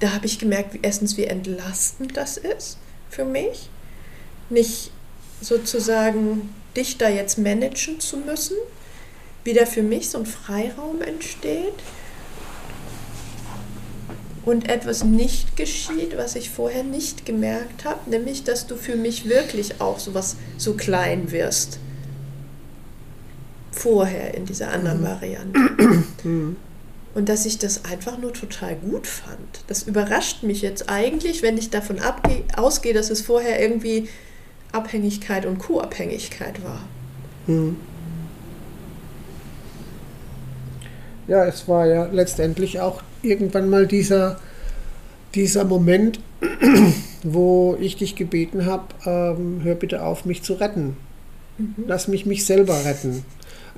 da 0.00 0.12
habe 0.12 0.26
ich 0.26 0.38
gemerkt, 0.38 0.78
erstens, 0.82 1.16
wie 1.16 1.24
entlastend 1.24 2.16
das 2.16 2.36
ist 2.36 2.78
für 3.10 3.24
mich, 3.24 3.70
nicht 4.50 4.90
sozusagen 5.40 6.54
dich 6.76 6.98
da 6.98 7.08
jetzt 7.08 7.38
managen 7.38 8.00
zu 8.00 8.16
müssen, 8.16 8.56
wie 9.44 9.52
da 9.52 9.66
für 9.66 9.82
mich 9.82 10.08
so 10.08 10.18
ein 10.18 10.26
Freiraum 10.26 11.02
entsteht 11.02 11.74
und 14.44 14.68
etwas 14.68 15.04
nicht 15.04 15.56
geschieht, 15.56 16.16
was 16.16 16.34
ich 16.34 16.50
vorher 16.50 16.84
nicht 16.84 17.26
gemerkt 17.26 17.84
habe, 17.84 18.10
nämlich 18.10 18.44
dass 18.44 18.66
du 18.66 18.76
für 18.76 18.96
mich 18.96 19.28
wirklich 19.28 19.80
auch 19.80 19.98
so 19.98 20.14
was 20.14 20.36
so 20.58 20.74
klein 20.74 21.30
wirst. 21.30 21.78
Vorher 23.70 24.34
in 24.34 24.44
dieser 24.44 24.70
anderen 24.70 25.00
mhm. 25.00 25.04
Variante. 25.04 25.60
Mhm. 26.24 26.56
Und 27.14 27.28
dass 27.28 27.44
ich 27.44 27.58
das 27.58 27.84
einfach 27.84 28.18
nur 28.18 28.32
total 28.32 28.74
gut 28.76 29.06
fand. 29.06 29.64
Das 29.66 29.82
überrascht 29.82 30.42
mich 30.42 30.62
jetzt 30.62 30.88
eigentlich, 30.88 31.42
wenn 31.42 31.58
ich 31.58 31.68
davon 31.68 31.98
ausgehe, 32.56 32.94
dass 32.94 33.10
es 33.10 33.20
vorher 33.20 33.60
irgendwie 33.60 34.08
Abhängigkeit 34.72 35.44
und 35.44 35.58
Co-Abhängigkeit 35.58 36.64
war. 36.64 36.80
Hm. 37.46 37.76
Ja, 41.28 41.44
es 41.46 41.68
war 41.68 41.86
ja 41.86 42.06
letztendlich 42.06 42.80
auch 42.80 43.02
irgendwann 43.22 43.70
mal 43.70 43.86
dieser, 43.86 44.40
dieser 45.34 45.64
Moment, 45.64 46.20
wo 47.22 47.76
ich 47.80 47.96
dich 47.96 48.16
gebeten 48.16 48.66
habe, 48.66 48.84
ähm, 49.06 49.60
hör 49.62 49.74
bitte 49.74 50.02
auf, 50.02 50.24
mich 50.24 50.42
zu 50.42 50.54
retten. 50.54 50.96
Mhm. 51.58 51.84
Lass 51.86 52.08
mich 52.08 52.26
mich 52.26 52.44
selber 52.44 52.84
retten. 52.84 53.24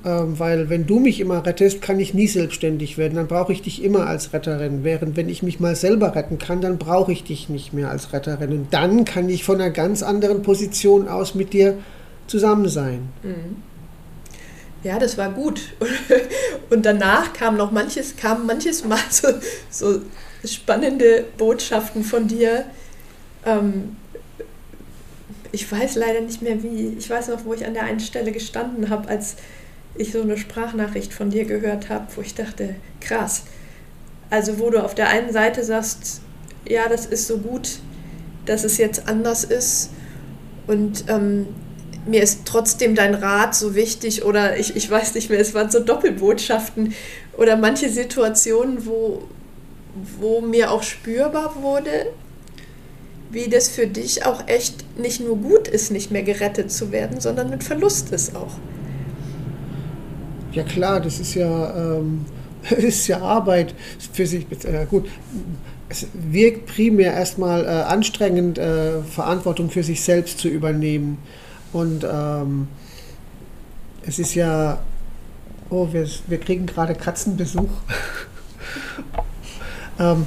Ähm, 0.05 0.38
weil 0.38 0.68
wenn 0.68 0.86
du 0.86 1.00
mich 1.00 1.20
immer 1.20 1.46
rettest, 1.46 1.80
kann 1.80 1.98
ich 1.98 2.12
nie 2.12 2.26
selbstständig 2.26 2.98
werden. 2.98 3.14
Dann 3.14 3.26
brauche 3.26 3.52
ich 3.52 3.62
dich 3.62 3.82
immer 3.82 4.07
als 4.07 4.34
Retterin. 4.34 4.84
Während 4.84 5.16
wenn 5.16 5.30
ich 5.30 5.42
mich 5.42 5.61
mal 5.61 5.74
selber 5.74 6.14
retten 6.14 6.38
kann, 6.38 6.61
dann 6.61 6.76
brauche 6.76 7.11
ich 7.11 7.24
dich 7.24 7.48
nicht 7.48 7.72
mehr 7.72 7.90
als 7.90 8.12
Retterin. 8.12 8.52
Und 8.52 8.74
dann 8.74 9.07
kann 9.07 9.30
ich 9.30 9.44
von 9.44 9.61
einer 9.61 9.70
ganz 9.70 10.02
anderen 10.02 10.42
Position 10.42 11.09
aus 11.09 11.34
mit 11.34 11.55
dir 11.55 11.78
zusammen 12.26 12.68
sein. 12.68 13.09
Mhm. 13.22 13.57
Ja, 14.82 14.98
das 14.98 15.16
war 15.16 15.30
gut. 15.30 15.62
Und 16.70 16.84
danach 16.84 17.32
kam 17.32 17.57
noch 17.57 17.70
manches, 17.70 18.16
kam 18.16 18.44
manches 18.44 18.84
Mal 18.84 18.98
so, 19.11 19.28
so 19.70 20.02
spannende 20.44 21.24
Botschaften 21.38 22.05
von 22.05 22.28
dir. 22.28 22.66
Ähm, 23.46 23.96
ich 25.52 25.70
weiß 25.70 25.94
leider 25.94 26.20
nicht 26.20 26.42
mehr 26.42 26.62
wie. 26.62 26.94
Ich 26.98 27.09
weiß 27.09 27.28
noch, 27.28 27.46
wo 27.46 27.55
ich 27.55 27.64
an 27.64 27.72
der 27.72 27.84
einen 27.84 28.00
Stelle 28.00 28.32
gestanden 28.32 28.90
habe, 28.90 29.09
als 29.09 29.36
ich 29.97 30.12
so 30.12 30.22
eine 30.22 30.36
Sprachnachricht 30.36 31.12
von 31.12 31.30
dir 31.30 31.45
gehört 31.45 31.88
habe, 31.88 32.07
wo 32.16 32.20
ich 32.20 32.34
dachte, 32.34 32.74
krass. 33.01 33.42
Also 34.30 34.59
wo 34.59 34.70
du 34.70 34.82
auf 34.82 34.95
der 34.95 35.09
einen 35.09 35.32
Seite 35.32 35.62
sagst, 35.62 36.20
ja, 36.68 36.88
das 36.88 37.07
ist 37.07 37.26
so 37.26 37.38
gut, 37.38 37.78
dass 38.47 38.64
es 38.64 38.78
jetzt 38.78 39.09
anders 39.09 39.45
ist 39.45 39.90
und 40.66 41.05
ähm, 41.09 41.47
mir 42.07 42.22
ist 42.22 42.40
trotzdem 42.45 42.95
dein 42.95 43.14
Rat 43.14 43.55
so 43.55 43.74
wichtig 43.74 44.24
oder 44.24 44.59
ich, 44.59 44.76
ich 44.76 44.90
weiß 44.90 45.14
nicht 45.14 45.30
mehr, 45.30 45.40
es 45.40 45.55
waren 45.55 45.70
so 45.70 45.80
Doppelbotschaften 45.80 46.95
oder 47.36 47.57
manche 47.57 47.88
Situationen, 47.88 48.86
wo, 48.86 49.22
wo 50.18 50.40
mir 50.40 50.70
auch 50.70 50.82
spürbar 50.82 51.57
wurde, 51.62 52.12
wie 53.30 53.49
das 53.49 53.68
für 53.68 53.86
dich 53.86 54.26
auch 54.26 54.47
echt 54.49 54.99
nicht 54.99 55.20
nur 55.20 55.36
gut 55.36 55.66
ist, 55.66 55.90
nicht 55.90 56.11
mehr 56.11 56.22
gerettet 56.22 56.70
zu 56.70 56.92
werden, 56.92 57.20
sondern 57.20 57.53
ein 57.53 57.61
Verlust 57.61 58.12
ist 58.12 58.36
auch. 58.36 58.57
Ja 60.55 60.62
klar, 60.62 61.00
das 61.00 61.18
ist 61.18 61.34
ja, 61.34 61.96
ähm, 61.96 62.24
ist 62.70 63.09
ja 63.09 63.18
Arbeit 63.20 63.74
für 64.12 64.26
sich. 64.26 64.46
Äh, 64.64 64.86
gut, 64.88 65.09
es 65.88 66.07
wirkt 66.14 66.66
primär 66.66 67.12
erstmal 67.12 67.64
äh, 67.64 67.68
anstrengend, 67.68 68.59
äh, 68.59 69.02
Verantwortung 69.02 69.70
für 69.70 69.82
sich 69.82 70.02
selbst 70.02 70.38
zu 70.38 70.48
übernehmen. 70.48 71.18
Und 71.72 72.07
ähm, 72.11 72.68
es 74.07 74.20
ist 74.20 74.34
ja, 74.34 74.78
oh, 75.70 75.88
wir, 75.90 76.09
wir 76.28 76.38
kriegen 76.38 76.66
gerade 76.66 76.94
Katzenbesuch. 76.94 77.70
ähm, 79.98 80.26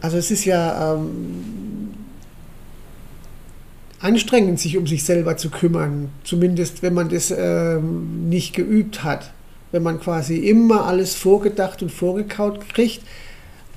also 0.00 0.16
es 0.18 0.30
ist 0.32 0.44
ja 0.44 0.94
ähm, 0.94 2.03
anstrengend, 4.04 4.60
sich 4.60 4.76
um 4.76 4.86
sich 4.86 5.04
selber 5.04 5.36
zu 5.36 5.50
kümmern. 5.50 6.10
Zumindest, 6.24 6.82
wenn 6.82 6.94
man 6.94 7.08
das 7.08 7.34
ähm, 7.36 8.28
nicht 8.28 8.54
geübt 8.54 9.02
hat. 9.02 9.32
Wenn 9.72 9.82
man 9.82 9.98
quasi 9.98 10.36
immer 10.36 10.86
alles 10.86 11.14
vorgedacht 11.14 11.82
und 11.82 11.90
vorgekaut 11.90 12.68
kriegt, 12.68 13.02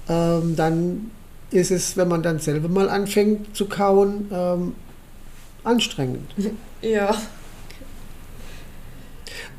ähm, 0.09 0.55
dann 0.55 1.11
ist 1.49 1.71
es, 1.71 1.97
wenn 1.97 2.09
man 2.09 2.21
dann 2.21 2.39
selber 2.39 2.67
mal 2.67 2.89
anfängt 2.89 3.55
zu 3.55 3.67
kauen, 3.67 4.27
ähm, 4.31 4.75
anstrengend. 5.63 6.29
Ja. 6.81 7.15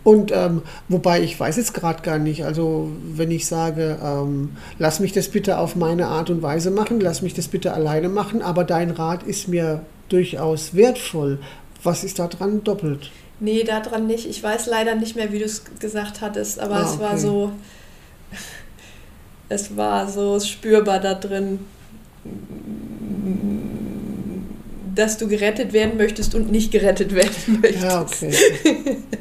Und 0.05 0.31
ähm, 0.33 0.62
wobei 0.89 1.23
ich 1.23 1.39
weiß 1.39 1.57
jetzt 1.57 1.75
gerade 1.75 2.03
gar 2.03 2.19
nicht, 2.19 2.45
also 2.45 2.91
wenn 3.14 3.31
ich 3.31 3.47
sage, 3.47 3.99
ähm, 4.03 4.51
lass 4.79 5.01
mich 5.01 5.12
das 5.12 5.29
bitte 5.29 5.59
auf 5.59 5.77
meine 5.77 6.07
Art 6.07 6.31
und 6.31 6.41
Weise 6.41 6.71
machen, 6.71 7.01
lass 7.01 7.23
mich 7.23 7.35
das 7.35 7.49
bitte 7.49 7.73
alleine 7.73 8.09
machen, 8.09 8.41
aber 8.41 8.64
dein 8.64 8.91
Rat 8.91 9.25
ist 9.25 9.49
mir 9.49 9.83
durchaus 10.09 10.75
wertvoll. 10.75 11.39
Was 11.83 12.05
ist 12.05 12.19
da 12.19 12.27
dran 12.27 12.65
doppelt? 12.65 13.11
Nee, 13.41 13.63
daran 13.63 14.07
nicht. 14.07 14.27
Ich 14.27 14.43
weiß 14.43 14.67
leider 14.67 14.95
nicht 14.97 15.15
mehr, 15.15 15.33
wie 15.33 15.39
du 15.39 15.45
es 15.45 15.63
gesagt 15.79 16.21
hattest, 16.21 16.59
aber 16.59 16.77
ah, 16.77 16.91
es 16.91 16.99
war 16.99 17.17
so, 17.17 17.53
es 19.49 19.77
war 19.77 20.09
so 20.09 20.41
spürbar 20.41 20.99
da 20.99 21.15
drin, 21.15 21.61
dass 24.99 25.17
du 25.17 25.29
gerettet 25.29 25.73
werden 25.73 25.97
möchtest 25.97 26.35
und 26.35 26.51
nicht 26.51 26.73
gerettet 26.73 27.15
werden 27.15 27.61
möchtest. 27.63 27.85
Ja, 27.85 28.03
okay. 28.03 28.33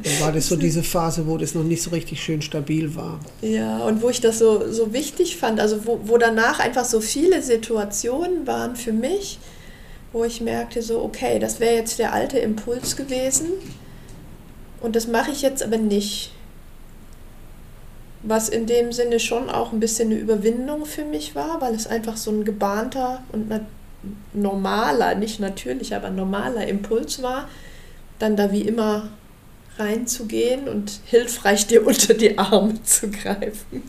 Dann 0.02 0.20
war 0.20 0.32
das 0.32 0.48
so 0.48 0.56
diese 0.56 0.82
Phase, 0.82 1.26
wo 1.28 1.36
das 1.36 1.54
noch 1.54 1.62
nicht 1.62 1.82
so 1.82 1.90
richtig 1.90 2.20
schön 2.20 2.42
stabil 2.42 2.96
war. 2.96 3.20
Ja, 3.42 3.78
und 3.84 4.02
wo 4.02 4.10
ich 4.10 4.20
das 4.20 4.40
so, 4.40 4.72
so 4.72 4.92
wichtig 4.92 5.36
fand, 5.36 5.60
also 5.60 5.86
wo, 5.86 6.00
wo 6.04 6.18
danach 6.18 6.58
einfach 6.58 6.84
so 6.84 7.00
viele 7.00 7.42
Situationen 7.42 8.48
waren 8.48 8.74
für 8.74 8.92
mich, 8.92 9.38
wo 10.12 10.24
ich 10.24 10.40
merkte, 10.40 10.82
so, 10.82 11.02
okay, 11.02 11.38
das 11.38 11.60
wäre 11.60 11.74
jetzt 11.74 11.98
der 11.98 12.12
alte 12.12 12.38
Impuls 12.38 12.96
gewesen 12.96 13.48
und 14.80 14.96
das 14.96 15.06
mache 15.06 15.30
ich 15.30 15.42
jetzt 15.42 15.62
aber 15.62 15.78
nicht. 15.78 16.32
Was 18.22 18.48
in 18.48 18.66
dem 18.66 18.92
Sinne 18.92 19.20
schon 19.20 19.48
auch 19.48 19.72
ein 19.72 19.80
bisschen 19.80 20.10
eine 20.10 20.18
Überwindung 20.18 20.86
für 20.86 21.04
mich 21.04 21.34
war, 21.34 21.60
weil 21.60 21.74
es 21.74 21.86
einfach 21.86 22.16
so 22.16 22.30
ein 22.30 22.44
gebahnter 22.44 23.22
und 23.32 23.48
normaler, 24.32 25.14
nicht 25.14 25.40
natürlich, 25.40 25.94
aber 25.94 26.10
normaler 26.10 26.66
Impuls 26.66 27.22
war, 27.22 27.48
dann 28.18 28.36
da 28.36 28.50
wie 28.50 28.62
immer 28.62 29.08
reinzugehen 29.78 30.68
und 30.68 31.00
hilfreich 31.06 31.66
dir 31.66 31.86
unter 31.86 32.14
die 32.14 32.38
Arme 32.38 32.82
zu 32.82 33.10
greifen. 33.10 33.82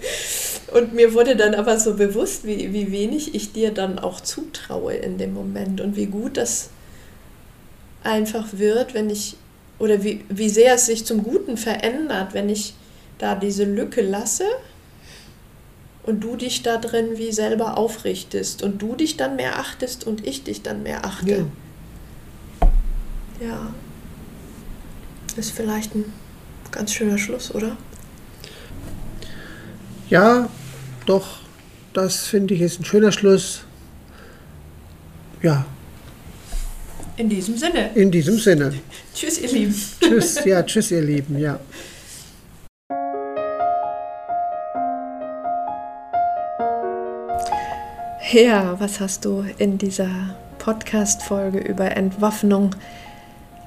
Und 0.74 0.94
mir 0.94 1.14
wurde 1.14 1.36
dann 1.36 1.56
aber 1.56 1.80
so 1.80 1.96
bewusst, 1.96 2.46
wie, 2.46 2.74
wie 2.74 2.92
wenig 2.92 3.34
ich 3.36 3.52
dir 3.52 3.72
dann 3.72 4.00
auch 4.00 4.22
zutraue 4.22 4.94
in 4.94 5.18
dem 5.18 5.34
Moment 5.34 5.82
und 5.82 5.96
wie 5.96 6.06
gut 6.06 6.38
das 6.38 6.70
einfach 8.04 8.48
wird, 8.54 8.94
wenn 8.94 9.10
ich, 9.10 9.36
oder 9.80 10.04
wie, 10.04 10.24
wie 10.30 10.50
sehr 10.50 10.76
es 10.76 10.86
sich 10.86 11.06
zum 11.06 11.24
Guten 11.24 11.58
verändert, 11.58 12.34
wenn 12.34 12.50
ich 12.50 12.76
da 13.18 13.36
diese 13.36 13.66
Lücke 13.66 14.02
lasse 14.02 14.46
und 16.04 16.22
du 16.22 16.36
dich 16.36 16.64
da 16.64 16.78
drin 16.78 17.18
wie 17.18 17.32
selber 17.32 17.78
aufrichtest 17.78 18.64
und 18.64 18.82
du 18.82 18.96
dich 18.96 19.18
dann 19.18 19.36
mehr 19.36 19.60
achtest 19.60 20.08
und 20.08 20.26
ich 20.26 20.44
dich 20.44 20.62
dann 20.62 20.84
mehr 20.84 21.06
achte. 21.06 21.46
Ja. 23.42 23.48
ja. 23.48 23.74
Ist 25.38 25.52
vielleicht 25.52 25.96
ein 25.96 26.06
ganz 26.72 26.94
schöner 26.94 27.18
Schluss, 27.18 27.54
oder? 27.54 27.78
Ja, 30.10 30.50
doch, 31.06 31.40
das 31.94 32.28
finde 32.28 32.54
ich 32.56 32.62
ist 32.62 32.80
ein 32.80 32.86
schöner 32.86 33.12
Schluss. 33.12 33.62
Ja. 35.42 35.66
In 37.16 37.30
diesem 37.30 37.58
Sinne. 37.58 37.92
In 37.96 38.12
diesem 38.12 38.38
Sinne. 38.38 38.74
tschüss, 39.14 39.40
ihr 39.40 39.52
Lieben. 39.52 39.76
tschüss, 40.02 40.44
ja, 40.46 40.64
tschüss, 40.64 40.92
ihr 40.92 41.02
Lieben, 41.02 41.38
ja. 41.38 41.60
Ja, 48.32 48.80
was 48.80 49.00
hast 49.00 49.26
du 49.26 49.44
in 49.58 49.78
dieser 49.78 50.36
Podcast-Folge 50.60 51.60
über 51.60 51.96
Entwaffnung 51.98 52.76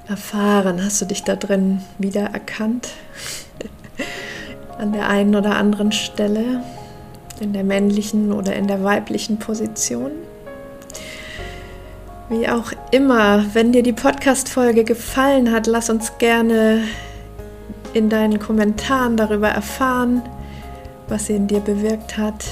erfahren? 0.08 0.84
Hast 0.84 1.00
du 1.00 1.04
dich 1.06 1.24
da 1.24 1.36
drin 1.36 1.80
wiedererkannt? 1.98 2.88
An 4.78 4.92
der 4.92 5.08
einen 5.08 5.34
oder 5.34 5.56
anderen 5.56 5.92
Stelle? 5.92 6.62
In 7.40 7.52
der 7.52 7.64
männlichen 7.64 8.32
oder 8.32 8.54
in 8.54 8.66
der 8.66 8.84
weiblichen 8.84 9.38
Position? 9.38 10.12
Wie 12.28 12.48
auch 12.48 12.72
immer, 12.90 13.44
wenn 13.52 13.72
dir 13.72 13.82
die 13.82 13.92
Podcast-Folge 13.92 14.84
gefallen 14.84 15.50
hat, 15.52 15.66
lass 15.66 15.90
uns 15.90 16.18
gerne 16.18 16.82
in 17.94 18.08
deinen 18.08 18.38
Kommentaren 18.38 19.16
darüber 19.16 19.48
erfahren, 19.48 20.22
was 21.08 21.26
sie 21.26 21.34
in 21.34 21.46
dir 21.46 21.60
bewirkt 21.60 22.16
hat 22.16 22.44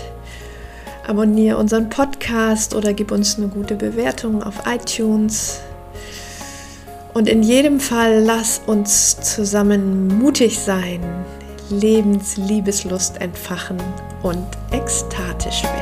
abonniere 1.10 1.56
unseren 1.56 1.88
Podcast 1.88 2.72
oder 2.72 2.92
gib 2.92 3.10
uns 3.10 3.36
eine 3.36 3.48
gute 3.48 3.74
Bewertung 3.74 4.44
auf 4.44 4.62
iTunes. 4.66 5.60
Und 7.12 7.28
in 7.28 7.42
jedem 7.42 7.80
Fall 7.80 8.22
lass 8.22 8.62
uns 8.66 9.20
zusammen 9.20 10.06
mutig 10.18 10.58
sein, 10.58 11.00
Lebensliebeslust 11.70 13.20
entfachen 13.20 13.78
und 14.22 14.46
ekstatisch 14.70 15.62
werden. 15.64 15.79